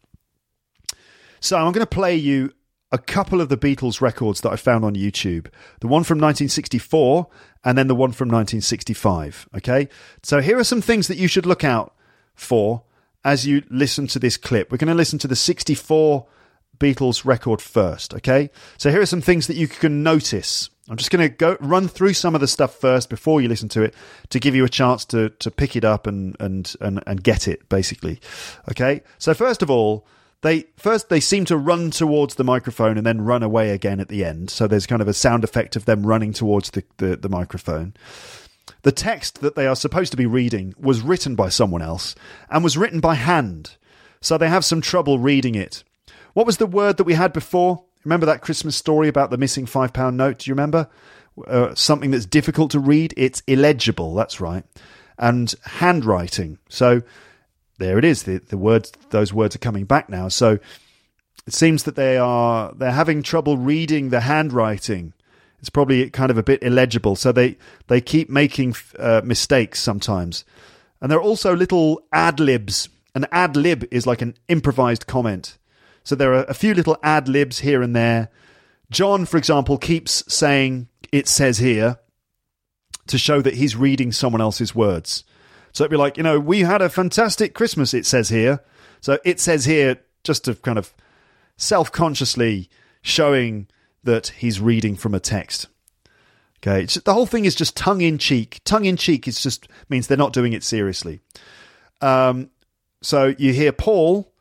[1.42, 2.54] So I'm going to play you
[2.92, 5.48] a couple of the Beatles records that I found on YouTube.
[5.82, 7.28] The one from 1964
[7.64, 9.48] and then the one from 1965.
[9.58, 9.90] Okay.
[10.24, 11.96] So here are some things that you should look out
[12.34, 12.84] for
[13.24, 14.72] as you listen to this clip.
[14.72, 16.26] We're going to listen to the 64
[16.80, 18.50] Beatles record first, okay?
[18.78, 20.70] So here are some things that you can notice.
[20.90, 23.70] I'm just going to go run through some of the stuff first before you listen
[23.70, 23.94] to it
[24.30, 27.48] to give you a chance to to pick it up and and and, and get
[27.48, 28.20] it basically.
[28.72, 29.02] Okay?
[29.20, 30.08] So first of all,
[30.42, 34.08] they first they seem to run towards the microphone and then run away again at
[34.08, 34.50] the end.
[34.50, 37.94] So there's kind of a sound effect of them running towards the, the, the microphone.
[38.82, 42.16] The text that they are supposed to be reading was written by someone else
[42.50, 43.78] and was written by hand.
[44.22, 45.84] So they have some trouble reading it.
[46.34, 47.84] What was the word that we had before?
[48.04, 50.40] Remember that Christmas story about the missing five pound note?
[50.40, 50.90] Do you remember?
[51.48, 53.14] Uh, something that's difficult to read.
[53.18, 54.14] It's illegible.
[54.14, 54.64] That's right.
[55.18, 56.60] And handwriting.
[56.70, 57.02] So
[57.78, 58.24] there it is.
[58.24, 60.28] The, the words, those words are coming back now.
[60.28, 60.60] So
[61.48, 65.14] it seems that they are they're having trouble reading the handwriting.
[65.60, 67.16] It's probably kind of a bit illegible.
[67.16, 67.58] So they
[67.88, 70.46] they keep making uh, mistakes sometimes.
[71.02, 72.90] And there are also little ad libs.
[73.16, 75.58] An ad lib is like an improvised comment.
[76.04, 78.30] So there are a few little ad libs here and there.
[78.90, 82.00] John, for example, keeps saying, it says here,
[83.08, 85.24] to show that he's reading someone else's words.
[85.72, 88.64] So it'd be like, you know, we had a fantastic Christmas, it says here.
[89.02, 90.94] So it says here, just to kind of
[91.58, 92.70] self consciously
[93.02, 93.68] showing
[94.04, 95.68] that he's reading from a text.
[96.58, 98.60] Okay, it's, the whole thing is just tongue in cheek.
[98.66, 101.22] Tongue in cheek is just means they're not doing it seriously.
[102.02, 102.50] Um,
[103.02, 104.32] so you hear Paul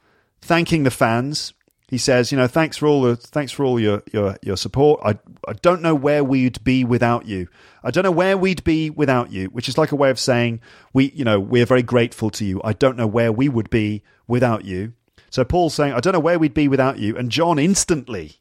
[0.40, 1.52] thanking the fans
[1.89, 5.01] he says, you know, thanks for all the thanks for all your your your support.
[5.02, 5.18] I
[5.48, 7.48] I don't know where we'd be without you.
[7.82, 10.60] I don't know where we'd be without you, which is like a way of saying
[10.93, 12.60] we, you know, we're very grateful to you.
[12.62, 14.93] I don't know where we would be without you.
[15.30, 18.36] So Paul's saying, I don't know where we'd be without you, and John instantly,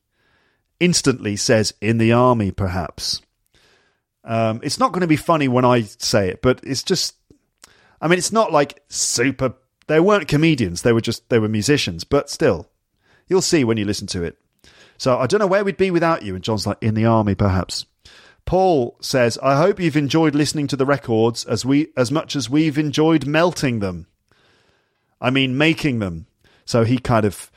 [0.80, 3.22] instantly says, in the army, perhaps.
[4.24, 7.16] Um, it's not going to be funny when I say it, but it's just,
[8.02, 9.54] I mean, it's not like super.
[9.88, 12.70] They weren't comedians; they were just they were musicians, but still,
[13.28, 14.38] You'll see when you listen to it.
[14.98, 16.34] So I don't know where we'd be without you.
[16.36, 17.86] And John's like, in the army, perhaps.
[18.45, 22.49] Paul says, I hope you've enjoyed listening to the records as we as much as
[22.49, 24.08] we've enjoyed melting them.
[25.20, 26.28] I mean making them.
[26.66, 27.52] So he kind of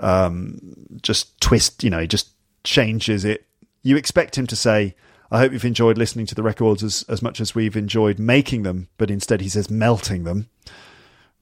[0.00, 2.30] um, just twist, you know, he just
[2.64, 3.46] changes it.
[3.82, 4.94] You expect him to say,
[5.30, 8.62] I hope you've enjoyed listening to the records as, as much as we've enjoyed making
[8.62, 10.48] them, but instead he says melting them,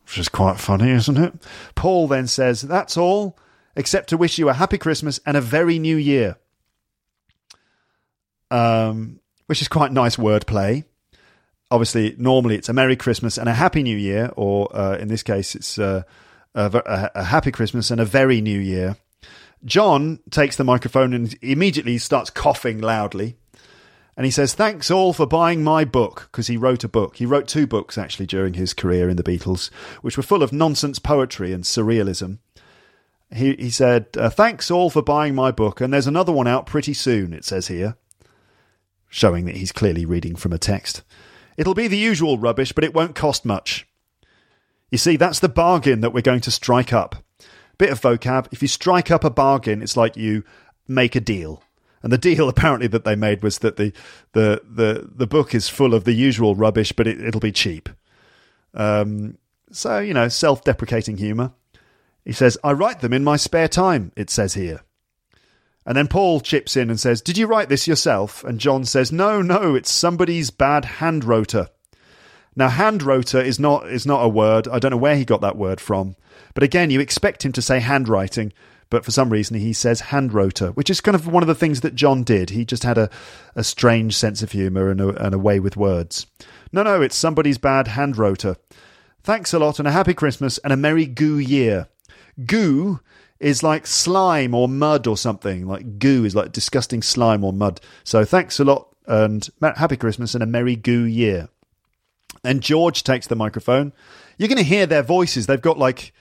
[0.05, 1.35] which is quite funny, isn't it?
[1.75, 3.39] Paul then says, That's all,
[3.77, 6.37] except to wish you a happy Christmas and a very new year.
[8.51, 10.85] Um, which is quite nice wordplay.
[11.71, 15.23] Obviously, normally it's a Merry Christmas and a Happy New Year, or uh, in this
[15.23, 16.03] case, it's uh,
[16.55, 18.97] a, a, a Happy Christmas and a very New Year.
[19.65, 23.37] John takes the microphone and immediately starts coughing loudly.
[24.17, 27.17] And he says, Thanks all for buying my book, because he wrote a book.
[27.17, 29.73] He wrote two books actually during his career in the Beatles,
[30.03, 32.39] which were full of nonsense poetry and surrealism.
[33.35, 36.67] He, he said, uh, Thanks all for buying my book, and there's another one out
[36.67, 37.97] pretty soon, it says here,
[39.09, 41.03] showing that he's clearly reading from a text.
[41.57, 43.87] It'll be the usual rubbish, but it won't cost much.
[44.91, 47.17] You see, that's the bargain that we're going to strike up.
[47.83, 48.47] Bit of vocab.
[48.53, 50.45] If you strike up a bargain, it's like you
[50.87, 51.65] make a deal.
[52.01, 53.93] And the deal apparently that they made was that the
[54.35, 57.89] the the, the book is full of the usual rubbish, but it, will be cheap.
[58.73, 59.37] Um,
[59.73, 61.55] so you know, self-deprecating humour.
[62.25, 64.83] He says, "I write them in my spare time." It says here.
[65.85, 68.45] And then Paul chips in and says, Did you write this yourself?
[68.45, 71.25] And John says, No, no, it's somebody's bad hand.
[72.55, 74.69] Now, hand is not is not a word.
[74.69, 76.15] I don't know where he got that word from.
[76.55, 78.53] But again, you expect him to say handwriting,
[78.91, 81.81] but for some reason he says hand which is kind of one of the things
[81.81, 82.51] that John did.
[82.51, 83.11] He just had a,
[83.55, 86.27] a strange sense of humour and a, and a way with words.
[86.73, 88.17] No, no, it's somebody's bad hand.
[89.23, 91.89] Thanks a lot and a happy Christmas and a merry goo year.
[92.45, 93.01] Goo
[93.41, 95.67] is like slime or mud or something.
[95.67, 97.81] Like goo is like disgusting slime or mud.
[98.05, 101.49] So thanks a lot and happy Christmas and a merry goo year.
[102.43, 103.93] Then George takes the microphone.
[104.39, 105.47] You're going to hear their voices.
[105.47, 106.13] They've got like,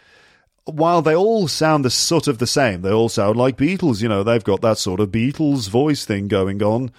[0.66, 4.02] while they all sound the sort of the same, they all sound like Beatles.
[4.02, 6.92] You know, they've got that sort of Beatles voice thing going on.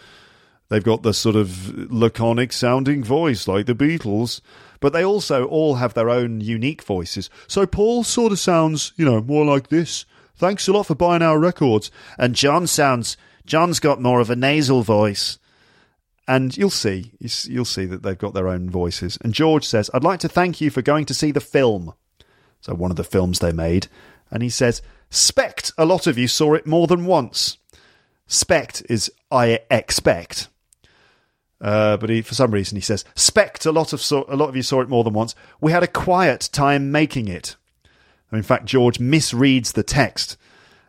[0.69, 4.41] They've got the sort of laconic sounding voice like the Beatles,
[4.81, 7.29] but they also all have their own unique voices.
[7.47, 10.07] So Paul sort of sounds, you know, more like this.
[10.35, 11.91] Thanks a lot for buying our records.
[12.19, 15.39] And John sounds, John's got more of a nasal voice
[16.29, 20.05] and you'll see you'll see that they've got their own voices and george says i'd
[20.05, 21.95] like to thank you for going to see the film
[22.63, 23.89] so one of the films they made
[24.31, 24.81] and he says
[25.11, 27.59] spect a lot of you saw it more than once
[28.27, 30.49] spect is i expect
[31.61, 34.57] uh, but he, for some reason he says spect a lot of a lot of
[34.57, 37.57] you saw it more than once we had a quiet time making it
[38.31, 40.39] And in fact george misreads the text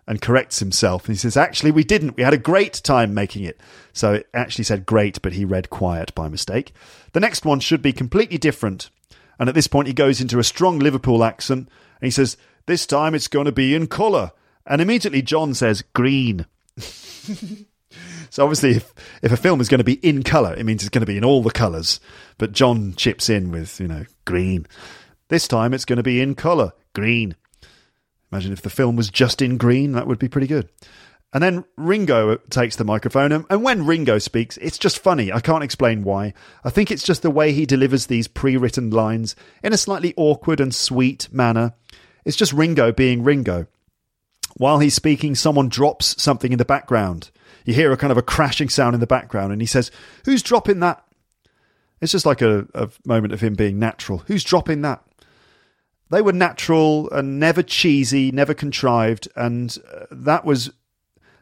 [0.08, 1.06] and corrects himself.
[1.06, 2.18] And he says, Actually, we didn't.
[2.18, 3.60] We had a great time making it.
[3.94, 6.74] So it actually said great, but he read quiet by mistake.
[7.14, 8.90] The next one should be completely different.
[9.39, 11.69] And at this point, he goes into a strong Liverpool accent
[11.99, 14.31] and he says, This time it's going to be in colour.
[14.65, 16.45] And immediately John says, Green.
[16.77, 20.89] so obviously, if, if a film is going to be in colour, it means it's
[20.89, 21.99] going to be in all the colours.
[22.38, 24.68] But John chips in with, you know, green.
[25.30, 27.35] This time it's going to be in colour, green.
[28.31, 30.69] Imagine if the film was just in green, that would be pretty good.
[31.34, 35.31] And then Ringo takes the microphone, and when Ringo speaks, it's just funny.
[35.31, 36.35] I can't explain why.
[36.64, 40.14] I think it's just the way he delivers these pre written lines in a slightly
[40.15, 41.73] awkward and sweet manner.
[42.23, 43.65] It's just Ringo being Ringo.
[44.57, 47.31] While he's speaking, someone drops something in the background.
[47.65, 49.89] You hear a kind of a crashing sound in the background, and he says,
[50.26, 51.03] Who's dropping that?
[51.99, 54.19] It's just like a, a moment of him being natural.
[54.27, 55.03] Who's dropping that?
[56.11, 60.72] They were natural and never cheesy, never contrived, and uh, that was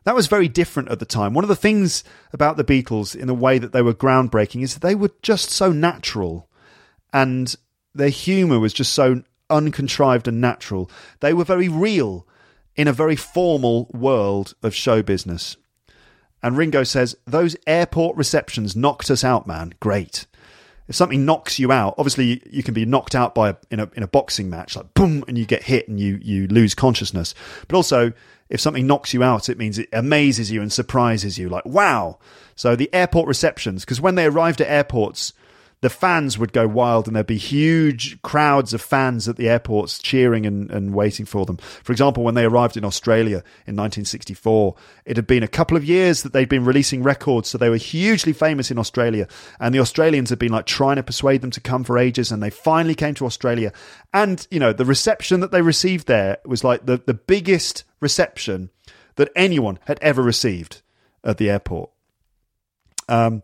[0.04, 1.34] that was very different at the time.
[1.34, 2.04] One of the things
[2.34, 5.50] about the Beatles, in the way that they were groundbreaking, is that they were just
[5.50, 6.50] so natural,
[7.14, 7.56] and
[7.94, 10.90] their humour was just so uncontrived and natural.
[11.20, 12.28] They were very real
[12.76, 15.58] in a very formal world of show business.
[16.42, 19.74] And Ringo says, Those airport receptions knocked us out, man.
[19.80, 20.26] Great
[20.92, 23.90] if something knocks you out, obviously you can be knocked out by a, in a
[23.96, 27.34] in a boxing match, like boom, and you get hit and you you lose consciousness.
[27.70, 28.12] But also,
[28.52, 32.20] if something knocks you out, it means it amazes you and surprises you, like wow.
[32.56, 35.34] So the airport receptions, because when they arrived at airports,
[35.82, 39.98] the fans would go wild and there'd be huge crowds of fans at the airports
[39.98, 41.58] cheering and, and waiting for them.
[41.58, 44.76] For example, when they arrived in Australia in 1964,
[45.06, 47.78] it had been a couple of years that they'd been releasing records, so they were
[47.78, 49.28] hugely famous in Australia.
[49.60, 52.44] And the Australians had been like trying to persuade them to come for ages, and
[52.44, 53.74] they finally came to Australia.
[54.14, 58.70] And, you know, the reception that they received there was like the, the biggest reception
[59.16, 60.84] that anyone had ever received
[61.24, 61.90] at the airport.
[63.10, 63.42] Um,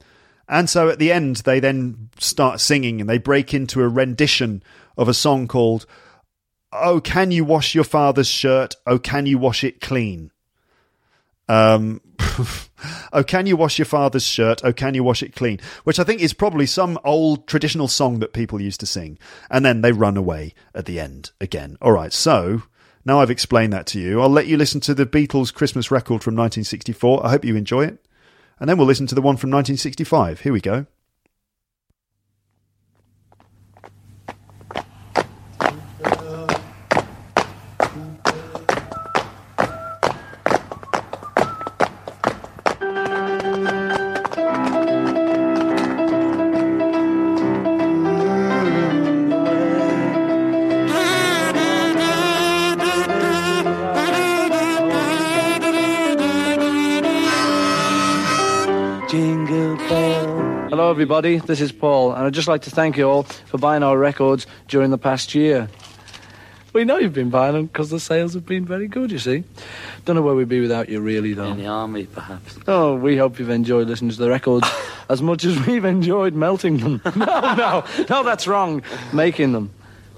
[0.47, 4.63] and so at the end, they then start singing and they break into a rendition
[4.97, 5.85] of a song called
[6.71, 8.75] Oh, can you wash your father's shirt?
[8.85, 10.31] Oh, can you wash it clean?
[11.47, 12.01] Um,
[13.13, 14.61] oh, can you wash your father's shirt?
[14.63, 15.59] Oh, can you wash it clean?
[15.85, 19.17] Which I think is probably some old traditional song that people used to sing.
[19.49, 21.77] And then they run away at the end again.
[21.81, 22.63] All right, so
[23.05, 24.21] now I've explained that to you.
[24.21, 27.25] I'll let you listen to the Beatles' Christmas record from 1964.
[27.25, 28.06] I hope you enjoy it.
[28.59, 30.41] And then we'll listen to the one from 1965.
[30.41, 30.87] Here we go.
[60.87, 61.39] Hello, everybody.
[61.39, 64.47] This is Paul, and I'd just like to thank you all for buying our records
[64.69, 65.67] during the past year.
[66.71, 69.43] We know you've been buying them because the sales have been very good, you see.
[70.05, 71.51] Don't know where we'd be without you, really, though.
[71.51, 72.57] In the army, perhaps.
[72.69, 74.65] Oh, we hope you've enjoyed listening to the records
[75.09, 77.01] as much as we've enjoyed melting them.
[77.17, 78.81] no, no, no, that's wrong.
[79.11, 79.71] Making them.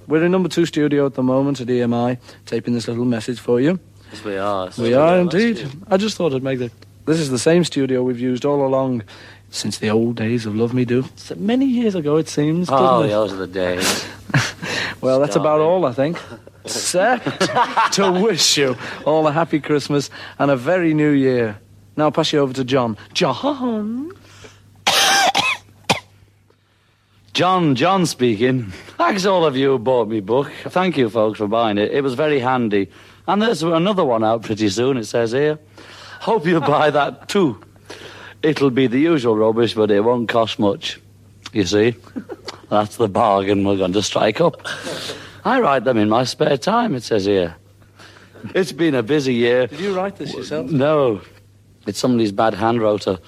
[0.05, 3.59] We're in number two studio at the moment at EMI, taping this little message for
[3.59, 3.79] you.
[4.11, 4.69] Yes, we are.
[4.77, 5.67] We are indeed.
[5.87, 6.69] I just thought I'd make the.
[7.07, 9.01] This is the same studio we've used all along
[9.51, 11.05] since the old days of Love Me Do.
[11.15, 12.69] So many years ago, it seems.
[12.69, 13.09] Oh, doesn't it?
[13.09, 14.05] those are the days.
[15.01, 15.65] Well, that's about Starving.
[15.65, 16.17] all, I think.
[16.65, 21.57] Except to wish you all a happy Christmas and a very new year.
[21.95, 22.97] Now I'll pass you over to John.
[23.13, 24.11] John?
[27.33, 28.71] John, John speaking.
[28.97, 30.51] Thanks all of you who bought me book.
[30.65, 31.91] Thank you, folks, for buying it.
[31.91, 32.89] It was very handy.
[33.27, 35.59] And there's another one out pretty soon, it says here.
[36.19, 37.61] Hope you buy that too.
[38.41, 40.99] It'll be the usual rubbish, but it won't cost much.
[41.51, 41.95] You see?
[42.69, 44.61] That's the bargain we're going to strike up.
[45.43, 47.55] I write them in my spare time, it says here.
[48.55, 49.67] It's been a busy year.
[49.67, 50.69] Did you write this yourself?
[50.69, 51.21] No,
[51.85, 53.19] it's somebody's bad hand rotor.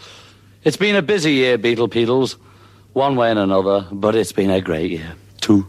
[0.64, 2.38] It's been a busy year, Beetle Beetles,
[2.94, 5.68] one way and another, but it's been a great year, too.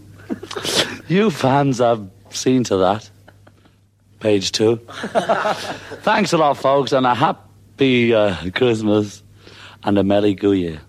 [1.08, 3.08] you fans have seen to that.
[4.20, 4.76] Page two.
[6.02, 9.22] Thanks a lot, folks, and a happy uh, Christmas
[9.84, 10.80] and a Merry Goo Year.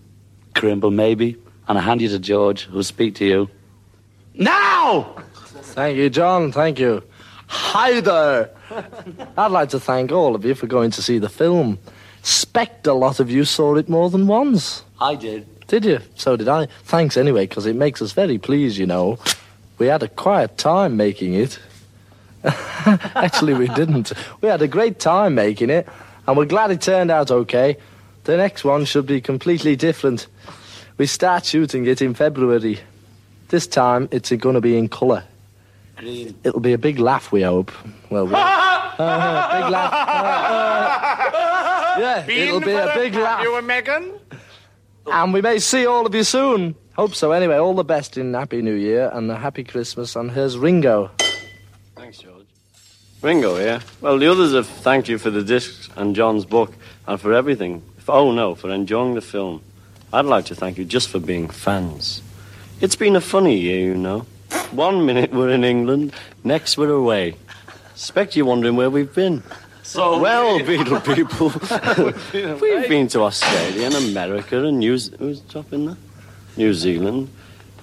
[0.56, 1.38] Crimble, maybe,
[1.68, 3.50] and I hand you to George, who'll speak to you.
[4.34, 5.16] Now!
[5.36, 6.52] Thank you, John.
[6.52, 7.04] Thank you.
[7.48, 8.52] Hi there.
[9.38, 11.80] I'd like to thank all of you for going to see the film.
[12.22, 14.84] Spect a lot of you saw it more than once.
[15.02, 15.48] I did.
[15.68, 16.00] Did you?
[16.16, 16.68] So did I.
[16.84, 19.18] Thanks anyway, because it makes us very pleased, you know.
[19.78, 21.60] We had a quiet time making it.
[22.44, 24.14] Actually, we didn't.
[24.42, 25.88] We had a great time making it,
[26.28, 27.78] and we're glad it turned out okay.
[28.24, 30.28] The next one should be completely different.
[30.98, 32.80] We start shooting it in February.
[33.50, 35.24] This time, it's going to be in colour.
[35.98, 36.36] Green.
[36.44, 37.72] It'll be a big laugh, we hope.
[38.10, 38.98] Well, we Uh,
[39.62, 39.94] big laugh.
[39.94, 43.44] Uh, yeah, it'll be a big laugh.
[43.44, 44.14] You and Megan?
[45.06, 46.76] And we may see all of you soon.
[46.96, 47.32] Hope so.
[47.32, 50.16] Anyway, all the best in Happy New Year and a Happy Christmas.
[50.16, 51.12] And here's Ringo.
[51.96, 52.46] Thanks, George.
[53.22, 53.82] Ringo, yeah?
[54.02, 56.74] Well, the others have thanked you for the discs and John's book
[57.08, 57.82] and for everything.
[58.08, 59.62] Oh, no, for enjoying the film.
[60.12, 62.22] I'd like to thank you just for being fans.
[62.82, 64.26] It's been a funny year, you know.
[64.72, 66.14] One minute we're in England,
[66.44, 67.36] next we're away.
[67.92, 69.42] Expect you're wondering where we've been.
[69.84, 71.50] So Well, Beetle people,
[72.62, 74.98] we've been to Australia and America and New...
[74.98, 75.98] Who's top in there?
[76.58, 77.30] New Zealand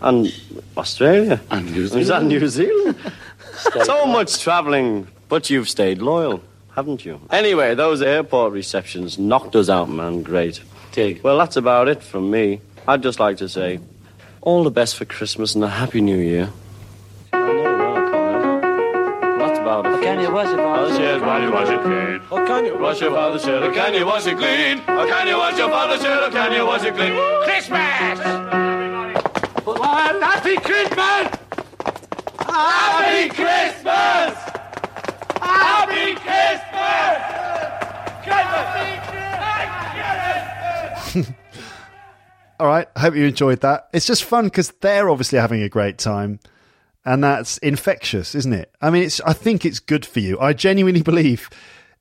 [0.01, 0.33] and
[0.77, 1.41] Australia.
[1.51, 2.97] And New Is that New Zealand?
[3.85, 6.43] so much travelling, but you've stayed loyal,
[6.75, 7.21] haven't you?
[7.31, 10.23] Anyway, those airport receptions knocked us out, man.
[10.23, 10.61] Great.
[10.93, 11.23] Dig.
[11.23, 12.61] Well, that's about it from me.
[12.89, 13.81] I'd just like to say
[14.41, 16.51] all the best for Christmas and a Happy New Year.
[17.33, 19.61] I know, well, I can't.
[19.61, 20.03] About it.
[20.03, 22.21] Can you wash it Father's shirt, can you wash it clean?
[22.31, 22.79] Oh, can you?
[22.79, 24.79] Wash your father's shirt, can you wash it clean?
[24.79, 27.13] Or can you wash your father's shirt, can you wash it clean?
[27.45, 28.19] Christmas!
[29.67, 31.39] Well, happy Christmas!
[32.41, 34.50] Happy Christmas!
[35.61, 36.15] Happy
[41.13, 41.35] Christmas!
[42.61, 42.89] All right.
[42.95, 43.89] I hope you enjoyed that.
[43.93, 46.41] It's just fun because they're obviously having a great time.
[47.05, 48.71] And that's infectious, isn't it?
[48.81, 49.21] I mean, it's.
[49.23, 50.39] I think it's good for you.
[50.39, 51.49] I genuinely believe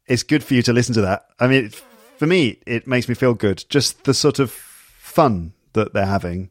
[0.07, 1.27] it's good for you to listen to that.
[1.39, 1.75] I mean, it,
[2.17, 3.63] for me, it makes me feel good.
[3.69, 6.49] Just the sort of fun that they're having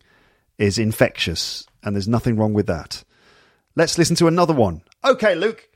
[0.56, 3.04] is infectious, and there's nothing wrong with that.
[3.76, 4.80] Let's listen to another one.
[5.04, 5.68] Okay, Luke.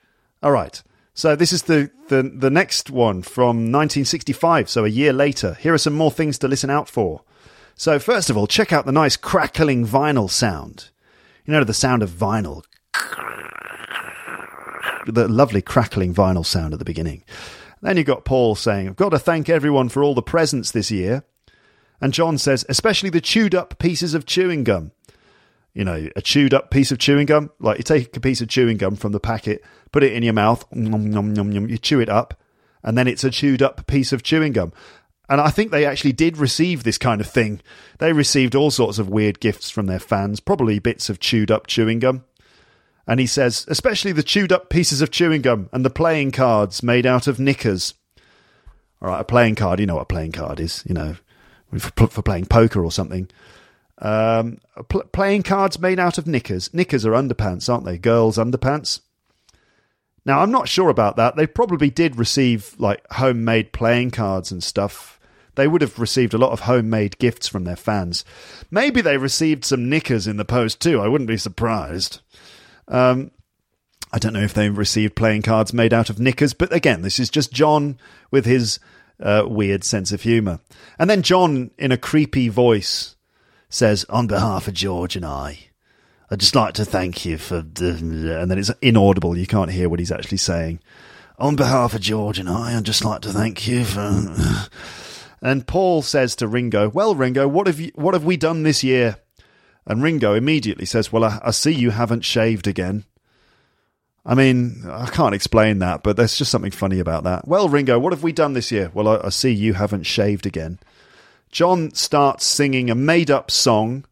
[0.42, 0.82] All right.
[1.14, 5.55] So this is the, the, the next one from 1965, so a year later.
[5.55, 7.22] Here are some more things to listen out for.
[7.74, 10.90] So first of all, check out the nice crackling vinyl sound.
[11.44, 12.64] You know the sound of vinyl.
[15.06, 17.24] the lovely crackling vinyl sound at the beginning.
[17.82, 20.90] Then you've got Paul saying, I've got to thank everyone for all the presents this
[20.90, 21.24] year.
[22.01, 24.93] And John says, especially the chewed up pieces of chewing gum.
[25.74, 28.49] You know, a chewed up piece of chewing gum, like you take a piece of
[28.49, 31.78] chewing gum from the packet, put it in your mouth, nom, nom, nom, nom, you
[31.78, 32.39] chew it up,
[32.82, 34.73] and then it's a chewed up piece of chewing gum.
[35.28, 37.62] And I think they actually did receive this kind of thing.
[37.99, 41.66] They received all sorts of weird gifts from their fans, probably bits of chewed up
[41.66, 42.24] chewing gum.
[43.07, 46.82] And he says, especially the chewed up pieces of chewing gum and the playing cards
[46.82, 47.94] made out of knickers.
[49.01, 51.16] All right, a playing card, you know what a playing card is, you know,
[51.78, 53.28] for, for playing poker or something.
[54.02, 54.58] Um,
[54.88, 56.74] pl- playing cards made out of knickers.
[56.74, 57.96] Knickers are underpants, aren't they?
[57.96, 59.00] Girls' underpants.
[60.24, 61.36] Now, I'm not sure about that.
[61.36, 65.20] They probably did receive like homemade playing cards and stuff.
[65.54, 68.24] They would have received a lot of homemade gifts from their fans.
[68.70, 71.00] Maybe they received some knickers in the post too.
[71.00, 72.20] I wouldn't be surprised.
[72.88, 73.30] Um,
[74.12, 77.18] I don't know if they received playing cards made out of knickers, but again, this
[77.18, 77.98] is just John
[78.30, 78.78] with his
[79.20, 80.60] uh, weird sense of humour.
[80.98, 83.16] And then John, in a creepy voice,
[83.74, 85.59] says, On behalf of George and I,
[86.31, 88.39] I'd just like to thank you for the.
[88.40, 90.81] And then it's inaudible, you can't hear what he's actually saying.
[91.39, 94.69] On behalf of George and I, I'd just like to thank you for.
[95.44, 98.85] And Paul says to Ringo, Well, Ringo, what have, you, what have we done this
[98.85, 99.16] year?
[99.85, 103.05] And Ringo immediately says, Well, I, I see you haven't shaved again.
[104.24, 107.49] I mean, I can't explain that, but there's just something funny about that.
[107.49, 108.93] Well, Ringo, what have we done this year?
[108.94, 110.78] Well, I, I see you haven't shaved again.
[111.52, 114.06] John starts singing a made up song.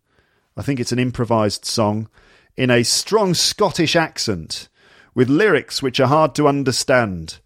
[0.58, 2.10] I think it's an improvised song
[2.54, 4.68] in a strong Scottish accent
[5.14, 7.38] with lyrics which are hard to understand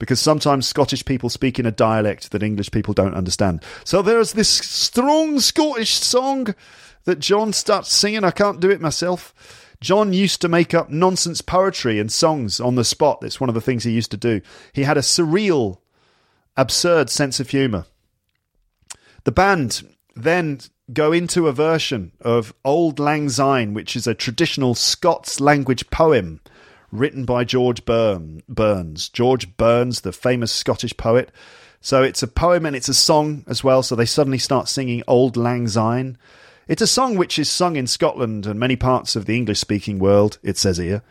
[0.00, 3.62] because sometimes Scottish people speak in a dialect that English people don't understand.
[3.84, 6.54] So there's this strong Scottish song
[7.04, 8.24] that John starts singing.
[8.24, 9.32] I can't do it myself.
[9.80, 13.20] John used to make up nonsense poetry and songs on the spot.
[13.20, 14.40] That's one of the things he used to do.
[14.72, 15.78] He had a surreal,
[16.56, 17.86] absurd sense of humour.
[19.28, 19.86] The band
[20.16, 20.60] then
[20.90, 26.40] go into a version of Auld Lang Syne, which is a traditional Scots language poem
[26.90, 29.10] written by George Burns.
[29.10, 31.30] George Burns, the famous Scottish poet.
[31.82, 33.82] So it's a poem and it's a song as well.
[33.82, 36.16] So they suddenly start singing Auld Lang Syne.
[36.66, 39.98] It's a song which is sung in Scotland and many parts of the English speaking
[39.98, 41.02] world, it says here,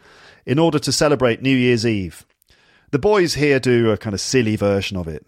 [0.44, 2.26] in order to celebrate New Year's Eve.
[2.90, 5.24] The boys here do a kind of silly version of it.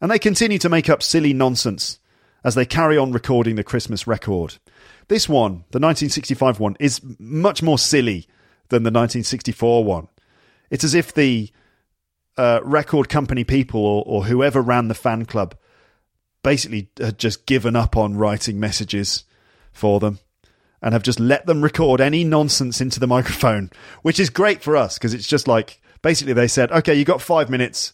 [0.00, 1.99] And they continue to make up silly nonsense
[2.44, 4.56] as they carry on recording the Christmas record.
[5.08, 8.28] This one, the 1965 one, is much more silly
[8.68, 10.08] than the 1964 one.
[10.70, 11.50] It's as if the
[12.36, 15.54] uh, record company people or, or whoever ran the fan club
[16.42, 19.24] basically had just given up on writing messages
[19.72, 20.18] for them
[20.82, 23.70] and have just let them record any nonsense into the microphone,
[24.02, 27.20] which is great for us because it's just like basically they said, okay, you got
[27.20, 27.92] five minutes.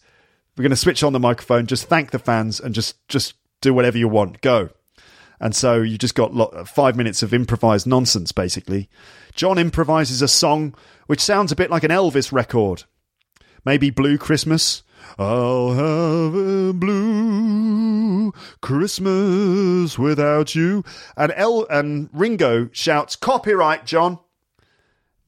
[0.55, 1.67] We're going to switch on the microphone.
[1.67, 4.41] Just thank the fans and just just do whatever you want.
[4.41, 4.69] Go.
[5.39, 8.89] And so you just got five minutes of improvised nonsense, basically.
[9.35, 10.73] John improvises a song
[11.05, 12.83] which sounds a bit like an Elvis record.
[13.63, 14.83] Maybe Blue Christmas.
[15.19, 18.31] I'll have a blue
[18.61, 20.83] Christmas without you.
[21.15, 24.19] And El and Ringo shouts, Copyright, John.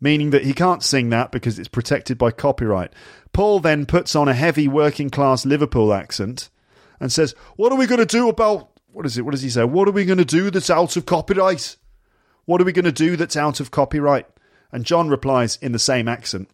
[0.02, 2.94] Meaning that he can't sing that because it's protected by copyright.
[3.34, 6.50] Paul then puts on a heavy working class Liverpool accent
[7.00, 9.22] and says, What are we going to do about what is it?
[9.24, 9.64] What does he say?
[9.64, 11.78] What are we going to do that's out of copyright?
[12.46, 14.26] What are we going to do that's out of copyright?
[14.72, 16.50] And John replies in the same accent.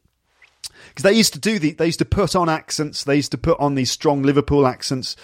[0.89, 3.03] Because they used to do the, they used to put on accents.
[3.03, 5.15] They used to put on these strong Liverpool accents.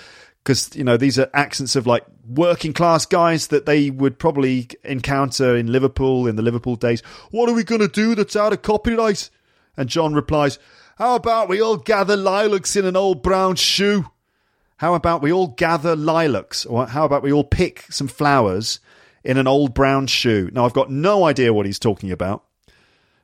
[0.44, 4.70] Because you know these are accents of like working class guys that they would probably
[4.84, 7.02] encounter in Liverpool in the Liverpool days.
[7.30, 9.30] What are we going to do that's out of copyright?
[9.78, 10.58] And John replies,
[10.98, 14.11] "How about we all gather lilacs in an old brown shoe?"
[14.82, 16.66] How about we all gather lilacs?
[16.66, 18.80] Or how about we all pick some flowers
[19.24, 20.50] in an old brown shoe?
[20.52, 22.46] Now, I've got no idea what he's talking about,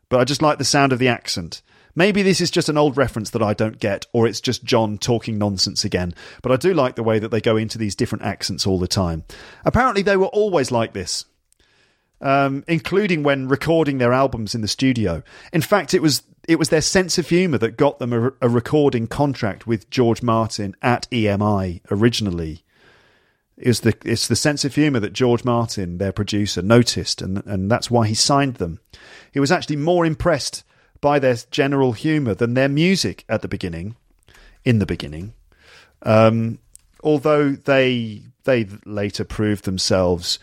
[0.07, 1.63] but I just like the sound of the accent.
[1.95, 4.99] Maybe this is just an old reference that I don't get, or it's just John
[4.99, 6.13] talking nonsense again.
[6.43, 8.87] But I do like the way that they go into these different accents all the
[8.87, 9.23] time.
[9.65, 11.25] Apparently, they were always like this,
[12.21, 15.23] um, including when recording their albums in the studio.
[15.53, 18.47] In fact, it was it was their sense of humour that got them a, a,
[18.47, 22.63] recording contract with George Martin at EMI originally.
[23.63, 27.69] Was the it's the sense of humour that George Martin, their producer, noticed, and and
[27.69, 28.79] that's why he signed them.
[29.31, 30.63] He was actually more impressed
[31.01, 33.95] by their general humour than their music at the beginning.
[34.63, 35.33] In the beginning,
[36.01, 36.59] um,
[37.01, 40.39] although they they later proved themselves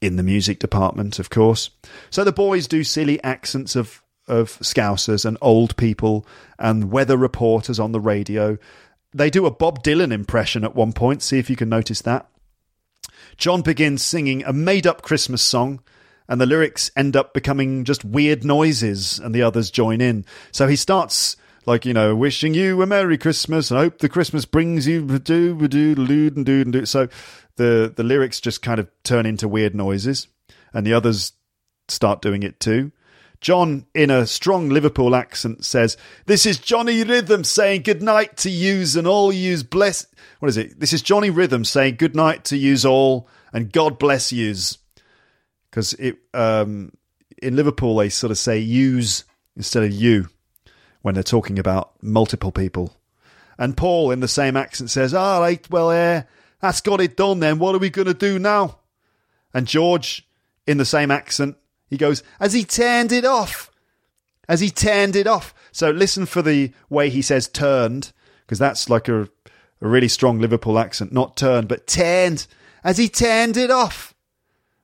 [0.00, 1.70] in the music department, of course.
[2.10, 6.26] So the boys do silly accents of of Scousers and old people
[6.58, 8.58] and weather reporters on the radio.
[9.14, 11.22] They do a Bob Dylan impression at one point.
[11.22, 12.28] See if you can notice that.
[13.36, 15.80] John begins singing a made up Christmas song,
[16.28, 20.24] and the lyrics end up becoming just weird noises, and the others join in.
[20.52, 21.36] So he starts
[21.66, 23.72] like you know, wishing you a Merry Christmas.
[23.72, 25.18] I hope the Christmas brings you do
[25.56, 26.86] do do do do do.
[26.86, 27.08] So
[27.56, 30.28] the the lyrics just kind of turn into weird noises,
[30.72, 31.32] and the others
[31.88, 32.92] start doing it too.
[33.40, 38.50] John, in a strong Liverpool accent, says, "This is Johnny Rhythm saying good night to
[38.50, 40.06] yous and all yous bless."
[40.38, 40.78] What is it?
[40.78, 44.78] This is Johnny Rhythm saying good night to yous all and God bless yous.
[45.70, 46.92] Because it um,
[47.42, 49.24] in Liverpool they sort of say yous
[49.56, 50.28] instead of you
[51.06, 52.96] when they're talking about multiple people.
[53.56, 56.24] And Paul, in the same accent, says, All right, well, uh,
[56.60, 57.60] that's got it done then.
[57.60, 58.80] What are we going to do now?
[59.54, 60.28] And George,
[60.66, 61.58] in the same accent,
[61.88, 63.70] he goes, Has he turned it off?
[64.48, 65.54] Has he turned it off?
[65.70, 69.28] So listen for the way he says turned, because that's like a, a
[69.78, 71.12] really strong Liverpool accent.
[71.12, 72.48] Not turned, but turned.
[72.82, 74.12] Has he turned it off?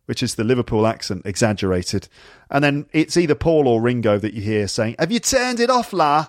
[0.07, 2.09] Which is the Liverpool accent exaggerated.
[2.51, 5.71] And then it's either Paul or Ringo that you hear saying, Have you turned it
[5.71, 6.29] off, La?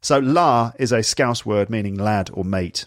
[0.00, 2.86] So La is a Scouse word meaning lad or mate.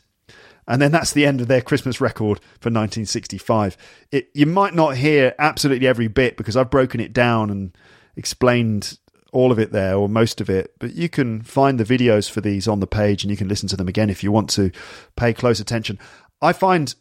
[0.67, 3.75] And then that's the end of their Christmas record for 1965.
[4.11, 7.75] It, you might not hear absolutely every bit because I've broken it down and
[8.15, 8.97] explained
[9.31, 12.41] all of it there or most of it, but you can find the videos for
[12.41, 14.71] these on the page and you can listen to them again if you want to
[15.15, 15.97] pay close attention.
[16.41, 16.93] I find,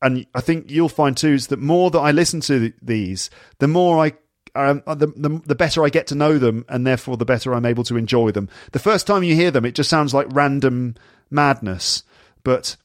[0.00, 3.68] and I think you'll find too, is that more that I listen to these, the
[3.68, 4.12] more I
[4.54, 7.66] um, the, the, the better I get to know them, and therefore the better I'm
[7.66, 8.48] able to enjoy them.
[8.72, 10.96] The first time you hear them, it just sounds like random
[11.30, 12.02] madness,
[12.42, 12.76] but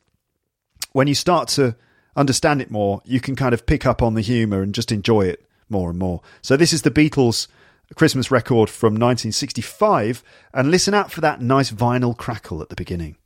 [0.92, 1.76] when you start to
[2.16, 5.22] understand it more, you can kind of pick up on the humour and just enjoy
[5.26, 6.22] it more and more.
[6.42, 7.48] So this is the Beatles'
[7.96, 10.24] Christmas record from 1965,
[10.54, 13.18] and listen out for that nice vinyl crackle at the beginning.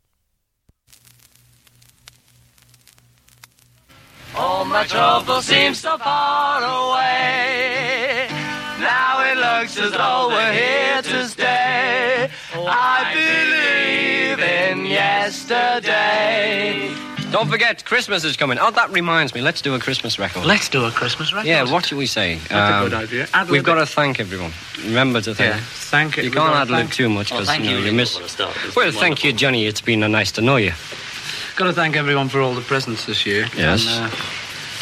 [4.37, 8.27] All my trouble seems so far away.
[8.79, 12.29] Now it looks as though we're here to stay.
[12.53, 16.27] I believe in yesterday.
[17.31, 18.57] Don't forget, Christmas is coming.
[18.59, 19.41] Oh, that reminds me.
[19.41, 20.45] Let's do a Christmas record.
[20.45, 21.47] Let's do a Christmas record.
[21.47, 22.35] Yeah, what should we say?
[22.35, 23.27] Um, That's a good idea.
[23.33, 24.53] Ad We've got to thank everyone.
[24.85, 25.55] Remember to thank.
[25.55, 26.23] Yeah, thank you.
[26.23, 28.15] You can't got ad to lib too much because thank you, know, you, you miss.
[28.15, 28.55] for the start.
[28.63, 29.65] It's Well, thank you, Johnny.
[29.65, 30.73] It's been uh, nice to know you.
[31.57, 33.47] Got to thank everyone for all the presents this year.
[33.57, 33.87] Yes.
[33.87, 34.15] And, uh,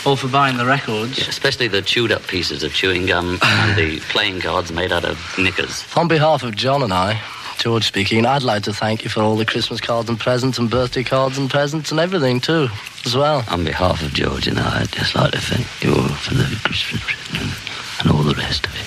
[0.06, 1.26] all for buying the records.
[1.26, 5.18] Especially the chewed up pieces of chewing gum and the playing cards made out of
[5.40, 5.86] knickers.
[5.96, 7.22] On behalf of John and I,
[7.60, 10.70] George speaking, I'd like to thank you for all the Christmas cards and presents and
[10.70, 12.68] birthday cards and presents and everything too,
[13.06, 13.46] as well.
[13.50, 16.60] On behalf of George and I, I'd just like to thank you all for the
[16.66, 17.54] Christmas present
[18.02, 18.86] and all the rest of it.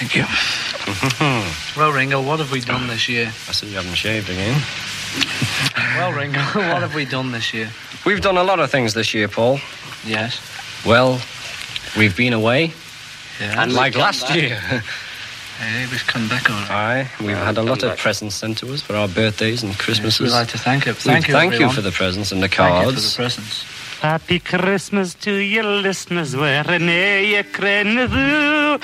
[0.00, 0.24] Thank you.
[1.76, 3.26] well, Ringo, what have we done this year?
[3.26, 4.60] I see you haven't shaved again.
[5.96, 7.70] Well, Ringo, what have we done this year?
[8.04, 9.60] We've done a lot of things this year, Paul.
[10.04, 10.40] Yes.
[10.84, 11.20] Well,
[11.96, 12.72] we've been away.
[13.40, 13.62] Yeah.
[13.62, 14.36] And like last back.
[14.36, 14.56] year.
[15.58, 17.06] Hey, we've come back all right.
[17.06, 19.80] Aye, we've had a lot of presents sent to us for our birthdays and Yes,
[19.80, 20.20] Christmases.
[20.20, 20.92] we'd like to thank you.
[20.94, 23.12] Thank you, Thank you for the presents and the Thank you for cards.
[23.12, 23.64] the presents.
[24.02, 28.82] Happy Christmas to you listeners wherever you crenadu.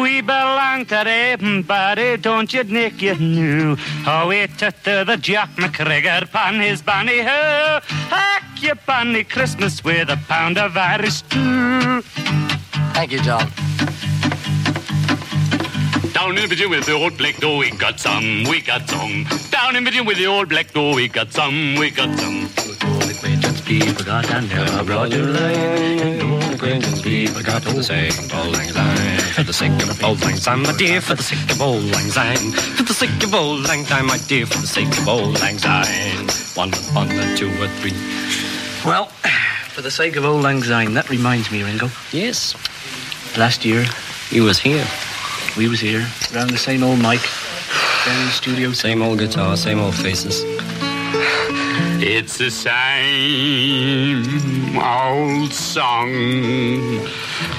[0.00, 3.74] We belong to everybody, don't you nick you knew.
[4.04, 4.72] How we to
[5.04, 7.80] the Jack McGregor pan his banny ho.
[8.14, 12.02] Hack your banny Christmas with a pound of Irish stew.
[12.94, 13.50] Thank you, John.
[16.12, 19.26] Down in the Virgin with the old black door, we got some, we got some.
[19.50, 22.48] Down in Virgin with the old black door, we got some, we got some.
[23.70, 25.30] People got and never brought you
[26.52, 29.20] acquaintance people got for the sake of old lang syne.
[29.32, 32.10] For the sake of old lang syne, my dear, for the sake of old lang
[32.10, 32.50] syne.
[32.76, 35.56] For the sake of old lang syne, my dear, for the sake of old lang
[35.56, 36.26] syne.
[36.56, 37.94] One upon the two or three.
[38.84, 39.06] Well,
[39.70, 41.88] for the sake of old lang syne, that reminds me, Ringo.
[42.12, 42.56] Yes,
[43.38, 43.86] Last year,
[44.30, 44.84] he was here.
[45.56, 47.20] we was here, around the same old mic,
[48.04, 48.72] the studio.
[48.72, 50.42] Same old guitar, same old faces.
[52.02, 54.24] It's the same
[54.78, 56.08] old song,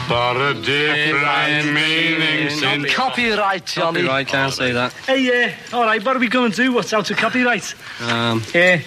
[0.09, 4.01] but a different meaning since Copyright, Johnny.
[4.01, 4.93] Copyright, can't say that.
[5.05, 6.73] Hey, yeah, all right, what are we going to do?
[6.73, 7.75] What's out of copyright?
[8.01, 8.77] Um, Yeah.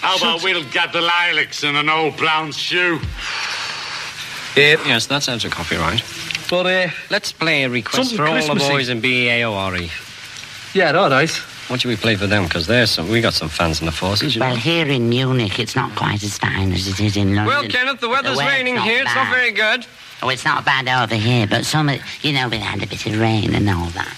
[0.00, 3.00] How about we'll get the lilacs in an old brown shoe?
[4.54, 6.02] Yeah, yes, that's out of copyright.
[6.50, 9.90] But, uh, Let's play a request Something for all the boys in B-A-O-R-E.
[10.74, 11.30] yeah, all right.
[11.74, 12.44] What should we play for them?
[12.44, 13.08] Because there's some.
[13.08, 14.36] We got some fans in the forces.
[14.36, 14.56] You Well, know.
[14.60, 17.46] here in Munich, it's not quite as fine as it is in London.
[17.46, 19.02] Well, Kenneth, the weather's raining here.
[19.02, 19.84] It's not very good.
[20.22, 21.90] Oh, it's not bad over here, but some,
[22.22, 24.14] you know, we had a bit of rain and all that.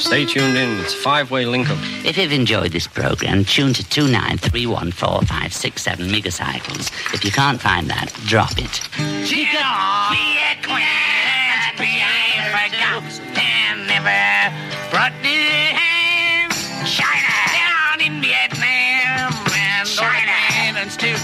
[0.00, 0.80] Stay tuned in.
[0.80, 1.76] It's five-way link-up.
[2.06, 6.90] If you've enjoyed this program, tune to 29314567 megacycles.
[7.12, 8.80] If you can't find that, drop it.
[14.02, 16.52] Brought the hand,
[16.84, 20.32] China down in Vietnam, and China
[20.66, 21.14] and too.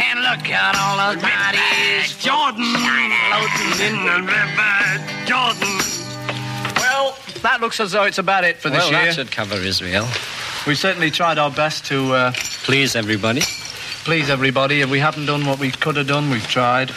[0.00, 2.64] And look at all those bodies, Jordan,
[3.28, 4.74] floating in the river,
[5.26, 5.76] Jordan.
[6.76, 9.04] Well, that looks as though it's about it for this well, year.
[9.06, 10.08] that should cover Israel.
[10.66, 12.32] We certainly tried our best to uh,
[12.64, 13.42] Please, everybody.
[14.04, 14.80] please everybody.
[14.80, 16.90] If we haven't done what we could have done, we've tried.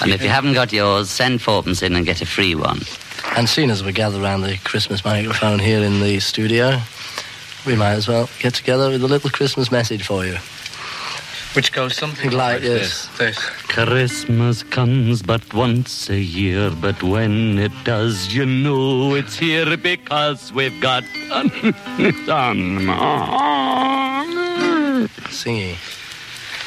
[0.00, 2.80] And if you haven't got yours, send fourpence in and get a free one.
[3.36, 6.80] And seeing as we gather around the Christmas microphone here in the studio,
[7.66, 10.36] we might as well get together with a little Christmas message for you.
[11.54, 13.06] Which goes something Like like this.
[13.18, 13.38] This.
[13.68, 20.50] Christmas comes but once a year, but when it does, you know it's here because
[20.52, 21.50] we've got some.
[25.30, 25.76] Singing.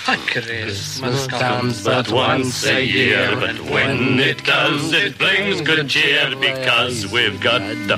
[0.05, 7.11] Christmas comes but once a year, but when it does, it brings good cheer because
[7.11, 7.97] we've got the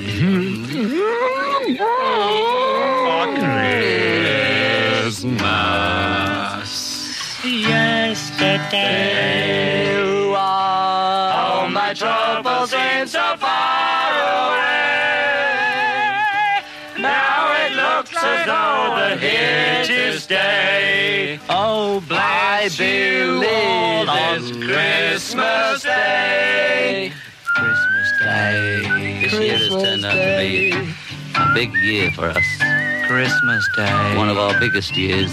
[5.04, 5.44] Christmas.
[7.44, 8.72] Yesterday,
[10.34, 14.12] all my troubles seem so far
[14.48, 14.78] away.
[16.98, 20.97] Now it looks as though they're here to stay.
[21.50, 27.12] Oh, bless you all on Christmas Day.
[27.44, 29.20] Christmas Day.
[29.20, 30.72] This year has turned out to be
[31.34, 32.44] a big year for us.
[33.06, 34.16] Christmas Day.
[34.16, 35.30] One of our biggest years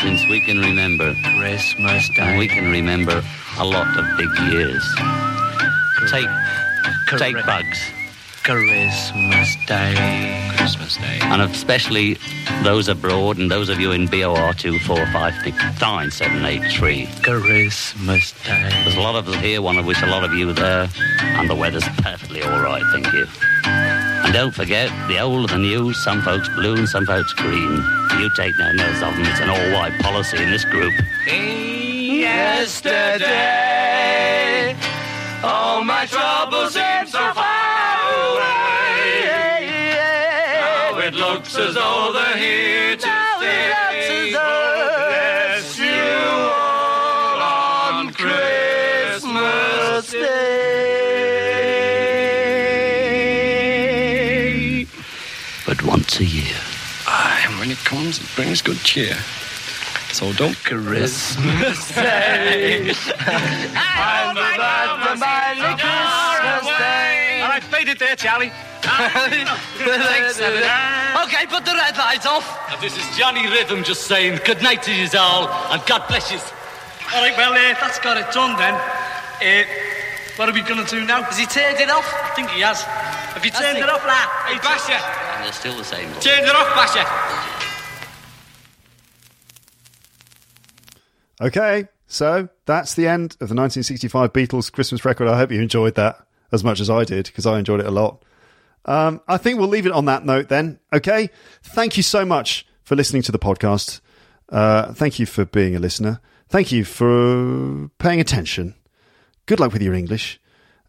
[0.00, 1.14] since we can remember.
[1.38, 3.22] Christmas And we can remember
[3.58, 4.84] a lot of big years.
[6.10, 6.26] Take,
[7.16, 7.78] take bugs.
[8.42, 10.50] Christmas Day.
[10.56, 11.18] Christmas Day.
[11.22, 12.16] And especially
[12.62, 17.22] those abroad and those of you in BOR 2456973.
[17.22, 18.70] Christmas Day.
[18.84, 20.88] There's a lot of us here, one of which a lot of you there,
[21.20, 23.26] and the weather's perfectly all right, thank you.
[23.64, 27.82] And don't forget, the old and the new, some folks blue and some folks green.
[28.18, 30.92] You take no notice of them, it's an all-white policy in this group.
[32.20, 33.26] Yesterday,
[35.42, 36.76] all my troubles
[41.52, 44.30] it looks as though they're here to stay.
[44.30, 46.12] Bless you
[46.52, 49.30] all on Christmas
[53.50, 54.86] Day.
[55.66, 56.56] But once a year.
[57.06, 59.16] Aye, and when it comes, it brings good cheer.
[60.12, 62.92] So don't Christmas Day.
[63.18, 67.40] I'm about to buy the Christmas Day.
[67.42, 68.52] All right, fade it there, Charlie.
[69.00, 72.44] Thanks, Okay, put the red lights off.
[72.80, 76.38] This is Johnny Rhythm just saying good night to you all, and God bless you.
[77.14, 78.74] All right, well, uh, that's got it done then.
[78.74, 79.64] Uh,
[80.36, 81.22] what are we going to do now?
[81.22, 82.04] Has he turned it off?
[82.22, 82.82] I think he has.
[82.82, 84.28] Have you turned it off, lad?
[84.46, 86.08] Hey, Basher, And they're still the same.
[86.20, 87.06] turn it off, Basher.
[91.40, 95.26] Okay, so that's the end of the 1965 Beatles Christmas record.
[95.26, 97.90] I hope you enjoyed that as much as I did because I enjoyed it a
[97.90, 98.22] lot.
[98.84, 100.80] Um, I think we'll leave it on that note then.
[100.92, 101.30] Okay,
[101.62, 104.00] thank you so much for listening to the podcast.
[104.48, 106.20] Uh, thank you for being a listener.
[106.48, 108.74] Thank you for paying attention.
[109.46, 110.40] Good luck with your English.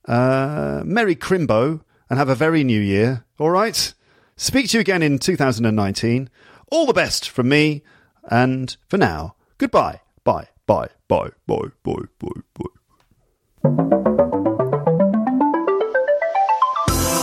[0.06, 3.26] Uh, Merry Crimbo and have a very new year.
[3.38, 3.94] All right.
[4.36, 6.30] Speak to you again in 2019.
[6.72, 7.84] All the best from me.
[8.24, 10.02] And for now, goodbye.
[10.24, 10.48] Bye.
[10.66, 10.90] Bye.
[11.08, 11.30] Bye.
[11.48, 11.68] Bye.
[11.84, 11.94] Bye.
[12.20, 12.70] Bye.
[13.64, 14.58] Bye.